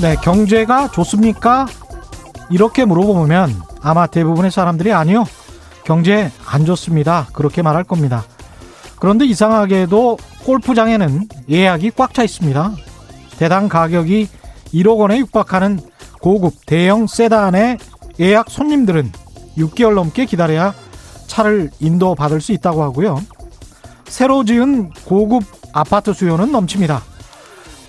네, 0.00 0.16
경제가 0.16 0.90
좋습니까? 0.92 1.66
이렇게 2.48 2.86
물어보면 2.86 3.54
아마 3.82 4.06
대부분의 4.06 4.50
사람들이 4.50 4.92
아니요. 4.92 5.24
경제 5.84 6.30
안 6.46 6.64
좋습니다. 6.64 7.28
그렇게 7.34 7.60
말할 7.60 7.84
겁니다. 7.84 8.24
그런데 8.98 9.26
이상하게도 9.26 10.16
골프장에는 10.44 11.28
예약이 11.50 11.90
꽉 11.96 12.14
차 12.14 12.22
있습니다. 12.24 12.72
대당 13.38 13.68
가격이 13.68 14.28
1억 14.72 14.98
원에 14.98 15.18
육박하는 15.18 15.80
고급 16.22 16.54
대형 16.64 17.06
세단의 17.06 17.76
예약 18.20 18.50
손님들은 18.50 19.12
6개월 19.58 19.94
넘게 19.94 20.24
기다려야 20.24 20.74
차를 21.26 21.70
인도받을 21.78 22.40
수 22.40 22.52
있다고 22.52 22.82
하고요. 22.82 23.20
새로 24.06 24.44
지은 24.44 24.90
고급 25.04 25.44
아파트 25.74 26.14
수요는 26.14 26.52
넘칩니다. 26.52 27.02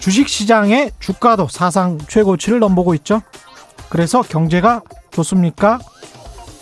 주식시장의 0.02 0.92
주가도 1.00 1.48
사상 1.48 2.00
최고치를 2.00 2.60
넘보고 2.60 2.96
있죠. 2.96 3.22
그래서 3.90 4.24
경제가 4.24 4.82
좋습니까? 5.12 5.80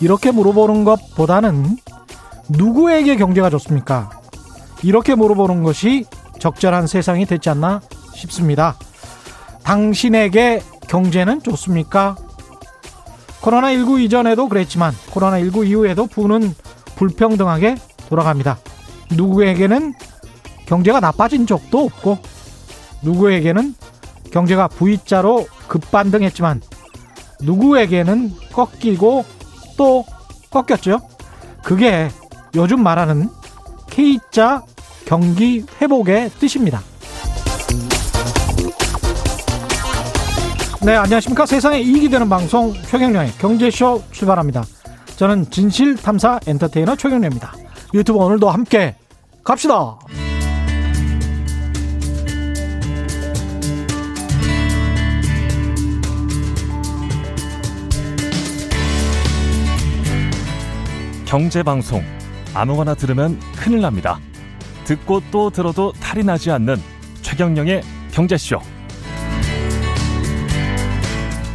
이렇게 0.02 0.32
물어보는 0.32 0.84
것보다는 0.84 1.78
누구에게 2.50 3.16
경제가 3.16 3.50
좋습니까? 3.50 4.10
이렇게 4.84 5.16
물어보는 5.16 5.64
것이 5.64 6.06
적절한 6.40 6.88
세상이 6.88 7.26
됐지 7.26 7.50
않나 7.50 7.80
싶습니다. 8.14 8.76
당신에게 9.64 10.62
경제는 10.90 11.42
좋습니까? 11.42 12.18
코로나19 13.42 14.02
이전에도 14.02 14.50
그랬지만 14.50 14.94
코로나19 15.12 15.66
이후에도 15.66 16.08
부는 16.08 16.54
불평등하게 16.98 17.78
돌아갑니다. 18.10 18.58
누구에게는 19.12 19.94
경제가 20.66 21.00
나빠진 21.00 21.48
적도 21.48 21.86
없고 21.86 22.20
누구에게는 23.02 23.76
경제가 24.32 24.68
V자로 24.68 25.48
급반등했지만 25.68 26.62
누구에게는 27.42 28.34
꺾이고 28.54 29.26
또 29.78 30.06
꺾였죠. 30.52 31.00
그게 31.64 32.10
요즘 32.56 32.82
말하는 32.82 33.30
K자 33.90 34.64
경기 35.06 35.66
회복의 35.82 36.30
뜻입니다. 36.40 36.82
네, 40.82 40.96
안녕하십니까. 40.96 41.46
세상에 41.46 41.80
이익이 41.80 42.10
되는 42.10 42.30
방송 42.30 42.74
최경련의 42.74 43.34
경제쇼 43.34 44.04
출발합니다. 44.12 44.64
저는 45.18 45.50
진실탐사 45.50 46.40
엔터테이너 46.48 46.96
최경련입니다. 46.96 47.54
유튜브 47.94 48.20
오늘도 48.20 48.50
함께 48.50 48.96
갑시다. 49.44 49.98
경제방송 61.30 62.02
아무거나 62.56 62.96
들으면 62.96 63.40
큰일 63.56 63.82
납니다. 63.82 64.20
듣고 64.86 65.22
또 65.30 65.52
들어도 65.52 65.92
탈이 65.92 66.24
나지 66.24 66.50
않는 66.50 66.78
최경령의 67.22 67.84
경제쇼. 68.12 68.60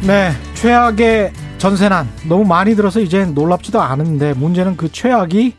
네, 0.07 0.31
최악의 0.53 1.33
전세난 1.57 2.07
너무 2.29 2.45
많이 2.45 2.73
들어서 2.73 3.01
이제 3.01 3.25
놀랍지도 3.25 3.81
않은데 3.81 4.33
문제는 4.33 4.77
그 4.77 4.89
최악이 4.89 5.57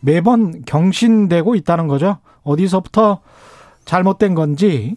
매번 0.00 0.62
경신되고 0.64 1.54
있다는 1.54 1.86
거죠. 1.86 2.16
어디서부터 2.42 3.20
잘못된 3.84 4.34
건지 4.34 4.96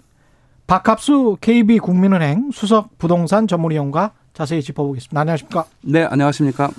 박합수 0.68 1.36
KB 1.42 1.80
국민은행 1.80 2.52
수석 2.54 2.98
부동산 2.98 3.46
전문위원과 3.46 4.14
자세히 4.34 4.62
짚어보겠습니다. 4.62 5.20
안녕하십니까? 5.20 5.66
네, 5.82 6.06
안녕하십니까? 6.06 6.70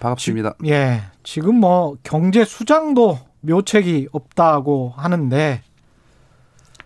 반갑습니다. 0.00 0.54
지, 0.62 0.70
예, 0.70 1.02
지금 1.22 1.56
뭐 1.56 1.96
경제 2.02 2.44
수장도 2.44 3.18
묘책이 3.40 4.08
없다고 4.12 4.92
하는데 4.96 5.62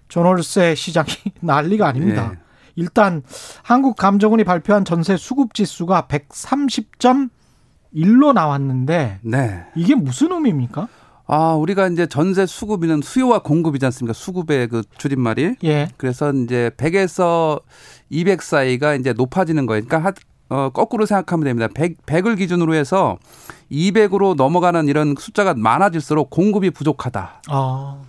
전월세 0.09 0.75
시장이 0.75 1.09
난리가 1.41 1.89
아닙니다. 1.89 2.33
예. 2.35 2.39
일단 2.77 3.23
한국 3.63 3.97
감정원이 3.97 4.45
발표한 4.45 4.85
전세 4.85 5.17
수급 5.17 5.55
지수가 5.55 6.09
130.1로 6.09 8.33
나왔는데 8.33 9.19
네. 9.23 9.65
이게 9.75 9.95
무슨 9.95 10.33
의미입니까? 10.33 10.89
아, 11.33 11.55
우리가 11.55 11.87
이제 11.87 12.07
전세 12.07 12.45
수급이는 12.45 13.03
수요와 13.03 13.43
공급이지 13.43 13.87
않습니까? 13.87 14.13
수급의 14.13 14.67
그 14.67 14.83
줄임말이. 14.99 15.55
예. 15.63 15.89
그래서 15.97 16.33
이제 16.33 16.73
100에서 16.77 17.63
200 18.09 18.43
사이가 18.43 18.97
이제 18.97 19.13
높아지는 19.13 19.67
거예요. 19.67 19.85
그러니까 19.85 20.11
어, 20.51 20.69
거꾸로 20.71 21.07
생각하면 21.07 21.45
됩니다. 21.45 21.69
100, 21.73 22.05
100을 22.05 22.37
기준으로 22.37 22.75
해서 22.75 23.19
200으로 23.71 24.35
넘어가는 24.35 24.89
이런 24.89 25.15
숫자가 25.19 25.55
많아질수록 25.55 26.29
공급이 26.29 26.71
부족하다. 26.71 27.43
아. 27.49 28.01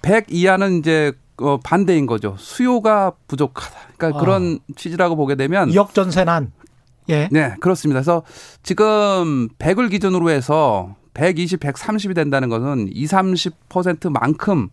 100 0.00 0.26
이하는 0.30 0.78
이제 0.78 1.12
어, 1.36 1.58
반대인 1.62 2.06
거죠. 2.06 2.34
수요가 2.38 3.12
부족하다. 3.28 3.76
그러니까 3.96 4.18
아. 4.18 4.20
그런 4.20 4.58
취지라고 4.76 5.14
보게 5.14 5.34
되면 5.34 5.72
역전세난. 5.74 6.52
예. 7.10 7.28
네, 7.30 7.54
그렇습니다. 7.60 8.00
그래서 8.00 8.22
지금 8.62 9.48
100을 9.58 9.90
기준으로 9.90 10.30
해서 10.30 10.96
120, 11.14 11.60
130이 11.60 12.14
된다는 12.14 12.48
것은 12.48 12.88
20, 12.92 13.10
30%만큼 13.68 14.68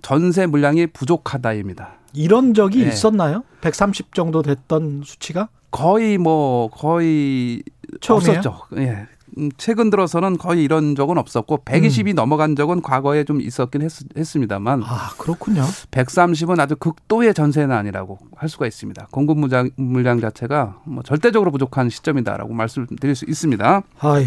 전세 0.00 0.46
물량이 0.46 0.88
부족하다입니다. 0.88 2.01
이런 2.14 2.54
적이 2.54 2.84
네. 2.84 2.88
있었나요? 2.88 3.44
130 3.60 4.14
정도 4.14 4.42
됐던 4.42 5.02
수치가? 5.04 5.48
거의 5.70 6.18
뭐 6.18 6.68
거의 6.68 7.62
처음이에요? 8.00 8.38
없었죠. 8.38 8.60
예. 8.76 9.06
음, 9.38 9.50
최근 9.56 9.88
들어서는 9.88 10.36
거의 10.36 10.62
이런 10.62 10.94
적은 10.94 11.16
없었고 11.16 11.58
120이 11.64 12.10
음. 12.10 12.14
넘어간 12.14 12.54
적은 12.54 12.82
과거에 12.82 13.24
좀 13.24 13.40
있었긴 13.40 13.80
했, 13.80 13.90
했습니다만 14.16 14.82
아 14.84 15.10
그렇군요. 15.16 15.62
130은 15.90 16.60
아주 16.60 16.76
극도의 16.76 17.32
전세난이라고 17.32 18.18
할 18.36 18.48
수가 18.50 18.66
있습니다. 18.66 19.08
공급 19.10 19.38
물량, 19.38 19.70
물량 19.76 20.20
자체가 20.20 20.80
뭐 20.84 21.02
절대적으로 21.02 21.50
부족한 21.50 21.88
시점이다라고 21.88 22.52
말씀드릴 22.52 23.14
수 23.14 23.24
있습니다. 23.26 23.82
아유, 24.00 24.26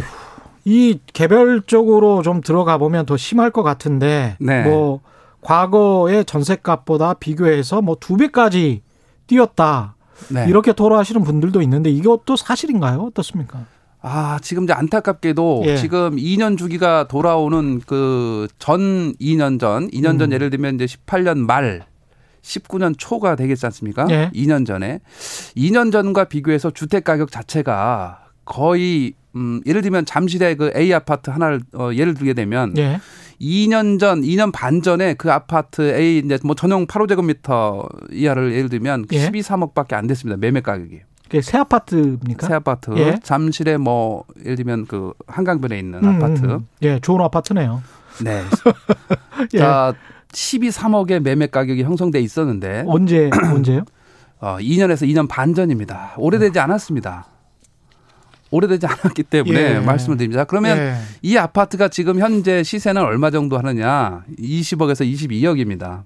이 0.64 1.00
개별적으로 1.14 2.24
좀 2.24 2.42
들어가 2.42 2.80
보면 2.80 3.06
더 3.06 3.16
심할 3.18 3.52
것 3.52 3.62
같은데 3.62 4.38
네. 4.40 4.64
뭐 4.64 5.02
과거의 5.46 6.26
전세값보다 6.26 7.16
비교해서 7.16 7.82
뭐 7.82 7.96
두 8.00 8.18
배까지 8.18 8.82
뛰었다. 9.28 9.96
네. 10.30 10.46
이렇게 10.48 10.74
토로하시는 10.74 11.24
분들도 11.24 11.62
있는데 11.64 11.90
이것도 11.90 12.36
사실인가요? 12.36 13.00
어떻습니까? 13.02 13.66
아, 14.02 14.38
지금 14.42 14.64
이제 14.66 14.74
안타깝게도 14.74 15.64
예. 15.66 15.78
지금 15.78 16.16
2년 16.16 16.58
주기가 16.58 17.08
돌아오는 17.08 17.80
그 17.82 18.48
전 18.60 19.14
2년 19.16 19.60
전, 19.60 19.90
2년 19.90 20.20
전 20.20 20.30
음. 20.30 20.34
예를 20.34 20.50
들면 20.52 20.76
이제 20.76 20.86
18년 20.86 21.40
말 21.40 21.86
19년 22.44 22.94
초가 22.98 23.36
되겠지 23.36 23.66
않습니까? 23.66 24.06
예. 24.12 24.30
2년 24.36 24.66
전에. 24.68 25.00
2년 25.58 25.92
전과 25.92 26.26
비교해서 26.26 26.70
주택 26.70 27.04
가격 27.04 27.32
자체가 27.32 28.26
거의 28.46 29.14
음 29.36 29.62
예를 29.66 29.82
들면 29.82 30.06
잠실의 30.06 30.56
그 30.56 30.72
A 30.76 30.94
아파트 30.94 31.32
하나를 31.32 31.62
어 31.74 31.90
예를 31.94 32.14
들게 32.14 32.34
되면 32.34 32.78
예. 32.78 33.00
2년 33.42 34.00
전, 34.00 34.22
2년 34.22 34.52
반 34.52 34.82
전에 34.82 35.14
그 35.14 35.32
아파트 35.32 35.96
A 35.96 36.20
이제 36.20 36.38
뭐 36.44 36.56
전용 36.56 36.88
8호제곱미터 36.88 37.88
이하를 38.12 38.54
예를 38.54 38.70
들면 38.70 39.06
예. 39.12 39.20
12, 39.20 39.42
3억밖에 39.42 39.94
안 39.94 40.08
됐습니다. 40.08 40.38
매매 40.38 40.62
가격이. 40.62 41.02
새 41.42 41.58
아파트입니까? 41.58 42.48
새 42.48 42.54
아파트. 42.54 42.92
예. 42.98 43.20
잠실에 43.22 43.78
뭐 43.78 44.24
예를 44.44 44.56
들면 44.56 44.86
그 44.86 45.14
한강변에 45.28 45.78
있는 45.78 46.04
음, 46.04 46.16
아파트. 46.16 46.46
음. 46.46 46.68
예, 46.82 47.00
좋은 47.00 47.20
아파트네요. 47.22 47.82
네. 48.24 48.42
예. 49.54 49.58
자, 49.58 49.94
12, 50.32 50.70
3억의 50.70 51.20
매매 51.20 51.48
가격이 51.48 51.84
형성돼 51.84 52.20
있었는데 52.22 52.84
언제 52.88 53.30
언제요? 53.34 53.84
어, 54.40 54.58
2년에서 54.60 55.08
2년 55.10 55.28
반 55.28 55.54
전입니다. 55.54 56.14
오래되지 56.18 56.60
않았습니다. 56.60 57.26
오래되지 58.56 58.88
않았기 58.88 59.24
때문에 59.24 59.76
예. 59.76 59.80
말씀을 59.80 60.18
드립니다. 60.18 60.46
그러면 60.46 60.78
예. 60.78 60.96
이 61.22 61.38
아파트가 61.38 61.90
지금 61.90 62.20
현재 62.20 62.64
시세는 62.64 63.02
얼마 63.02 63.32
정도 63.32 63.58
하느냐? 63.58 64.24
20억에서 64.40 65.06
22억입니다. 65.06 66.04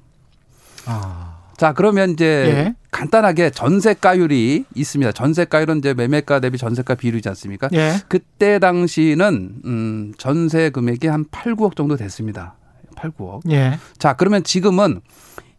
아. 0.85 1.37
자, 1.57 1.73
그러면 1.73 2.11
이제 2.11 2.25
예. 2.25 2.75
간단하게 2.89 3.49
전세가율이 3.49 4.63
있습니다. 4.73 5.11
전세가율은 5.11 5.79
이제 5.79 5.93
매매가 5.93 6.39
대비 6.39 6.57
전세가 6.57 6.95
비율이지 6.95 7.27
않습니까? 7.29 7.67
예. 7.73 7.95
그때 8.07 8.59
당시는 8.59 9.51
음, 9.65 10.13
전세 10.17 10.69
금액이 10.69 11.07
한 11.07 11.25
8, 11.29 11.55
9억 11.55 11.75
정도 11.75 11.97
됐습니다. 11.97 12.55
8, 12.95 13.11
9억. 13.11 13.41
예. 13.51 13.77
자, 13.97 14.13
그러면 14.13 14.43
지금은 14.43 15.01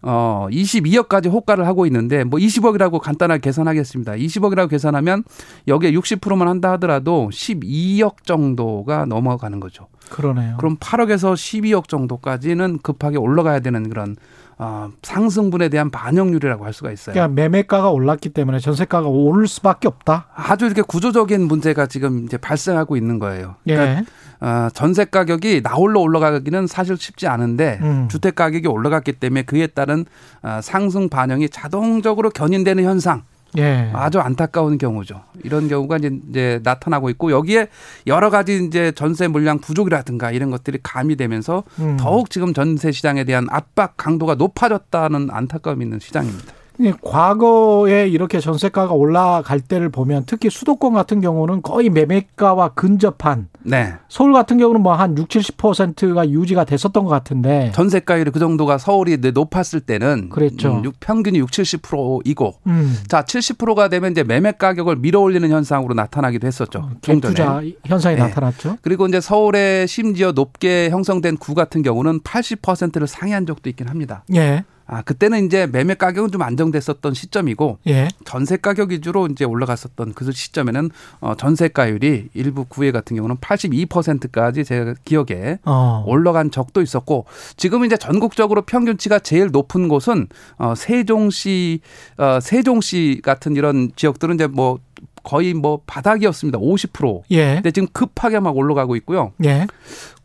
어 0.03 0.49
22억까지 0.51 1.31
호가를 1.31 1.67
하고 1.67 1.87
있는데 1.87 2.25
뭐 2.25 2.39
20억이라고 2.39 3.01
간단하게 3.01 3.41
계산하겠습니다. 3.41 4.13
20억이라고 4.13 4.69
계산하면 4.69 5.25
여기에 5.69 5.93
60%만 5.93 6.49
한다 6.49 6.73
하더라도 6.73 7.29
12억 7.33 8.25
정도가 8.25 9.05
넘어가는 9.05 9.61
거죠. 9.61 9.89
그러네요. 10.11 10.57
그럼 10.59 10.77
8억에서 10.77 11.35
12억 11.35 11.89
정도까지는 11.89 12.79
급하게 12.83 13.19
올라가야 13.19 13.61
되는 13.61 13.89
그런 13.89 14.17
어, 14.63 14.91
상승분에 15.03 15.71
대한 15.71 15.91
반영률이라고 15.91 16.67
할 16.67 16.75
수가 16.75 16.93
있어요. 16.93 17.15
그러니까 17.15 17.35
매매가가 17.35 17.91
올랐기 17.91 18.29
때문에 18.29 18.59
전세가가 18.59 19.09
오를 19.09 19.49
수밖에 19.49 19.89
없다. 19.89 20.27
아주 20.35 20.67
이렇게 20.67 20.83
구조적인 20.83 21.49
문제가 21.49 21.87
지금 21.87 22.25
이제 22.25 22.37
발생하고 22.37 22.99
있는 22.99 23.19
거예요. 23.19 23.57
그러니까 23.65 24.01
예. 24.01 24.05
어, 24.41 24.69
전세 24.73 25.05
가격이 25.05 25.61
나홀로 25.63 26.01
올라가기는 26.01 26.67
사실 26.67 26.97
쉽지 26.97 27.27
않은데 27.27 27.79
음. 27.83 28.09
주택 28.11 28.35
가격이 28.35 28.67
올라갔기 28.69 29.13
때문에 29.13 29.43
그에 29.43 29.67
따른 29.67 30.07
어, 30.43 30.61
상승 30.63 31.09
반영이 31.09 31.51
자동적으로 31.51 32.31
견인되는 32.31 32.85
현상. 32.85 33.23
예. 33.59 33.91
아주 33.93 34.21
안타까운 34.21 34.79
경우죠. 34.79 35.23
이런 35.43 35.67
경우가 35.67 35.97
이제, 35.97 36.11
이제 36.31 36.61
나타나고 36.63 37.11
있고 37.11 37.33
여기에 37.33 37.69
여러 38.07 38.31
가지 38.31 38.65
이제 38.65 38.93
전세 38.93 39.27
물량 39.27 39.59
부족이라든가 39.59 40.31
이런 40.31 40.51
것들이 40.51 40.79
가미되면서 40.83 41.65
음. 41.81 41.97
더욱 41.99 42.31
지금 42.31 42.55
전세 42.55 42.93
시장에 42.93 43.25
대한 43.25 43.49
압박 43.51 43.97
강도가 43.97 44.37
높아졌다는 44.37 45.31
안타까움이 45.33 45.85
있는 45.85 45.99
시장입니다. 45.99 46.60
예, 46.83 46.93
과거에 47.03 48.09
이렇게 48.09 48.41
전세가가 48.41 48.95
올라갈 48.95 49.61
때를 49.61 49.91
보면 49.91 50.25
특히 50.27 50.49
수도권 50.51 50.95
같은 50.95 51.21
경우는 51.21 51.63
거의 51.63 51.91
매매가와 51.91 52.71
근접한 52.71 53.49
네. 53.63 53.93
서울 54.09 54.33
같은 54.33 54.57
경우는 54.59 54.81
뭐 54.83 54.95
한 54.95 55.17
6, 55.17 55.29
70%가 55.29 56.29
유지가 56.31 56.65
됐었던 56.65 57.05
것 57.05 57.11
같은데. 57.11 57.71
전세가율이 57.75 58.31
그 58.33 58.39
정도가 58.39 58.79
서울이 58.79 59.17
높았을 59.19 59.81
때는 59.81 60.29
그랬죠. 60.31 60.73
음, 60.79 60.85
육- 60.85 60.95
평균이 61.01 61.39
6, 61.39 61.51
70%이고 61.51 62.55
음. 62.67 62.97
자, 63.09 63.23
70%가 63.23 63.89
되면 63.89 64.11
이제 64.13 64.23
매매 64.25 64.53
가격을 64.53 64.97
밀어 64.97 65.21
올리는 65.21 65.49
현상으로 65.49 65.95
나타나기도 65.95 66.47
했었죠. 66.47 66.91
좀 67.03 67.21
전에. 67.21 67.35
갭투자 67.35 67.77
현상이 67.87 68.17
네. 68.17 68.23
나타났죠. 68.23 68.77
그리고 68.83 69.07
이제 69.07 69.21
서울에 69.21 69.87
심지어 69.87 70.33
높게 70.33 70.91
형성된 70.91 71.37
구 71.37 71.55
같은 71.55 71.83
경우는 71.83 72.21
80%를 72.21 73.07
상회한 73.07 73.47
적도 73.47 73.69
있긴 73.71 73.89
합니다. 73.89 74.25
예. 74.35 74.65
아, 74.93 75.03
그때는 75.03 75.47
이제 75.47 75.69
매매 75.69 75.95
가격은 75.95 76.33
좀 76.33 76.43
안정됐었던 76.43 77.15
시점이고 77.15 77.79
예. 77.87 78.09
전세 78.25 78.57
가격 78.57 78.91
위주로 78.91 79.29
이제 79.29 79.45
올라갔었던 79.45 80.15
그 80.15 80.33
시점에는 80.33 80.91
어, 81.21 81.35
전세가율이 81.37 82.31
일부 82.35 82.65
구에 82.65 82.91
같은 82.91 83.15
경우는 83.15 83.37
82%까지 83.37 84.65
제가 84.65 84.95
기억에 85.05 85.61
어. 85.65 86.03
올라간 86.09 86.51
적도 86.51 86.83
있었고 86.83 87.27
지금 87.57 87.85
이제 87.85 87.97
전국적으로 87.97 88.63
평균치가 88.63 89.21
제일 89.21 89.51
높은 89.53 89.87
곳은 89.87 90.27
어 90.59 90.75
세종시 90.75 91.81
어 92.17 92.41
세종시 92.41 93.21
같은 93.23 93.55
이런 93.55 93.93
지역들은 93.95 94.35
이제 94.35 94.49
뭐 94.49 94.81
거의 95.23 95.55
뭐 95.55 95.81
바닥이었습니다. 95.87 96.59
50%. 96.59 97.23
예. 97.31 97.55
근데 97.55 97.71
지금 97.71 97.89
급하게 97.93 98.41
막 98.41 98.57
올라가고 98.57 98.97
있고요. 98.97 99.33
예. 99.45 99.67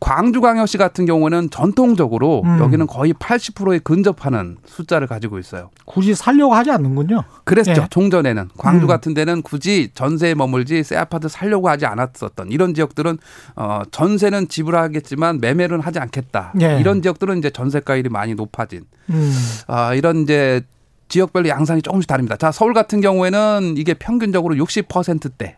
광주광역시 0.00 0.78
같은 0.78 1.06
경우는 1.06 1.50
전통적으로 1.50 2.42
음. 2.44 2.58
여기는 2.60 2.86
거의 2.86 3.14
80%에 3.14 3.78
근접하는 3.78 4.58
숫자를 4.64 5.06
가지고 5.06 5.38
있어요. 5.38 5.70
굳이 5.84 6.14
살려고 6.14 6.54
하지 6.54 6.70
않는군요. 6.70 7.24
그랬죠. 7.44 7.82
예. 7.82 7.86
종전에는 7.90 8.50
광주 8.58 8.86
음. 8.86 8.88
같은 8.88 9.14
데는 9.14 9.42
굳이 9.42 9.90
전세에 9.94 10.34
머물지 10.34 10.82
새 10.82 10.96
아파트 10.96 11.28
살려고 11.28 11.68
하지 11.68 11.86
않았었던 11.86 12.50
이런 12.50 12.74
지역들은 12.74 13.18
어 13.56 13.82
전세는 13.90 14.48
지불하겠지만 14.48 15.40
매매는 15.40 15.80
하지 15.80 15.98
않겠다. 15.98 16.52
예. 16.60 16.78
이런 16.80 17.02
지역들은 17.02 17.38
이제 17.38 17.50
전세가율이 17.50 18.08
많이 18.10 18.34
높아진 18.34 18.84
음. 19.10 19.32
아 19.66 19.94
이런 19.94 20.22
이제 20.22 20.62
지역별로 21.08 21.48
양상이 21.48 21.82
조금씩 21.82 22.08
다릅니다. 22.08 22.36
자 22.36 22.50
서울 22.52 22.74
같은 22.74 23.00
경우에는 23.00 23.74
이게 23.76 23.94
평균적으로 23.94 24.54
60%대. 24.54 25.56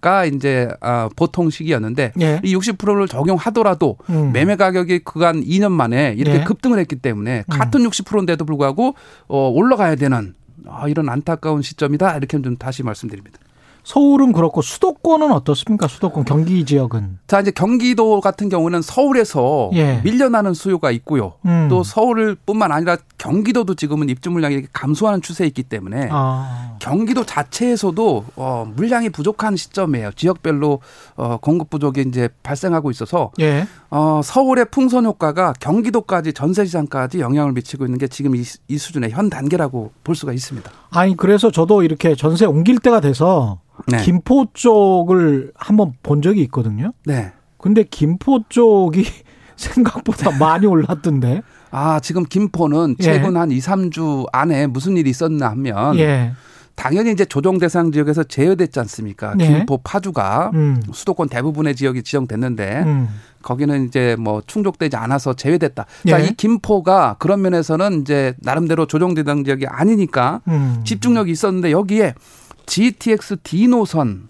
가 0.00 0.24
이제 0.24 0.68
아 0.80 1.08
보통 1.16 1.50
시기였는데 1.50 2.12
예. 2.20 2.40
이 2.44 2.54
60%를 2.54 3.08
적용하더라도 3.08 3.96
음. 4.10 4.30
매매 4.32 4.54
가격이 4.54 5.00
그간 5.00 5.42
2년 5.42 5.72
만에 5.72 6.14
이렇게 6.16 6.38
예. 6.38 6.44
급등을 6.44 6.78
했기 6.78 6.94
때문에 6.94 7.42
같은 7.48 7.80
60%인데도 7.80 8.44
불구하고 8.44 8.94
어 9.26 9.48
올라가야 9.48 9.96
되는 9.96 10.34
아 10.68 10.86
이런 10.86 11.08
안타까운 11.08 11.62
시점이다 11.62 12.16
이렇게 12.16 12.40
좀 12.40 12.56
다시 12.56 12.84
말씀드립니다. 12.84 13.40
서울은 13.88 14.32
그렇고 14.32 14.60
수도권은 14.60 15.32
어떻습니까? 15.32 15.88
수도권 15.88 16.26
경기 16.26 16.62
지역은. 16.66 17.20
자 17.26 17.40
이제 17.40 17.50
경기도 17.50 18.20
같은 18.20 18.50
경우는 18.50 18.82
서울에서 18.82 19.70
예. 19.72 20.02
밀려나는 20.04 20.52
수요가 20.52 20.90
있고요. 20.90 21.32
음. 21.46 21.68
또 21.70 21.82
서울뿐만 21.82 22.70
아니라 22.70 22.98
경기도도 23.16 23.76
지금은 23.76 24.10
입주 24.10 24.30
물량이 24.30 24.64
감소하는 24.74 25.22
추세에 25.22 25.46
있기 25.46 25.62
때문에 25.62 26.10
아. 26.12 26.76
경기도 26.80 27.24
자체에서도 27.24 28.24
어 28.36 28.70
물량이 28.76 29.08
부족한 29.08 29.56
시점이에요. 29.56 30.12
지역별로 30.16 30.80
어 31.16 31.38
공급 31.38 31.70
부족이 31.70 32.04
이제 32.08 32.28
발생하고 32.42 32.90
있어서 32.90 33.30
예. 33.40 33.66
어 33.90 34.20
서울의 34.22 34.66
풍선 34.70 35.06
효과가 35.06 35.54
경기도까지 35.60 36.34
전세 36.34 36.64
시장까지 36.66 37.20
영향을 37.20 37.52
미치고 37.52 37.86
있는 37.86 37.98
게 37.98 38.06
지금 38.06 38.36
이, 38.36 38.42
이 38.68 38.78
수준의 38.78 39.10
현 39.10 39.30
단계라고 39.30 39.92
볼 40.04 40.14
수가 40.14 40.32
있습니다. 40.32 40.70
아니 40.90 41.16
그래서 41.16 41.50
저도 41.50 41.82
이렇게 41.82 42.14
전세 42.14 42.44
옮길 42.44 42.78
때가 42.78 43.00
돼서 43.00 43.60
네. 43.86 44.02
김포 44.02 44.46
쪽을 44.52 45.52
한번 45.54 45.92
본 46.02 46.20
적이 46.20 46.42
있거든요. 46.42 46.92
네. 47.06 47.32
근데 47.56 47.82
김포 47.82 48.40
쪽이 48.48 49.04
생각보다 49.56 50.36
많이 50.38 50.66
올랐던데. 50.66 51.42
아, 51.70 52.00
지금 52.00 52.24
김포는 52.24 52.96
예. 53.00 53.02
최근 53.02 53.36
한 53.36 53.50
2, 53.50 53.58
3주 53.58 54.26
안에 54.32 54.66
무슨 54.68 54.96
일이 54.96 55.10
있었나 55.10 55.50
하면 55.50 55.98
예. 55.98 56.32
당연히 56.78 57.10
이제 57.10 57.24
조정 57.24 57.58
대상 57.58 57.90
지역에서 57.90 58.22
제외됐지 58.22 58.78
않습니까? 58.78 59.34
네. 59.34 59.48
김포 59.48 59.78
파주가 59.78 60.52
음. 60.54 60.80
수도권 60.92 61.28
대부분의 61.28 61.74
지역이 61.74 62.04
지정됐는데 62.04 62.82
음. 62.86 63.08
거기는 63.42 63.88
이제 63.88 64.14
뭐 64.16 64.40
충족되지 64.46 64.96
않아서 64.96 65.34
제외됐다. 65.34 65.86
자, 66.08 66.22
예. 66.22 66.26
이 66.26 66.34
김포가 66.36 67.16
그런 67.18 67.42
면에서는 67.42 68.02
이제 68.02 68.34
나름대로 68.38 68.86
조정 68.86 69.14
대상 69.14 69.42
지역이 69.42 69.66
아니니까 69.66 70.40
음. 70.46 70.82
집중력이 70.84 71.32
있었는데 71.32 71.72
여기에 71.72 72.14
GTX 72.66 73.38
D 73.42 73.66
노선 73.66 74.28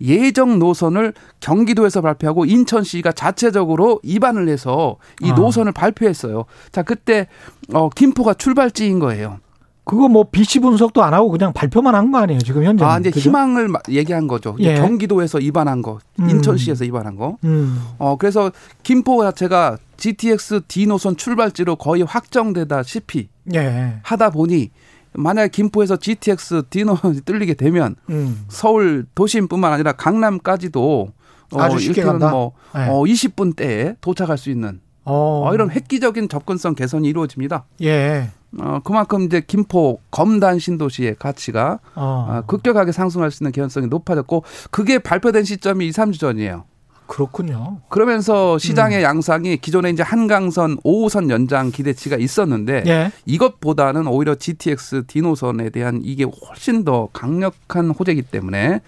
예정 0.00 0.58
노선을 0.58 1.12
경기도에서 1.40 2.00
발표하고 2.00 2.46
인천시가 2.46 3.12
자체적으로 3.12 4.00
입안을 4.02 4.48
해서 4.48 4.96
이 5.20 5.30
아. 5.30 5.34
노선을 5.34 5.72
발표했어요. 5.72 6.46
자, 6.72 6.82
그때 6.82 7.28
어 7.74 7.90
김포가 7.90 8.32
출발지인 8.32 9.00
거예요. 9.00 9.38
그거 9.84 10.08
뭐 10.08 10.24
BC 10.30 10.60
분석도 10.60 11.02
안 11.02 11.12
하고 11.12 11.30
그냥 11.30 11.52
발표만 11.52 11.94
한 11.94 12.10
거 12.10 12.18
아니에요 12.18 12.40
지금 12.40 12.64
현재? 12.64 12.84
아, 12.84 12.98
이제 12.98 13.10
희망을 13.10 13.68
마- 13.68 13.80
얘기한 13.88 14.26
거죠. 14.26 14.56
예. 14.60 14.74
경기도에서 14.76 15.40
입안한 15.40 15.82
거, 15.82 15.98
음. 16.20 16.30
인천시에서 16.30 16.84
입안한 16.84 17.16
거. 17.16 17.36
음. 17.44 17.82
어, 17.98 18.16
그래서 18.16 18.50
김포 18.82 19.22
자체가 19.22 19.76
GTX 19.98 20.62
D 20.68 20.86
노선 20.86 21.16
출발지로 21.16 21.76
거의 21.76 22.02
확정되다시피 22.02 23.28
예. 23.54 23.94
하다 24.02 24.30
보니 24.30 24.70
만약 25.12 25.52
김포에서 25.52 25.96
GTX 25.96 26.64
D 26.70 26.84
노선이 26.84 27.20
뚫리게 27.26 27.54
되면 27.54 27.94
음. 28.10 28.44
서울 28.48 29.06
도심뿐만 29.14 29.72
아니라 29.72 29.92
강남까지도 29.92 31.08
어, 31.52 31.60
아주 31.60 31.78
쉽게 31.78 32.02
간다? 32.02 32.30
뭐 32.30 32.52
네. 32.74 32.88
어, 32.88 33.02
20분 33.02 33.54
대에 33.54 33.96
도착할 34.00 34.38
수 34.38 34.50
있는 34.50 34.80
어. 35.04 35.44
어, 35.46 35.54
이런 35.54 35.70
획기적인 35.70 36.28
접근성 36.28 36.74
개선이 36.74 37.06
이루어집니다. 37.08 37.64
예. 37.82 38.30
어, 38.60 38.80
그만큼 38.84 39.22
이제 39.22 39.42
김포 39.46 40.00
검단 40.10 40.58
신도시의 40.58 41.16
가치가 41.18 41.78
어. 41.94 42.26
아, 42.28 42.40
급격하게 42.42 42.92
상승할 42.92 43.30
수 43.30 43.42
있는 43.42 43.52
개연성이 43.52 43.86
높아졌고 43.88 44.44
그게 44.70 44.98
발표된 44.98 45.44
시점이 45.44 45.86
2, 45.88 45.90
3주 45.90 46.18
전이에요. 46.18 46.64
그렇군요. 47.06 47.80
그러면서 47.88 48.56
시장의 48.58 48.98
음. 48.98 49.02
양상이 49.02 49.58
기존에 49.58 49.90
이제 49.90 50.02
한강선 50.02 50.78
5호선 50.78 51.28
연장 51.30 51.70
기대치가 51.70 52.16
있었는데 52.16 52.84
예. 52.86 53.12
이것보다는 53.26 54.06
오히려 54.06 54.34
GTX 54.34 55.04
D 55.06 55.20
노선에 55.20 55.68
대한 55.70 56.00
이게 56.02 56.24
훨씬 56.24 56.84
더 56.84 57.08
강력한 57.12 57.90
호재이기 57.90 58.22
때문에 58.22 58.80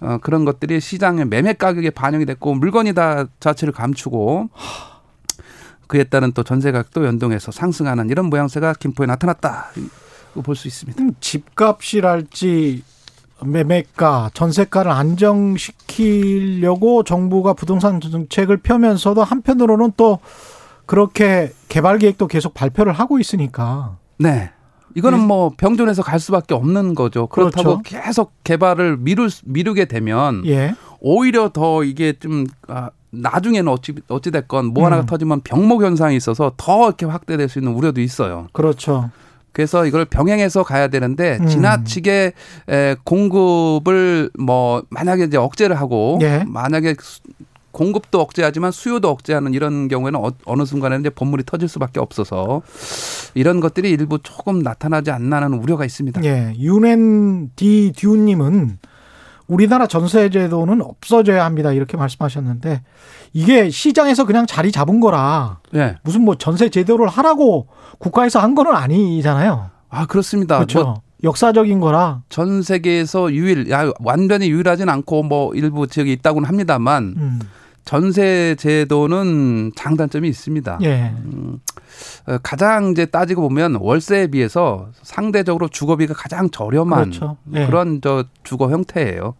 어, 0.00 0.18
그런 0.22 0.44
것들이 0.44 0.80
시장의 0.80 1.26
매매 1.26 1.52
가격에 1.52 1.90
반영이 1.90 2.26
됐고 2.26 2.54
물건이 2.54 2.94
다 2.94 3.26
자체를 3.40 3.72
감추고 3.72 4.50
그에 5.94 6.02
따른 6.02 6.32
또 6.32 6.42
전세 6.42 6.72
가격도 6.72 7.06
연동해서 7.06 7.52
상승하는 7.52 8.10
이런 8.10 8.26
모양새가 8.26 8.74
김포에 8.80 9.06
나타났다. 9.06 9.68
볼 10.42 10.56
수 10.56 10.66
있습니다. 10.66 11.00
음, 11.00 11.12
집값이랄지 11.20 12.82
매매가, 13.44 14.30
전세가를 14.34 14.90
안정시키려고 14.90 17.04
정부가 17.04 17.52
부동산 17.52 18.00
정책을 18.00 18.56
펴면서도 18.56 19.22
한편으로는 19.22 19.92
또 19.96 20.18
그렇게 20.86 21.52
개발 21.68 21.98
계획도 21.98 22.26
계속 22.26 22.54
발표를 22.54 22.92
하고 22.92 23.20
있으니까. 23.20 23.98
네. 24.18 24.50
이거는 24.96 25.20
네. 25.20 25.26
뭐 25.26 25.52
병존해서 25.56 26.02
갈 26.02 26.18
수밖에 26.18 26.54
없는 26.54 26.96
거죠. 26.96 27.28
그렇다고 27.28 27.82
그렇죠. 27.82 27.84
계속 27.84 28.32
개발을 28.42 28.96
미룰, 28.96 29.30
미루게 29.44 29.84
되면 29.84 30.44
예. 30.46 30.74
오히려 30.98 31.50
더 31.50 31.84
이게 31.84 32.14
좀 32.18 32.46
아, 32.66 32.90
나중에는 33.22 33.70
어찌 33.70 33.94
어찌 34.08 34.30
됐건 34.30 34.66
뭐 34.66 34.86
하나가 34.86 35.02
음. 35.02 35.06
터지면 35.06 35.40
병목 35.42 35.82
현상이 35.82 36.16
있어서 36.16 36.52
더 36.56 36.86
이렇게 36.86 37.06
확대될 37.06 37.48
수 37.48 37.58
있는 37.58 37.72
우려도 37.72 38.00
있어요. 38.00 38.48
그렇죠. 38.52 39.10
그래서 39.52 39.86
이걸 39.86 40.04
병행해서 40.04 40.64
가야 40.64 40.88
되는데 40.88 41.38
음. 41.40 41.46
지나치게 41.46 42.32
에, 42.70 42.96
공급을 43.04 44.30
뭐 44.38 44.82
만약에 44.90 45.24
이제 45.24 45.36
억제를 45.36 45.78
하고 45.78 46.18
예. 46.22 46.42
만약에 46.46 46.96
수- 47.00 47.20
공급도 47.70 48.20
억제하지만 48.20 48.70
수요도 48.70 49.08
억제하는 49.10 49.52
이런 49.52 49.88
경우에는 49.88 50.20
어, 50.44 50.56
느 50.56 50.64
순간에 50.64 50.96
이제 50.96 51.10
본물이 51.10 51.42
터질 51.44 51.68
수밖에 51.68 51.98
없어서 51.98 52.62
이런 53.34 53.58
것들이 53.58 53.90
일부 53.90 54.18
조금 54.22 54.60
나타나지 54.60 55.10
않나는 55.10 55.54
우려가 55.54 55.84
있습니다. 55.84 56.22
예. 56.24 56.54
윤엔 56.58 57.50
디 57.56 57.92
듀님은 57.96 58.78
우리나라 59.46 59.86
전세 59.86 60.30
제도는 60.30 60.80
없어져야 60.80 61.44
합니다. 61.44 61.72
이렇게 61.72 61.96
말씀하셨는데 61.96 62.82
이게 63.32 63.70
시장에서 63.70 64.24
그냥 64.24 64.46
자리 64.46 64.72
잡은 64.72 65.00
거라 65.00 65.58
예. 65.74 65.96
무슨 66.02 66.22
뭐 66.22 66.36
전세 66.36 66.68
제도를 66.68 67.08
하라고 67.08 67.68
국가에서 67.98 68.40
한 68.40 68.54
거는 68.54 68.74
아니잖아요. 68.74 69.70
아 69.90 70.06
그렇습니다. 70.06 70.56
그렇죠. 70.56 70.82
뭐 70.82 71.02
역사적인 71.22 71.80
거라 71.80 72.22
전 72.28 72.62
세계에서 72.62 73.32
유일, 73.32 73.70
야, 73.70 73.90
완전히 74.00 74.50
유일하진 74.50 74.88
않고 74.88 75.22
뭐 75.22 75.54
일부 75.54 75.86
지역이 75.86 76.12
있다고는 76.12 76.48
합니다만 76.48 77.14
음. 77.16 77.40
전세 77.84 78.54
제도는 78.58 79.72
장단점이 79.76 80.28
있습니다. 80.28 80.78
예. 80.82 81.12
음, 81.16 81.58
어, 81.58 81.73
가장 82.42 82.92
이제 82.92 83.06
따지고 83.06 83.42
보면 83.42 83.76
월세에 83.80 84.28
비해서 84.28 84.88
상대적으로 85.02 85.68
주거비가 85.68 86.14
가장 86.14 86.50
저렴한 86.50 87.04
그렇죠. 87.04 87.36
예. 87.54 87.66
그런 87.66 88.00
저 88.02 88.24
주거 88.42 88.70
형태예요. 88.70 89.34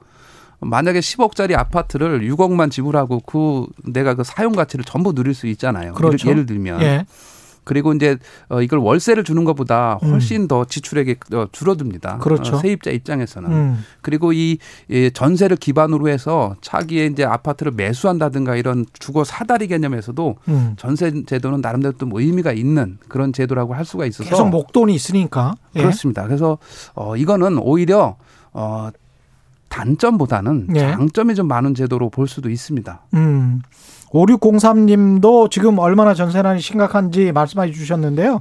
만약에 0.61 1.01
10억짜리 1.01 1.57
아파트를 1.57 2.21
6억만 2.23 2.71
지불하고 2.71 3.21
그 3.21 3.67
내가 3.85 4.15
그 4.15 4.25
사용 4.25 4.53
가치를 4.53 4.85
전부 4.85 5.15
누릴 5.15 5.35
수 5.35 5.47
있잖아요. 5.49 5.93
그렇죠. 5.95 6.29
예를, 6.29 6.31
예를 6.31 6.47
들면 6.47 6.83
예. 6.83 7.07
그리고 7.65 7.93
이제 7.93 8.17
어 8.49 8.63
이걸 8.63 8.79
월세를 8.79 9.25
주는 9.25 9.45
것보다 9.45 9.95
훨씬 10.03 10.43
음. 10.43 10.49
더 10.49 10.65
지출액이 10.65 11.17
어, 11.33 11.47
줄어듭니다. 11.51 12.19
그렇죠. 12.19 12.57
어, 12.57 12.59
세입자 12.61 12.91
입장에서는. 12.91 13.51
음. 13.51 13.85
그리고 14.03 14.33
이 14.33 14.59
전세를 15.13 15.57
기반으로 15.57 16.09
해서 16.09 16.55
차기에 16.61 17.07
이제 17.07 17.25
아파트를 17.25 17.73
매수한다든가 17.73 18.57
이런 18.57 18.85
주거 18.99 19.25
사다리 19.25 19.67
개념에서도 19.67 20.37
음. 20.49 20.75
전세 20.77 21.25
제도는 21.27 21.61
나름대로 21.61 21.95
또뭐 21.97 22.21
의미가 22.21 22.53
있는 22.53 22.99
그런 23.09 23.33
제도라고 23.33 23.75
할 23.75 23.85
수가 23.85 24.07
있어서 24.07 24.29
계속 24.29 24.49
목돈이 24.51 24.95
있으니까 24.95 25.55
예. 25.77 25.81
그렇습니다. 25.81 26.25
그래서 26.25 26.59
어 26.95 27.17
이거는 27.17 27.59
오히려 27.59 28.17
어 28.53 28.91
단점보다는 29.69 30.69
예. 30.77 30.81
장점이 30.81 31.35
좀 31.35 31.49
많은 31.49 31.75
제도로 31.75 32.11
볼 32.11 32.29
수도 32.29 32.49
있습니다. 32.49 33.01
음. 33.15 33.63
5603님도 34.15 35.51
지금 35.51 35.79
얼마나 35.79 36.15
전세난이 36.15 36.61
심각한지 36.61 37.33
말씀해 37.33 37.73
주셨는데요. 37.73 38.41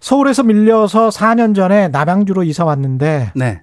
서울에서 0.00 0.44
밀려서 0.44 1.08
4년 1.08 1.54
전에 1.54 1.88
남양주로 1.88 2.44
이사 2.44 2.64
왔는데 2.64 3.32
네. 3.34 3.62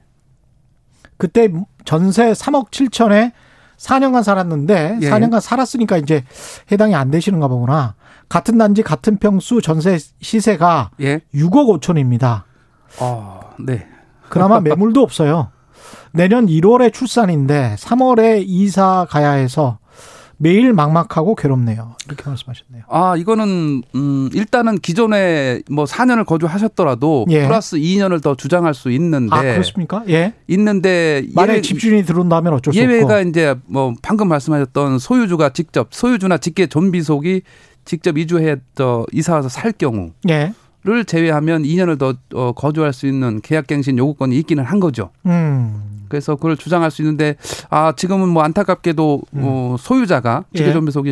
그때 1.17 1.49
전세 1.85 2.31
3억 2.31 2.71
7천에 2.71 3.31
4년간 3.77 4.23
살았는데 4.23 4.99
예. 5.01 5.09
4년간 5.09 5.39
살았으니까 5.39 5.97
이제 5.97 6.23
해당이 6.71 6.95
안 6.95 7.09
되시는가 7.11 7.47
보구나. 7.47 7.95
같은 8.27 8.57
단지 8.57 8.83
같은 8.83 9.17
평수 9.17 9.61
전세 9.61 9.97
시세가 10.21 10.91
예. 11.01 11.21
6억 11.33 11.79
5천입니다. 11.79 12.43
어, 12.99 13.39
네. 13.59 13.87
그나마 14.29 14.59
매물도 14.59 15.01
없어요. 15.01 15.49
내년 16.11 16.47
1월에 16.47 16.93
출산인데 16.93 17.75
3월에 17.77 18.43
이사 18.45 19.05
가야 19.09 19.31
해서 19.31 19.79
매일 20.41 20.73
막막하고 20.73 21.35
괴롭네요. 21.35 21.95
이렇게 22.07 22.23
말씀하셨네요. 22.27 22.83
아, 22.89 23.15
이거는 23.15 23.83
음 23.93 24.29
일단은 24.33 24.79
기존에 24.79 25.61
뭐 25.69 25.85
4년을 25.85 26.25
거주하셨더라도 26.25 27.27
예. 27.29 27.45
플러스 27.45 27.77
2년을 27.77 28.23
더 28.23 28.33
주장할 28.35 28.73
수 28.73 28.89
있는데 28.89 29.35
아, 29.35 29.41
그렇습니까? 29.41 30.03
예. 30.09 30.33
있는데 30.47 31.23
만약 31.35 31.57
예 31.57 31.61
집주인이 31.61 32.05
들어온다면 32.05 32.53
어쩔 32.53 32.73
수 32.73 32.79
없고 32.79 32.91
예외가 32.91 33.21
이제 33.21 33.55
뭐 33.67 33.93
방금 34.01 34.29
말씀하셨던 34.29 34.97
소유주가 34.97 35.49
직접 35.49 35.89
소유주나 35.91 36.39
직계 36.39 36.65
존비속이 36.65 37.43
직접 37.85 38.17
이주해 38.17 38.55
저 38.73 39.05
이사 39.11 39.35
와서 39.35 39.47
살 39.47 39.71
경우 39.71 40.11
예. 40.29 40.53
를 40.83 41.05
제외하면 41.05 41.61
2년을 41.61 41.99
더 41.99 42.15
어, 42.33 42.53
거주할 42.53 42.91
수 42.91 43.05
있는 43.05 43.39
계약갱신 43.41 43.99
요구권이 43.99 44.35
있기는 44.39 44.63
한 44.63 44.79
거죠. 44.79 45.11
음. 45.27 45.90
그래서 46.11 46.35
그걸 46.35 46.57
주장할 46.57 46.91
수 46.91 47.01
있는데 47.01 47.37
아 47.69 47.93
지금은 47.95 48.27
뭐 48.27 48.43
안타깝게도 48.43 49.21
음. 49.33 49.41
어, 49.43 49.75
소유자가 49.79 50.43
예. 50.55 50.59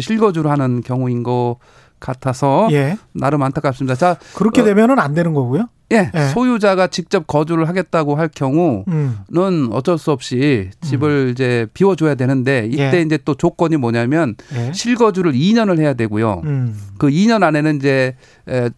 실거주를 0.02 0.52
하는 0.52 0.82
경우인 0.82 1.24
것 1.24 1.56
같아서 2.02 2.68
예. 2.72 2.98
나름 3.14 3.42
안타깝습니다. 3.42 3.96
자 3.96 4.18
그렇게 4.36 4.62
어, 4.62 4.66
되면은 4.66 5.00
안 5.00 5.14
되는 5.14 5.34
거고요. 5.34 5.70
예, 5.92 6.12
예, 6.14 6.28
소유자가 6.28 6.88
직접 6.88 7.26
거주를 7.28 7.68
하겠다고 7.68 8.16
할 8.16 8.28
경우는 8.28 8.86
음. 8.88 9.70
어쩔 9.72 9.98
수 9.98 10.12
없이 10.12 10.70
집을 10.82 11.28
음. 11.28 11.30
이제 11.30 11.68
비워줘야 11.74 12.16
되는데 12.16 12.68
이때 12.72 12.98
예. 12.98 13.02
이제 13.02 13.18
또 13.26 13.34
조건이 13.34 13.78
뭐냐면 13.78 14.36
예. 14.56 14.72
실거주를 14.74 15.34
2년을 15.34 15.80
해야 15.80 15.94
되고요. 15.94 16.42
음. 16.46 16.78
그 16.98 17.08
2년 17.08 17.44
안에는 17.44 17.78
이제 17.78 18.16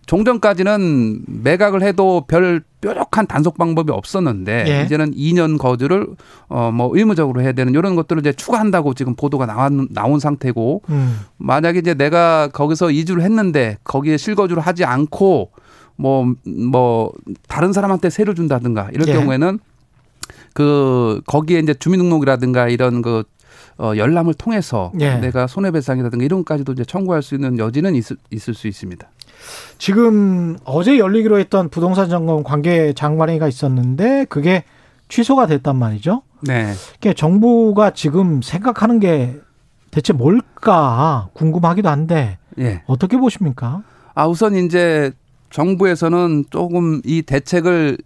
종전까지는 0.05 1.23
매각을 1.27 1.81
해도 1.81 2.25
별 2.27 2.61
뾰족한 2.81 3.27
단속 3.27 3.57
방법이 3.57 3.91
없었는데 3.91 4.65
예. 4.67 4.85
이제는 4.85 5.13
2년 5.13 5.57
거주를 5.59 6.07
어 6.47 6.71
뭐 6.71 6.89
의무적으로 6.95 7.41
해야 7.41 7.51
되는 7.51 7.73
이런 7.73 7.95
것들을 7.95 8.21
이제 8.21 8.31
추가한다고 8.33 8.93
지금 8.93 9.15
보도가 9.15 9.45
나온 9.45 9.87
나온 9.91 10.19
상태고 10.19 10.83
음. 10.89 11.19
만약에 11.37 11.79
이제 11.79 11.93
내가 11.93 12.47
거기서 12.47 12.91
이주를 12.91 13.23
했는데 13.23 13.77
거기에 13.83 14.17
실거주를 14.17 14.63
하지 14.63 14.85
않고 14.85 15.51
뭐뭐 15.97 16.35
뭐 16.71 17.11
다른 17.47 17.73
사람한테 17.73 18.09
세를 18.09 18.35
준다든가 18.35 18.89
이럴 18.93 19.07
예. 19.07 19.13
경우에는 19.13 19.59
그 20.53 21.21
거기에 21.25 21.59
이제 21.59 21.73
주민등록이라든가 21.73 22.67
이런 22.67 23.01
그 23.01 23.23
어, 23.77 23.93
열람을 23.95 24.35
통해서 24.35 24.91
예. 24.99 25.15
내가 25.15 25.47
손해배상이라든가 25.47 26.23
이런 26.23 26.39
것까지도 26.41 26.73
이제 26.73 26.85
청구할 26.85 27.23
수 27.23 27.35
있는 27.35 27.57
여지는 27.57 27.95
있을, 27.95 28.17
있을 28.29 28.53
수 28.53 28.67
있습니다. 28.67 29.07
지금 29.77 30.57
어제 30.65 30.99
열리기로 30.99 31.39
했던 31.39 31.69
부동산 31.69 32.09
점검 32.09 32.43
관계 32.43 32.93
장관회의가 32.93 33.47
있었는데 33.47 34.25
그게 34.29 34.63
취소가 35.09 35.47
됐단 35.47 35.75
말이죠. 35.75 36.21
네. 36.41 36.73
그러니까 36.99 37.19
정부가 37.19 37.91
지금 37.91 38.41
생각하는 38.41 38.99
게 38.99 39.39
대체 39.89 40.13
뭘까 40.13 41.29
궁금하기도 41.33 41.89
한데 41.89 42.37
예. 42.59 42.83
어떻게 42.85 43.17
보십니까? 43.17 43.81
아 44.13 44.27
우선 44.27 44.55
이제 44.55 45.11
정부에서는 45.51 46.45
조금 46.49 47.01
이 47.05 47.21
대책을 47.21 47.97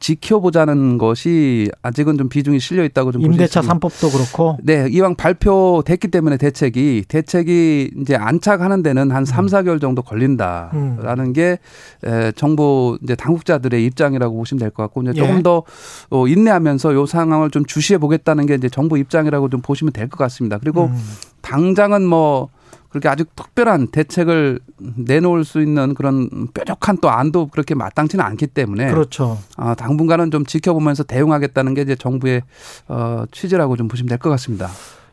지켜보자는 0.00 0.96
것이 0.96 1.70
아직은 1.82 2.16
좀 2.16 2.30
비중이 2.30 2.58
실려 2.58 2.84
있다고 2.84 3.12
좀 3.12 3.20
임대차 3.20 3.60
삼법도 3.60 4.08
그렇고 4.08 4.56
네 4.62 4.88
이왕 4.90 5.14
발표됐기 5.14 6.08
때문에 6.08 6.38
대책이 6.38 7.04
대책이 7.06 7.90
이제 8.00 8.16
안착하는 8.16 8.82
데는 8.82 9.10
한 9.10 9.26
삼, 9.26 9.44
음. 9.44 9.48
사개월 9.48 9.78
정도 9.78 10.00
걸린다라는 10.00 11.26
음. 11.26 11.32
게 11.34 11.58
에, 12.04 12.32
정부 12.32 12.98
이제 13.02 13.14
당국자들의 13.14 13.84
입장이라고 13.84 14.34
보시면 14.34 14.58
될 14.58 14.70
것 14.70 14.84
같고 14.84 15.02
이제 15.02 15.12
조금 15.12 15.38
예. 15.38 15.42
더 15.42 15.64
어, 16.08 16.26
인내하면서 16.26 16.94
요 16.94 17.04
상황을 17.04 17.50
좀 17.50 17.66
주시해 17.66 17.98
보겠다는 17.98 18.46
게 18.46 18.54
이제 18.54 18.70
정부 18.70 18.96
입장이라고 18.96 19.50
좀 19.50 19.60
보시면 19.60 19.92
될 19.92 20.08
것 20.08 20.16
같습니다. 20.16 20.56
그리고 20.56 20.86
음. 20.86 20.98
당장은 21.42 22.06
뭐 22.06 22.48
그렇게 22.90 23.08
아주 23.08 23.24
특별한 23.36 23.88
대책을 23.88 24.60
내놓을 24.96 25.44
수 25.44 25.62
있는 25.62 25.94
그런 25.94 26.48
뾰족한 26.52 26.98
또 27.00 27.08
안도 27.08 27.46
그렇게 27.46 27.74
마땅치는 27.74 28.24
않기 28.24 28.48
때문에 28.48 28.90
그렇죠. 28.90 29.38
어, 29.56 29.74
당분간은 29.74 30.30
좀 30.30 30.44
지켜보면서 30.44 31.04
대응하겠다는 31.04 31.74
게 31.74 31.82
이제 31.82 31.94
정부의 31.94 32.42
어, 32.88 33.24
취지라고 33.30 33.76
좀 33.76 33.88
보시면 33.88 34.08
될 34.08 34.18
것 34.18 34.28
같습니다. 34.30 34.68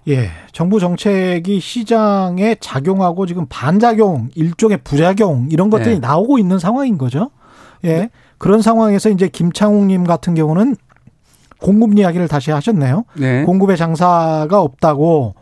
예, 0.08 0.30
정부 0.54 0.80
정책이 0.80 1.60
시장에 1.60 2.56
작용하고 2.60 3.26
지금 3.26 3.46
반작용, 3.48 4.30
일종의 4.36 4.80
부작용 4.84 5.50
이런 5.52 5.70
것들이 5.70 5.96
네. 5.96 6.00
나오고 6.00 6.40
있는 6.40 6.60
상황인 6.60 6.98
거죠. 6.98 7.30
예, 7.84 7.88
네. 7.94 8.10
그런 8.38 8.62
상황에서 8.62 9.10
이제 9.10 9.28
김창욱님 9.28 10.06
같은 10.06 10.34
경우는 10.34 10.76
공급 11.60 11.98
이야기를 11.98 12.28
다시 12.28 12.52
하셨네요. 12.52 13.04
네. 13.16 13.44
공급의 13.44 13.78
장사가 13.78 14.62
없다고 14.62 15.36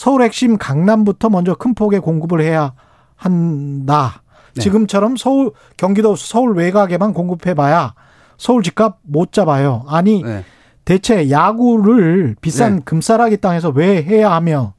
서울 0.00 0.22
핵심 0.22 0.56
강남부터 0.56 1.28
먼저 1.28 1.54
큰 1.54 1.74
폭의 1.74 2.00
공급을 2.00 2.40
해야 2.40 2.72
한다. 3.16 4.22
네. 4.54 4.62
지금처럼 4.62 5.18
서울 5.18 5.52
경기도 5.76 6.16
서울 6.16 6.56
외곽에만 6.56 7.12
공급해봐야 7.12 7.92
서울 8.38 8.62
집값 8.62 8.96
못 9.02 9.32
잡아요. 9.32 9.84
아니 9.88 10.22
네. 10.22 10.42
대체 10.86 11.28
야구를 11.28 12.34
비싼 12.40 12.76
네. 12.76 12.82
금싸라기 12.82 13.42
땅에서 13.42 13.68
왜 13.68 14.02
해야 14.02 14.32
하며 14.32 14.72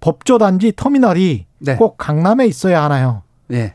법조 0.00 0.36
단지 0.36 0.74
터미널이 0.76 1.46
네. 1.60 1.76
꼭 1.76 1.96
강남에 1.96 2.44
있어야 2.44 2.82
하나요? 2.82 3.22
네. 3.48 3.72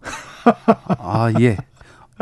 아 0.98 1.30
예. 1.40 1.58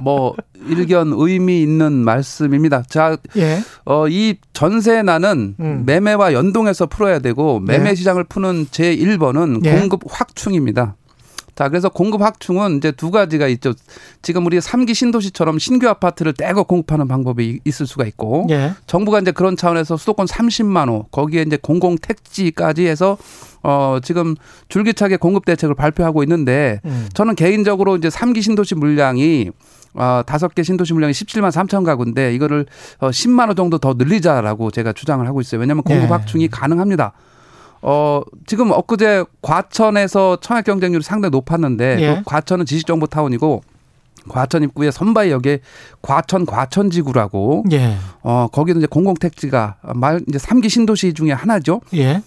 뭐 0.02 0.34
일견 0.68 1.12
의미 1.14 1.62
있는 1.62 1.92
말씀입니다. 1.92 2.82
자, 2.88 3.16
예. 3.36 3.62
어, 3.84 4.08
이 4.08 4.36
전세 4.52 5.02
난은 5.02 5.56
음. 5.58 5.82
매매와 5.86 6.32
연동해서 6.32 6.86
풀어야 6.86 7.18
되고 7.18 7.60
매매 7.60 7.90
네. 7.90 7.94
시장을 7.94 8.24
푸는 8.24 8.66
제 8.70 8.94
1번은 8.96 9.64
예. 9.64 9.78
공급 9.78 10.02
확충입니다. 10.08 10.96
자, 11.54 11.68
그래서 11.68 11.88
공급 11.90 12.22
확충은 12.22 12.78
이제 12.78 12.92
두 12.92 13.10
가지가 13.10 13.46
있죠. 13.48 13.74
지금 14.22 14.46
우리 14.46 14.58
3기 14.58 14.94
신도시처럼 14.94 15.58
신규 15.58 15.86
아파트를 15.88 16.32
떼고 16.32 16.64
공급하는 16.64 17.06
방법이 17.08 17.60
있을 17.64 17.86
수가 17.86 18.06
있고 18.06 18.46
예. 18.50 18.72
정부가 18.86 19.20
이제 19.20 19.32
그런 19.32 19.56
차원에서 19.56 19.96
수도권 19.96 20.26
30만 20.26 20.88
호 20.88 21.04
거기에 21.10 21.42
이제 21.42 21.58
공공 21.60 21.96
택지까지 21.98 22.86
해서 22.86 23.18
어 23.62 23.98
지금 24.02 24.34
줄기차게 24.68 25.18
공급 25.18 25.44
대책을 25.44 25.74
발표하고 25.74 26.22
있는데 26.22 26.80
음. 26.84 27.08
저는 27.12 27.34
개인적으로 27.34 27.96
이제 27.96 28.08
3기 28.08 28.42
신도시 28.42 28.74
물량이 28.74 29.50
어, 29.94 30.22
다섯 30.24 30.54
개 30.54 30.62
신도시 30.62 30.92
물량이 30.94 31.12
17만 31.12 31.50
3천 31.50 31.84
가구인데 31.84 32.34
이거를 32.34 32.66
어, 32.98 33.10
10만 33.10 33.48
호 33.48 33.54
정도 33.54 33.78
더 33.78 33.94
늘리자라고 33.94 34.70
제가 34.70 34.92
주장을 34.92 35.26
하고 35.26 35.40
있어요. 35.40 35.60
왜냐하면 35.60 35.82
공급 35.82 36.04
예. 36.04 36.08
확충이 36.08 36.48
가능합니다. 36.48 37.12
어, 37.82 38.22
지금 38.46 38.70
엊그제 38.70 39.24
과천에서 39.42 40.38
청약 40.40 40.64
경쟁률이 40.64 41.02
상당히 41.02 41.30
높았는데 41.30 41.96
예. 42.00 42.14
그 42.16 42.22
과천은 42.24 42.64
지식정보타운이고 42.64 43.62
과천 44.28 44.62
입구에 44.62 44.92
선바이역에 44.92 45.60
과천 46.00 46.46
과천지구라고 46.46 47.64
예. 47.72 47.96
어 48.22 48.46
거기도 48.52 48.78
이제 48.78 48.86
공공택지가 48.86 49.76
말 49.94 50.20
이제 50.28 50.38
3기 50.38 50.68
신도시 50.70 51.12
중에 51.14 51.32
하나죠. 51.32 51.80
예. 51.94 52.22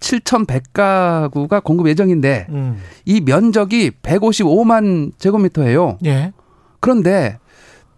7,100가구가 0.00 1.62
공급 1.64 1.88
예정인데 1.88 2.46
음. 2.50 2.78
이 3.04 3.20
면적이 3.20 3.92
155만 4.02 5.12
제곱미터예요. 5.18 5.98
예. 6.04 6.32
그런데 6.84 7.38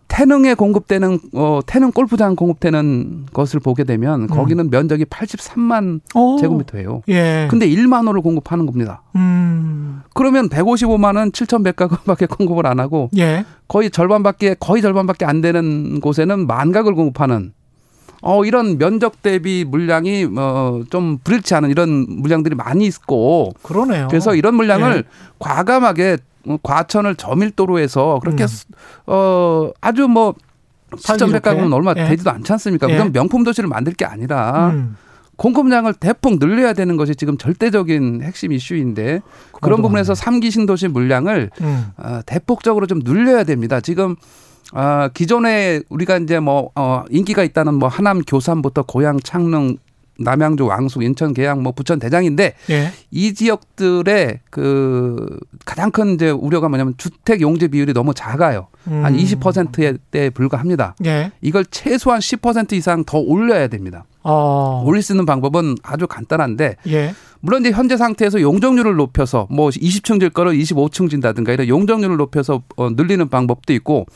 태능에 0.08 0.54
공급되는 0.54 1.18
어 1.34 1.60
태능 1.66 1.90
골프장 1.90 2.36
공급되는 2.36 3.26
것을 3.32 3.58
보게 3.58 3.82
되면 3.82 4.22
음. 4.22 4.26
거기는 4.28 4.70
면적이 4.70 5.04
83만 5.06 6.00
오. 6.14 6.38
제곱미터예요. 6.38 7.02
예. 7.08 7.48
근데 7.50 7.68
1만 7.68 8.06
호를 8.06 8.22
공급하는 8.22 8.66
겁니다. 8.66 9.02
음. 9.16 10.02
그러면 10.14 10.48
155만 10.48 11.16
원 11.16 11.32
7,100가구밖에 11.32 12.28
공급을 12.28 12.66
안 12.66 12.78
하고 12.78 13.10
예. 13.16 13.44
거의 13.66 13.90
절반밖에 13.90 14.54
거의 14.60 14.80
절반밖에 14.80 15.24
안 15.24 15.40
되는 15.40 16.00
곳에는 16.00 16.46
만 16.46 16.70
가구를 16.70 16.94
공급하는 16.94 17.52
어 18.22 18.44
이런 18.44 18.78
면적 18.78 19.22
대비 19.22 19.64
물량이 19.66 20.28
어좀 20.36 21.18
불일치 21.24 21.54
않은 21.56 21.70
이런 21.70 22.06
물량들이 22.08 22.54
많이 22.54 22.86
있고 22.86 23.52
그러네요. 23.62 24.06
그래서 24.08 24.36
이런 24.36 24.54
물량을 24.54 24.98
예. 24.98 25.02
과감하게 25.40 26.18
과천을 26.62 27.16
저밀도로 27.16 27.78
해서 27.78 28.18
그렇게 28.22 28.44
음. 28.44 28.48
어 29.06 29.70
아주 29.80 30.08
뭐 30.08 30.34
시점 30.98 31.32
백가구는 31.32 31.72
얼마 31.72 31.94
예. 31.96 32.04
되지도 32.08 32.30
않지 32.30 32.52
않습니까? 32.52 32.88
예. 32.88 32.96
그건 32.96 33.12
명품 33.12 33.44
도시를 33.44 33.68
만들 33.68 33.92
게 33.92 34.04
아니라 34.04 34.70
음. 34.70 34.96
공급량을 35.36 35.94
대폭 35.94 36.38
늘려야 36.38 36.72
되는 36.72 36.96
것이 36.96 37.14
지금 37.14 37.36
절대적인 37.36 38.22
핵심 38.22 38.52
이슈인데 38.52 39.20
그런 39.60 39.82
부분에서 39.82 40.14
삼기 40.14 40.50
신도시 40.50 40.88
물량을 40.88 41.50
음. 41.60 41.86
어, 41.98 42.20
대폭적으로 42.24 42.86
좀 42.86 43.00
늘려야 43.00 43.44
됩니다. 43.44 43.80
지금 43.80 44.16
아, 44.72 45.08
기존에 45.14 45.80
우리가 45.88 46.18
이제 46.18 46.40
뭐, 46.40 46.70
어, 46.74 47.04
인기가 47.10 47.44
있다는 47.44 47.74
뭐 47.74 47.88
하남 47.88 48.22
교산부터 48.22 48.82
고양 48.82 49.20
창릉 49.20 49.76
남양주, 50.18 50.66
왕숙, 50.66 51.02
인천, 51.02 51.34
계양, 51.34 51.62
뭐 51.62 51.72
부천, 51.72 51.98
대장인데 51.98 52.54
예. 52.70 52.92
이 53.10 53.34
지역들의 53.34 54.40
그 54.50 55.38
가장 55.64 55.90
큰 55.90 56.14
이제 56.14 56.30
우려가 56.30 56.68
뭐냐면 56.68 56.94
주택 56.96 57.40
용지 57.40 57.68
비율이 57.68 57.92
너무 57.92 58.14
작아요. 58.14 58.68
음. 58.88 59.04
한 59.04 59.16
20%에 59.16 60.30
불과합니다. 60.30 60.94
예. 61.04 61.32
이걸 61.40 61.64
최소한 61.66 62.20
10% 62.20 62.72
이상 62.72 63.04
더 63.04 63.18
올려야 63.18 63.68
됩니다. 63.68 64.04
어. 64.22 64.82
올릴 64.84 65.02
수 65.02 65.12
있는 65.12 65.24
방법은 65.24 65.76
아주 65.82 66.06
간단한데 66.06 66.76
예. 66.88 67.14
물론 67.40 67.60
이제 67.60 67.70
현재 67.70 67.96
상태에서 67.96 68.40
용적률을 68.40 68.96
높여서 68.96 69.46
뭐 69.50 69.68
20층 69.68 70.18
질 70.18 70.30
거를 70.30 70.52
25층 70.54 71.08
진다든가 71.08 71.52
이런 71.52 71.68
용적률을 71.68 72.16
높여서 72.16 72.62
어, 72.76 72.90
늘리는 72.90 73.28
방법도 73.28 73.72
있고 73.74 74.06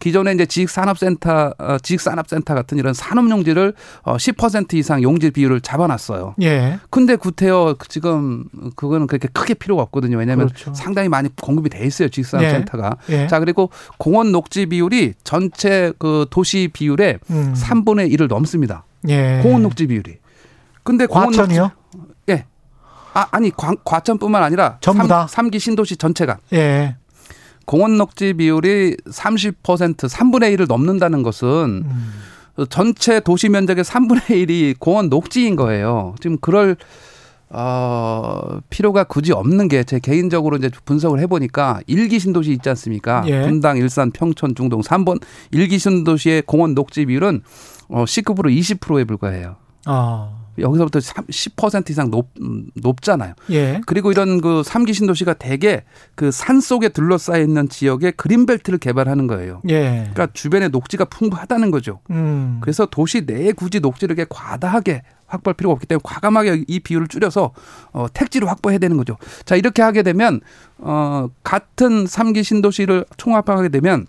기존에 0.00 0.32
이제 0.32 0.46
지식산업센터, 0.46 1.54
어, 1.58 1.78
지식산업센터 1.82 2.54
같은 2.54 2.78
이런 2.78 2.94
산업용지를 2.94 3.74
어, 4.02 4.16
10% 4.16 4.74
이상 4.74 5.02
용지 5.02 5.30
비율을 5.30 5.60
잡아놨어요. 5.60 6.34
예. 6.42 6.78
근데 6.90 7.16
구태여 7.16 7.76
지금 7.88 8.44
그거는 8.76 9.06
그렇게 9.06 9.28
크게 9.28 9.54
필요가 9.54 9.82
없거든요. 9.82 10.18
왜냐하면 10.18 10.48
그렇죠. 10.48 10.74
상당히 10.74 11.08
많이 11.08 11.28
공급이 11.40 11.70
돼 11.70 11.84
있어요. 11.86 12.08
지식산업센터가. 12.08 12.96
예. 13.10 13.22
예. 13.22 13.26
자 13.26 13.40
그리고 13.40 13.70
공원 13.98 14.32
녹지 14.32 14.66
비율이 14.66 15.14
전체 15.24 15.92
그 15.98 16.26
도시 16.30 16.68
비율의 16.72 17.18
음. 17.30 17.54
3분의 17.56 18.12
1을 18.14 18.28
넘습니다. 18.28 18.84
예. 19.08 19.40
공원 19.42 19.62
녹지 19.62 19.86
비율이. 19.86 20.18
근데 20.82 21.06
과천이요? 21.06 21.70
녹지, 21.92 22.12
예. 22.30 22.44
아, 23.12 23.26
아니 23.30 23.50
과, 23.50 23.74
과천뿐만 23.84 24.42
아니라 24.42 24.78
전부 24.80 25.08
다 25.08 25.26
3, 25.26 25.50
기 25.50 25.58
신도시 25.58 25.96
전체가. 25.96 26.38
예. 26.52 26.96
공원 27.66 27.98
녹지 27.98 28.32
비율이 28.32 28.96
30% 29.06 29.96
3분의 29.96 30.56
1을 30.56 30.66
넘는다는 30.68 31.22
것은 31.22 31.84
음. 31.84 32.66
전체 32.70 33.20
도시 33.20 33.48
면적의 33.50 33.84
3분의 33.84 34.22
1이 34.48 34.78
공원 34.78 35.08
녹지인 35.10 35.56
거예요. 35.56 36.14
지금 36.20 36.38
그럴 36.40 36.76
어, 37.48 38.58
필요가 38.70 39.04
굳이 39.04 39.32
없는 39.32 39.68
게 39.68 39.84
제 39.84 40.00
개인적으로 40.00 40.56
이제 40.56 40.68
분석을 40.84 41.20
해보니까 41.20 41.80
일기 41.86 42.18
신도시 42.18 42.50
있지 42.52 42.68
않습니까? 42.70 43.22
예. 43.26 43.42
분당, 43.42 43.76
일산, 43.76 44.10
평촌, 44.10 44.54
중동 44.54 44.80
3번 44.80 45.20
일기 45.52 45.78
신도시의 45.78 46.42
공원 46.42 46.74
녹지 46.74 47.06
비율은 47.06 47.42
어, 47.88 48.04
시급으로 48.06 48.50
20%에 48.50 49.04
불과해요. 49.04 49.56
아. 49.84 50.35
여기서부터 50.58 50.98
10% 51.00 51.90
이상 51.90 52.10
높, 52.10 52.30
높잖아요. 52.74 53.34
예. 53.50 53.80
그리고 53.86 54.12
이런 54.12 54.40
그 54.40 54.62
3기 54.62 54.94
신도시가 54.94 55.34
대개 55.34 55.82
그 56.14 56.30
산 56.36 56.60
속에 56.60 56.90
둘러싸여 56.90 57.40
있는 57.42 57.68
지역에 57.68 58.10
그린벨트를 58.10 58.78
개발하는 58.78 59.26
거예요. 59.26 59.62
예. 59.68 60.10
그러니까 60.12 60.28
주변에 60.32 60.68
녹지가 60.68 61.06
풍부하다는 61.06 61.70
거죠. 61.70 62.00
음. 62.10 62.58
그래서 62.60 62.86
도시 62.86 63.22
내에 63.22 63.52
굳이 63.52 63.80
녹지를 63.80 64.16
과다하게 64.28 65.02
확보할 65.26 65.54
필요가 65.54 65.72
없기 65.72 65.86
때문에 65.86 66.02
과감하게 66.04 66.64
이 66.68 66.80
비율을 66.80 67.08
줄여서 67.08 67.52
어, 67.92 68.06
택지를 68.12 68.48
확보해야 68.48 68.78
되는 68.78 68.96
거죠. 68.96 69.16
자, 69.44 69.56
이렇게 69.56 69.82
하게 69.82 70.02
되면 70.02 70.40
어, 70.78 71.28
같은 71.42 72.04
3기 72.04 72.44
신도시를 72.44 73.06
총합하게 73.16 73.70
되면 73.70 74.06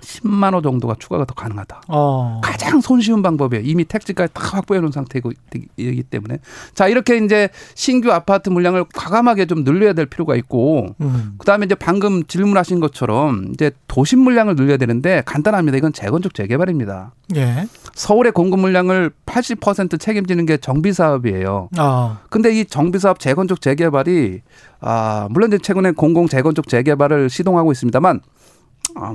10만 0.00 0.54
호 0.54 0.62
정도가 0.62 0.94
추가가 0.98 1.24
더 1.24 1.34
가능하다. 1.34 1.82
어. 1.88 2.40
가장 2.42 2.80
손쉬운 2.80 3.22
방법이에요. 3.22 3.64
이미 3.64 3.84
택지까지 3.84 4.32
다 4.32 4.42
확보해 4.56 4.80
놓은 4.80 4.92
상태이기 4.92 6.02
때문에. 6.10 6.38
자, 6.74 6.88
이렇게 6.88 7.16
이제 7.16 7.48
신규 7.74 8.12
아파트 8.12 8.48
물량을 8.50 8.84
과감하게 8.94 9.46
좀 9.46 9.64
늘려야 9.64 9.92
될 9.92 10.06
필요가 10.06 10.36
있고, 10.36 10.94
음. 11.00 11.34
그 11.38 11.46
다음에 11.46 11.66
이제 11.66 11.74
방금 11.74 12.24
질문하신 12.24 12.80
것처럼 12.80 13.50
이제 13.52 13.70
도심 13.86 14.20
물량을 14.20 14.56
늘려야 14.56 14.76
되는데 14.76 15.22
간단합니다. 15.26 15.78
이건 15.78 15.92
재건축 15.92 16.34
재개발입니다. 16.34 17.12
예. 17.36 17.66
서울의 17.94 18.32
공급 18.32 18.60
물량을 18.60 19.10
80% 19.26 20.00
책임지는 20.00 20.46
게 20.46 20.56
정비 20.56 20.92
사업이에요. 20.92 21.68
어. 21.78 22.18
근데 22.30 22.58
이 22.58 22.64
정비 22.64 22.98
사업 22.98 23.18
재건축 23.18 23.60
재개발이 23.60 24.40
아, 24.80 25.26
물론 25.30 25.48
이제 25.48 25.58
최근에 25.58 25.92
공공 25.92 26.28
재건축 26.28 26.68
재개발을 26.68 27.28
시동하고 27.28 27.72
있습니다만 27.72 28.20
어, 28.20 28.20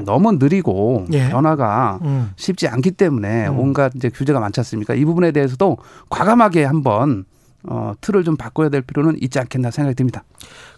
너무 0.06 0.34
느리고 0.34 1.06
예. 1.12 1.30
변화가 1.30 2.00
음. 2.04 2.32
쉽지 2.36 2.68
않기 2.68 2.92
때문에 2.92 3.48
음. 3.48 3.60
온갖 3.60 3.92
이제 3.96 4.10
규제가 4.10 4.40
많지 4.40 4.60
않습니까? 4.60 4.94
이 4.94 5.06
부분에 5.06 5.32
대해서도 5.32 5.78
과감하게 6.10 6.64
한번 6.64 7.26
어, 7.66 7.94
틀을 8.02 8.24
좀 8.24 8.36
바꿔야 8.36 8.70
될 8.70 8.82
필요는 8.82 9.18
있지 9.22 9.40
않겠나 9.40 9.72
생각이 9.72 9.96
듭니다. 9.96 10.24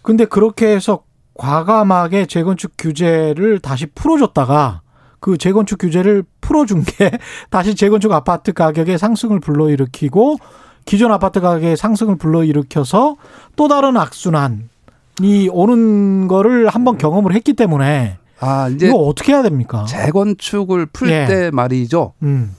근데 0.02 0.24
그렇게 0.24 0.68
해서 0.68 1.02
과감하게 1.34 2.26
재건축 2.26 2.72
규제를 2.78 3.58
다시 3.60 3.86
풀어줬다가 3.86 4.82
그 5.20 5.36
재건축 5.38 5.78
규제를 5.78 6.24
풀어준 6.40 6.84
게 6.84 7.10
다시 7.50 7.74
재건축 7.74 8.12
아파트 8.12 8.52
가격의 8.52 8.98
상승을 8.98 9.40
불러일으키고 9.40 10.36
기존 10.84 11.10
아파트 11.10 11.40
가격의 11.40 11.76
상승을 11.76 12.16
불러일으켜서 12.16 13.16
또 13.56 13.68
다른 13.68 13.96
악순환이 13.96 15.48
오는 15.50 16.28
거를 16.28 16.68
한번 16.68 16.96
경험을 16.96 17.34
했기 17.34 17.54
때문에 17.54 18.18
아, 18.40 18.68
이제 18.68 18.88
이거 18.88 18.96
어떻게 18.98 19.32
해야 19.32 19.42
됩니까? 19.42 19.84
재건축을 19.86 20.86
풀때 20.86 21.46
예. 21.46 21.50
말이죠. 21.50 22.12
음. 22.22 22.54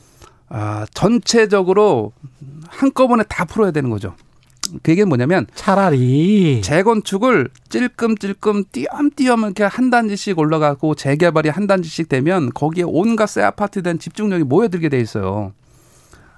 아, 0.49 0.85
전체적으로 0.93 2.13
한꺼번에 2.67 3.23
다 3.27 3.45
풀어야 3.45 3.71
되는 3.71 3.89
거죠. 3.89 4.15
그게 4.83 5.05
뭐냐면 5.05 5.47
차라리 5.55 6.61
재건축을 6.61 7.49
찔끔찔끔 7.69 8.65
띄엄띄엄 8.71 9.41
이렇게 9.43 9.63
한 9.63 9.89
단지씩 9.89 10.37
올라가고 10.37 10.93
재개발이 10.95 11.49
한 11.49 11.67
단지씩 11.67 12.09
되면 12.09 12.49
거기에 12.53 12.83
온갖 12.85 13.27
새 13.27 13.43
아파트에 13.43 13.81
대한 13.81 13.97
집중력이 13.99 14.43
모여들게 14.43 14.89
돼 14.89 14.99
있어요. 14.99 15.53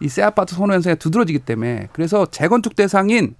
이 0.01 0.07
새 0.07 0.21
아파트 0.21 0.55
선호 0.55 0.73
현상이 0.73 0.95
두드러지기 0.97 1.39
때문에 1.39 1.89
그래서 1.91 2.25
재건축 2.27 2.75
대상인 2.75 3.35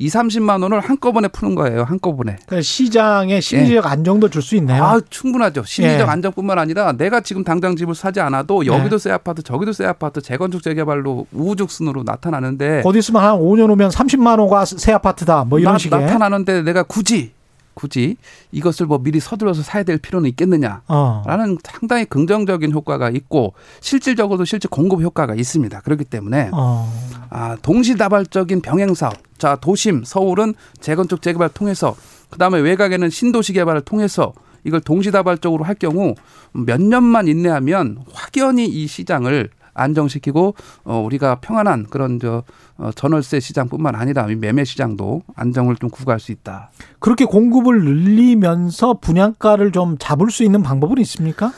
2, 0.00 0.08
30만 0.08 0.62
원을 0.62 0.80
한꺼번에 0.80 1.28
푸는 1.28 1.54
거예요. 1.54 1.84
한꺼번에. 1.84 2.36
그러니까 2.46 2.62
시장에 2.62 3.38
심리적 3.42 3.84
예. 3.84 3.88
안정도 3.88 4.30
줄 4.30 4.40
수 4.40 4.56
있네요. 4.56 4.82
아, 4.82 4.98
충분하죠. 5.10 5.62
심리적 5.66 6.00
예. 6.00 6.10
안정뿐만 6.10 6.58
아니라 6.58 6.92
내가 6.92 7.20
지금 7.20 7.44
당장 7.44 7.76
집을 7.76 7.94
사지 7.94 8.18
않아도 8.18 8.64
여기도 8.64 8.94
예. 8.94 8.98
새 8.98 9.10
아파트, 9.10 9.42
저기도 9.42 9.74
새 9.74 9.84
아파트, 9.84 10.22
재건축 10.22 10.62
재개발로 10.62 11.26
우후죽순으로 11.32 12.02
나타나는데 12.04 12.80
어디 12.86 13.00
있으면 13.00 13.22
한 13.22 13.38
5년 13.38 13.68
후면 13.68 13.90
30만 13.90 14.38
원가 14.38 14.64
새 14.64 14.92
아파트다. 14.92 15.44
뭐 15.44 15.58
이런 15.58 15.74
나, 15.74 15.78
식의 15.78 16.00
나타나는데 16.00 16.62
내가 16.62 16.82
굳이 16.82 17.32
굳이 17.74 18.16
이것을 18.52 18.86
뭐 18.86 18.98
미리 18.98 19.20
서둘러서 19.20 19.62
사야 19.62 19.82
될 19.82 19.98
필요는 19.98 20.28
있겠느냐라는 20.30 20.82
어. 20.88 21.22
상당히 21.62 22.04
긍정적인 22.04 22.72
효과가 22.72 23.10
있고 23.10 23.54
실질적으로도 23.80 24.44
실제 24.44 24.68
공급 24.70 25.02
효과가 25.02 25.34
있습니다. 25.34 25.80
그렇기 25.80 26.04
때문에 26.04 26.50
어. 26.52 26.92
아, 27.30 27.56
동시다발적인 27.62 28.60
병행 28.60 28.94
사업. 28.94 29.14
자 29.38 29.56
도심 29.56 30.04
서울은 30.04 30.54
재건축 30.80 31.22
재개발 31.22 31.48
통해서 31.50 31.96
그다음에 32.28 32.58
외곽에는 32.58 33.08
신도시 33.08 33.54
개발을 33.54 33.80
통해서 33.82 34.34
이걸 34.64 34.80
동시다발적으로 34.80 35.64
할 35.64 35.74
경우 35.74 36.14
몇 36.52 36.80
년만 36.80 37.28
인내하면 37.28 38.04
확연히 38.12 38.66
이 38.66 38.86
시장을 38.86 39.48
안정시키고 39.80 40.54
어 40.84 40.98
우리가 40.98 41.36
평안한 41.36 41.86
그런 41.90 42.18
저 42.20 42.42
어, 42.76 42.90
전월세 42.94 43.40
시장뿐만 43.40 43.94
아니라 43.94 44.26
매매 44.26 44.64
시장도 44.64 45.22
안정을 45.34 45.76
좀 45.76 45.90
구가할 45.90 46.20
수 46.20 46.32
있다. 46.32 46.70
그렇게 46.98 47.24
공급을 47.24 47.84
늘리면서 47.84 48.94
분양가를 48.94 49.72
좀 49.72 49.96
잡을 49.98 50.30
수 50.30 50.44
있는 50.44 50.62
방법은 50.62 50.98
있습니까? 50.98 51.52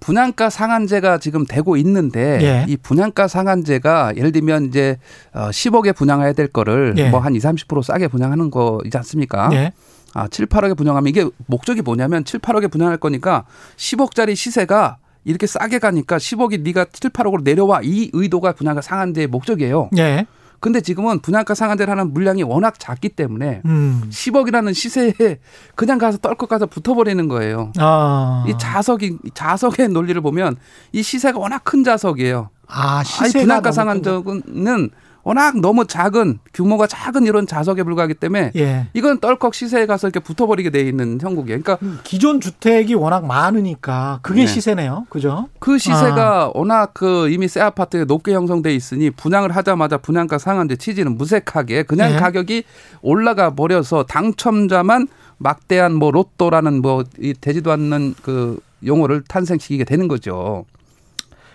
분양가 0.00 0.48
상한제가 0.48 1.18
지금 1.18 1.44
되고 1.44 1.76
있는데 1.76 2.38
예. 2.42 2.66
이 2.66 2.76
분양가 2.76 3.28
상한제가 3.28 4.16
예를 4.16 4.32
들면 4.32 4.66
이제 4.66 4.98
어 5.32 5.50
10억에 5.50 5.94
분양해야 5.94 6.32
될 6.32 6.48
거를 6.48 6.94
예. 6.96 7.10
뭐한 7.10 7.34
20, 7.34 7.68
30% 7.68 7.82
싸게 7.82 8.08
분양하는 8.08 8.50
거이지 8.50 8.96
않습니까? 8.96 9.50
예. 9.52 9.72
아, 10.14 10.26
7, 10.26 10.46
8억에 10.46 10.76
분양하면 10.76 11.08
이게 11.08 11.28
목적이 11.46 11.82
뭐냐면 11.82 12.24
7, 12.24 12.40
8억에 12.40 12.70
분양할 12.70 12.96
거니까 12.96 13.44
10억짜리 13.76 14.34
시세가 14.34 14.98
이렇게 15.24 15.46
싸게 15.46 15.78
가니까 15.78 16.16
10억이 16.16 16.62
네가 16.62 16.86
7, 16.92 17.10
8억으로 17.10 17.42
내려와 17.42 17.80
이 17.82 18.10
의도가 18.12 18.52
분양가 18.52 18.80
상한제의 18.80 19.26
목적이에요. 19.26 19.90
네. 19.92 20.26
근데 20.60 20.82
지금은 20.82 21.20
분양가 21.20 21.54
상한제를 21.54 21.90
하는 21.90 22.12
물량이 22.12 22.42
워낙 22.42 22.74
작기 22.78 23.08
때문에 23.08 23.62
음. 23.64 24.02
10억이라는 24.10 24.74
시세에 24.74 25.38
그냥 25.74 25.98
가서 25.98 26.18
떨컥 26.18 26.50
가서 26.50 26.66
붙어버리는 26.66 27.28
거예요. 27.28 27.72
아. 27.78 28.44
이 28.46 28.52
자석이 28.58 29.18
자석의 29.32 29.88
논리를 29.88 30.20
보면 30.20 30.56
이 30.92 31.02
시세가 31.02 31.38
워낙 31.38 31.64
큰 31.64 31.82
자석이에요. 31.82 32.50
아, 32.66 33.02
시세가 33.02 33.40
분양가 33.40 33.72
상한제는 33.72 34.90
워낙 35.22 35.60
너무 35.60 35.86
작은 35.86 36.38
규모가 36.54 36.86
작은 36.86 37.24
이런 37.26 37.46
자석에 37.46 37.82
불과하기 37.82 38.14
때문에 38.14 38.52
예. 38.56 38.86
이건 38.94 39.20
떨컥 39.20 39.54
시세에 39.54 39.86
가서 39.86 40.08
이렇게 40.08 40.20
붙어버리게 40.20 40.70
돼 40.70 40.80
있는 40.80 41.18
형국이에요. 41.20 41.60
그러니까 41.60 41.78
음, 41.84 41.98
기존 42.04 42.40
주택이 42.40 42.94
워낙 42.94 43.26
많으니까 43.26 44.20
그게 44.22 44.42
네. 44.42 44.46
시세네요. 44.46 45.06
그죠? 45.10 45.48
그 45.58 45.78
시세가 45.78 46.42
아. 46.44 46.50
워낙 46.54 46.92
그 46.94 47.28
이미 47.30 47.48
새 47.48 47.60
아파트에 47.60 48.04
높게 48.04 48.32
형성돼 48.34 48.74
있으니 48.74 49.10
분양을 49.10 49.54
하자마자 49.54 49.98
분양가 49.98 50.38
상한제 50.38 50.76
취지는 50.76 51.16
무색하게 51.18 51.82
그냥 51.82 52.12
예. 52.12 52.16
가격이 52.16 52.64
올라가 53.02 53.54
버려서 53.54 54.04
당첨자만 54.04 55.08
막대한 55.38 55.94
뭐 55.94 56.10
로또라는 56.10 56.82
뭐 56.82 57.04
이 57.18 57.34
되지도 57.38 57.72
않는 57.72 58.14
그 58.22 58.58
용어를 58.84 59.22
탄생시키게 59.28 59.84
되는 59.84 60.08
거죠. 60.08 60.64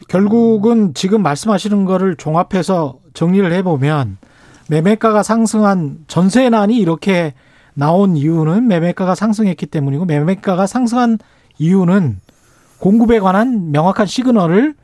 결국은 0.08 0.94
지금 0.94 1.24
말씀하시는 1.24 1.86
거를 1.86 2.16
종합해서 2.16 3.00
정리를 3.16 3.52
해보면 3.52 4.18
매매가가 4.70 5.24
상승한 5.24 5.98
전세난이 6.08 6.78
이렇게 6.78 7.34
나온 7.74 8.16
이유는 8.16 8.68
매매가가 8.68 9.16
상승했기 9.16 9.66
때문이고 9.66 10.06
매매가가 10.06 10.68
상승한 10.68 11.18
이유는 11.58 12.20
공급에 12.80 13.20
관한 13.20 13.72
명확한 13.72 14.06
시그널을 14.06 14.76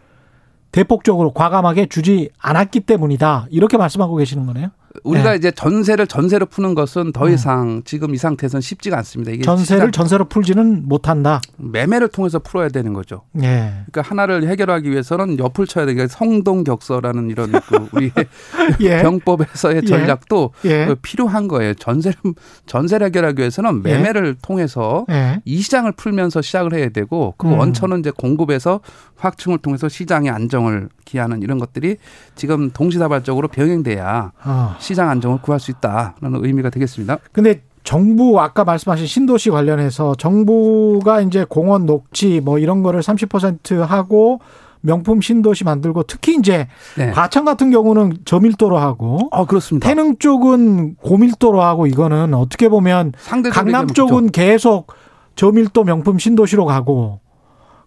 대폭적으로 0.72 1.34
과감하게 1.34 1.88
주지 1.88 2.30
않았기 2.40 2.82
때문이다. 2.82 3.48
이렇게 3.52 3.78
말씀하고 3.78 4.16
계시는 4.16 4.46
거네요. 4.46 4.70
우리가 5.04 5.32
네. 5.32 5.38
이제 5.38 5.52
전세를 5.52 6.08
전세로 6.08 6.46
푸는 6.46 6.76
것은 6.76 7.12
더 7.14 7.28
네. 7.28 7.34
이상 7.34 7.78
네. 7.78 7.82
지금 7.86 8.14
이 8.14 8.18
상태에서는 8.18 8.62
쉽지가 8.62 8.98
않습니다. 8.98 9.32
이게 9.32 9.44
전세를 9.44 9.92
전세로 9.92 10.26
풀지는 10.26 10.88
못한다. 10.88 11.42
매매를 11.58 12.10
통해서 12.10 12.40
풀어야 12.40 12.70
되는 12.70 12.94
거죠. 12.94 13.24
네. 13.32 13.84
그러니까 13.92 14.02
하나를 14.02 14.48
해결하기 14.48 14.90
위해서는 14.90 15.40
옆을 15.40 15.68
쳐야 15.68 15.86
되니까 15.86 16.08
성동격서라는 16.08 17.30
이런 17.30 17.52
그 17.52 17.88
우리 17.94 18.12
예. 18.82 19.02
병법에서의 19.02 19.82
예. 19.84 19.88
전략도 19.88 20.54
예. 20.66 20.86
그 20.88 20.96
필요한 20.96 21.48
거예요. 21.48 21.74
전세를 21.76 22.18
전세를 22.66 23.08
해결하기 23.08 23.40
위해서는 23.40 23.84
예. 23.86 23.94
매매를 23.94 24.36
통해서 24.42 25.06
예. 25.10 25.42
이 25.46 25.62
시장을 25.62 25.94
풀면서 25.94 26.42
시작을 26.42 26.74
해야 26.74 26.90
되고 26.90 27.34
그 27.38 27.48
음. 27.48 27.58
원천은 27.58 28.00
이제 28.00 28.12
공급에서 28.12 28.82
확충을 29.16 29.60
통해서 29.60 29.88
시장의 29.88 30.30
안정을 30.32 30.90
기하는 31.12 31.42
이런 31.42 31.60
것들이 31.60 31.98
지금 32.36 32.72
동시다발적으로 32.72 33.50
병행돼야 33.50 34.32
어. 34.46 34.76
시장 34.80 35.10
안정을 35.10 35.42
구할 35.42 35.60
수 35.60 35.72
있다라는 35.72 36.46
의미가 36.46 36.70
되겠습니다. 36.70 37.18
근데 37.34 37.62
정부 37.84 38.40
아까 38.40 38.64
말씀하신 38.64 39.08
신도시 39.08 39.50
관련해서 39.50 40.16
정부가 40.16 41.22
이제 41.22 41.46
공원 41.48 41.86
녹지 41.86 42.40
뭐 42.40 42.60
이런 42.60 42.84
거를 42.84 43.02
30% 43.02 43.80
하고 43.80 44.40
명품 44.82 45.22
신도시 45.22 45.64
만들고 45.64 46.04
특히 46.04 46.36
이제 46.36 46.68
네. 46.98 47.12
과천 47.12 47.44
같은 47.44 47.70
경우는 47.72 48.20
저밀도로 48.26 48.78
하고 48.78 49.30
아 49.32 49.46
그렇습니다. 49.46 49.88
태릉 49.88 50.18
쪽은 50.18 50.96
고밀도로 50.96 51.62
하고 51.62 51.88
이거는 51.88 52.34
어떻게 52.34 52.70
보면 52.70 53.14
강남 53.52 53.88
쪽은 53.88 54.32
계속 54.32 54.88
저밀도 55.36 55.84
명품 55.84 56.18
신도시로 56.18 56.66
가고 56.66 57.20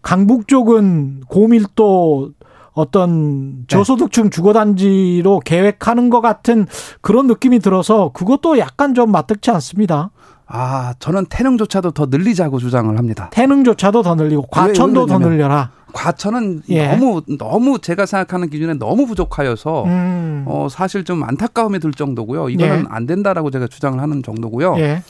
강북 0.02 0.48
쪽은 0.48 1.22
고밀도 1.28 2.32
어떤 2.74 3.58
네. 3.60 3.64
저소득층 3.68 4.30
주거단지로 4.30 5.40
계획하는 5.44 6.10
것 6.10 6.20
같은 6.20 6.66
그런 7.00 7.26
느낌이 7.26 7.60
들어서 7.60 8.10
그것도 8.12 8.58
약간 8.58 8.94
좀 8.94 9.10
맞득치 9.12 9.50
않습니다. 9.52 10.10
아, 10.46 10.94
저는 10.98 11.26
태릉조차도 11.26 11.92
더 11.92 12.06
늘리자고 12.06 12.58
주장을 12.58 12.96
합니다. 12.98 13.30
태릉조차도 13.32 14.02
더 14.02 14.14
늘리고 14.14 14.42
과천도 14.42 15.06
더 15.06 15.18
늘려라. 15.18 15.70
과천은 15.94 16.62
예. 16.70 16.88
너무 16.88 17.22
너무 17.38 17.78
제가 17.78 18.04
생각하는 18.04 18.50
기준에 18.50 18.74
너무 18.74 19.06
부족하여서 19.06 19.84
음. 19.84 20.44
어 20.46 20.66
사실 20.68 21.04
좀 21.04 21.22
안타까움이 21.22 21.78
들 21.78 21.92
정도고요. 21.92 22.48
이거는 22.48 22.80
예. 22.80 22.84
안 22.88 23.06
된다라고 23.06 23.50
제가 23.52 23.68
주장을 23.68 23.98
하는 24.00 24.22
정도고요. 24.22 24.74
예. 24.78 25.02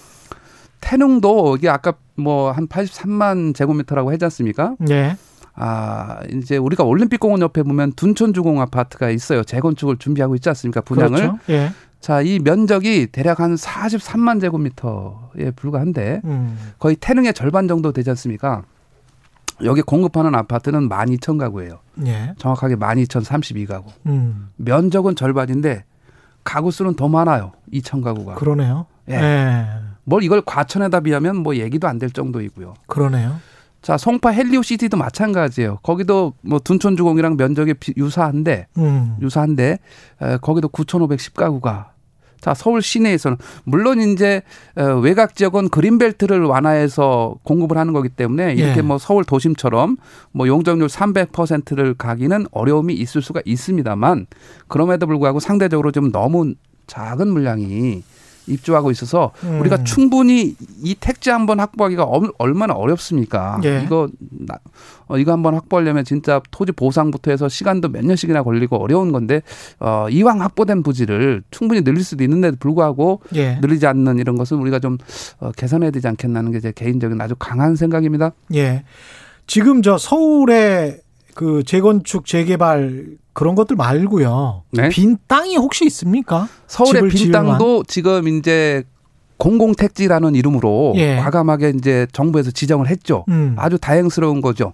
태릉도 0.83 1.57
이게 1.57 1.71
아까 1.71 1.95
뭐 2.17 2.53
한 2.53 2.69
83만 2.69 3.55
제곱미터라고 3.55 4.13
했지 4.13 4.25
않습니까? 4.27 4.75
예. 4.91 5.17
아, 5.57 6.21
이제 6.33 6.57
우리가 6.57 6.85
올림픽공원 6.85 7.41
옆에 7.43 7.63
보면 7.63 7.93
둔촌주공 7.93 8.61
아파트가 8.61 9.11
있어요. 9.11 9.45
재건축을 9.45 9.99
준비하고 9.99 10.35
있지 10.35 10.49
않습니까? 10.49 10.81
분양을. 10.81 11.11
그렇죠. 11.17 11.39
예. 11.51 11.71
자, 12.01 12.21
이 12.21 12.39
면적이 12.39 13.07
대략 13.13 13.41
한 13.41 13.55
43만 13.55 14.41
제곱미터에 14.41 15.53
불과한데 15.57 16.21
음. 16.25 16.59
거의 16.79 16.97
태릉의 16.97 17.33
절반 17.35 17.67
정도 17.69 17.93
되지 17.93 18.11
않습니까? 18.11 18.63
여기 19.63 19.81
공급하는 19.83 20.35
아파트는 20.35 20.89
12,000 20.89 21.39
가구예요. 21.39 21.79
예. 22.07 22.35
정확하게 22.39 22.75
12,032가구. 22.77 23.85
음. 24.07 24.49
면적은 24.57 25.15
절반인데 25.15 25.85
가구 26.43 26.71
수는 26.73 26.95
더 26.95 27.09
많아요. 27.09 27.53
2,000 27.73 28.03
가구가. 28.03 28.35
그러네요. 28.35 28.87
예. 29.09 29.15
예. 29.15 29.67
뭘 30.03 30.23
이걸 30.25 30.43
과천에다 30.43 31.01
비하면 31.01 31.37
뭐 31.37 31.57
얘기도 31.57 31.89
안 31.89 31.99
될 31.99 32.11
정도이고요. 32.11 32.75
그러네요. 32.87 33.37
자, 33.85 33.99
송파 33.99 34.31
헬리오 34.31 34.63
시티도 34.63 34.97
마찬가지예요. 34.97 35.81
거기도 35.83 36.33
뭐 36.41 36.59
둔촌 36.59 36.97
주공이랑 36.97 37.37
면적이 37.37 37.75
유사한데 37.99 38.67
음. 38.79 39.17
유사한데 39.21 39.79
에, 40.23 40.37
거기도 40.39 40.69
9,510가구가 40.69 41.89
자, 42.41 42.55
서울 42.55 42.81
시내에서는 42.81 43.37
물론 43.65 44.01
이제 44.01 44.41
외곽 45.03 45.35
지역은 45.35 45.69
그린벨트를 45.69 46.45
완화해서 46.45 47.37
공급을 47.43 47.77
하는 47.77 47.93
거기 47.93 48.09
때문에 48.09 48.55
이렇게 48.55 48.79
예. 48.79 48.83
뭐 48.83 48.97
서울 48.97 49.25
도심처럼 49.25 49.99
뭐 50.33 50.47
용적률 50.47 50.89
300%를 50.89 51.93
가기는 51.95 52.47
어려움이 52.53 52.95
있을 52.95 53.21
수가 53.21 53.43
있습니다만 53.45 54.27
그럼에도 54.69 55.07
불구하고 55.07 55.41
상대적으로 55.41 55.93
좀 55.93 56.11
너무 56.11 56.55
작은 56.87 57.29
물량이 57.29 58.03
입주하고 58.47 58.91
있어서 58.91 59.31
음. 59.45 59.61
우리가 59.61 59.85
충분히 59.85 60.57
이 60.83 60.97
택지 60.99 61.31
한번 61.31 61.61
확보하기가 61.61 62.09
얼마나 62.39 62.75
어렵습니까? 62.75 63.61
예. 63.65 63.83
이거 63.85 64.09
어, 65.07 65.19
이거 65.19 65.33
한번 65.33 65.55
확보하려면 65.55 66.05
진짜 66.05 66.41
토지 66.51 66.73
보상부터 66.73 67.31
해서 67.31 67.49
시간도 67.49 67.89
몇 67.91 68.05
년씩이나 68.05 68.43
걸리고 68.43 68.77
어려운 68.83 69.13
건데 69.13 69.43
어, 69.79 70.07
이왕 70.11 70.41
확보된 70.41 70.83
부지를 70.83 71.43
충분히 71.51 71.83
늘릴 71.85 72.03
수도 72.03 72.25
있는데도 72.25 72.57
불구하고 72.59 73.21
예. 73.37 73.59
늘리지 73.61 73.87
않는 73.87 74.19
이런 74.19 74.37
것은 74.37 74.57
우리가 74.59 74.81
좀 74.81 74.99
어, 75.41 75.53
개선해야 75.53 75.91
되지 75.93 76.09
않겠나는 76.09 76.51
게 76.51 76.65
제 76.65 76.73
개인적인 76.73 77.21
아주 77.21 77.35
강한 77.39 77.77
생각입니다. 77.77 78.33
예. 78.55 78.85
지금 79.47 79.83
저 79.83 79.99
서울에 79.99 80.99
그 81.35 81.63
재건축 81.63 82.25
재개발 82.25 83.19
그런 83.35 83.55
것들 83.55 83.77
말고요. 83.77 84.63
네? 84.71 84.89
빈 84.89 85.19
땅이 85.27 85.57
혹시 85.57 85.85
있습니까? 85.87 86.49
서울의 86.67 87.09
빈 87.09 87.31
땅도 87.33 87.85
지금 87.87 88.27
이제 88.29 88.85
공공택지라는 89.37 90.35
이름으로 90.35 90.95
예. 90.97 91.17
과감하게 91.17 91.75
이제 91.77 92.07
정부에서 92.13 92.51
지정을 92.51 92.89
했죠. 92.89 93.25
음. 93.29 93.55
아주 93.59 93.77
다행스러운 93.79 94.41
거죠. 94.41 94.73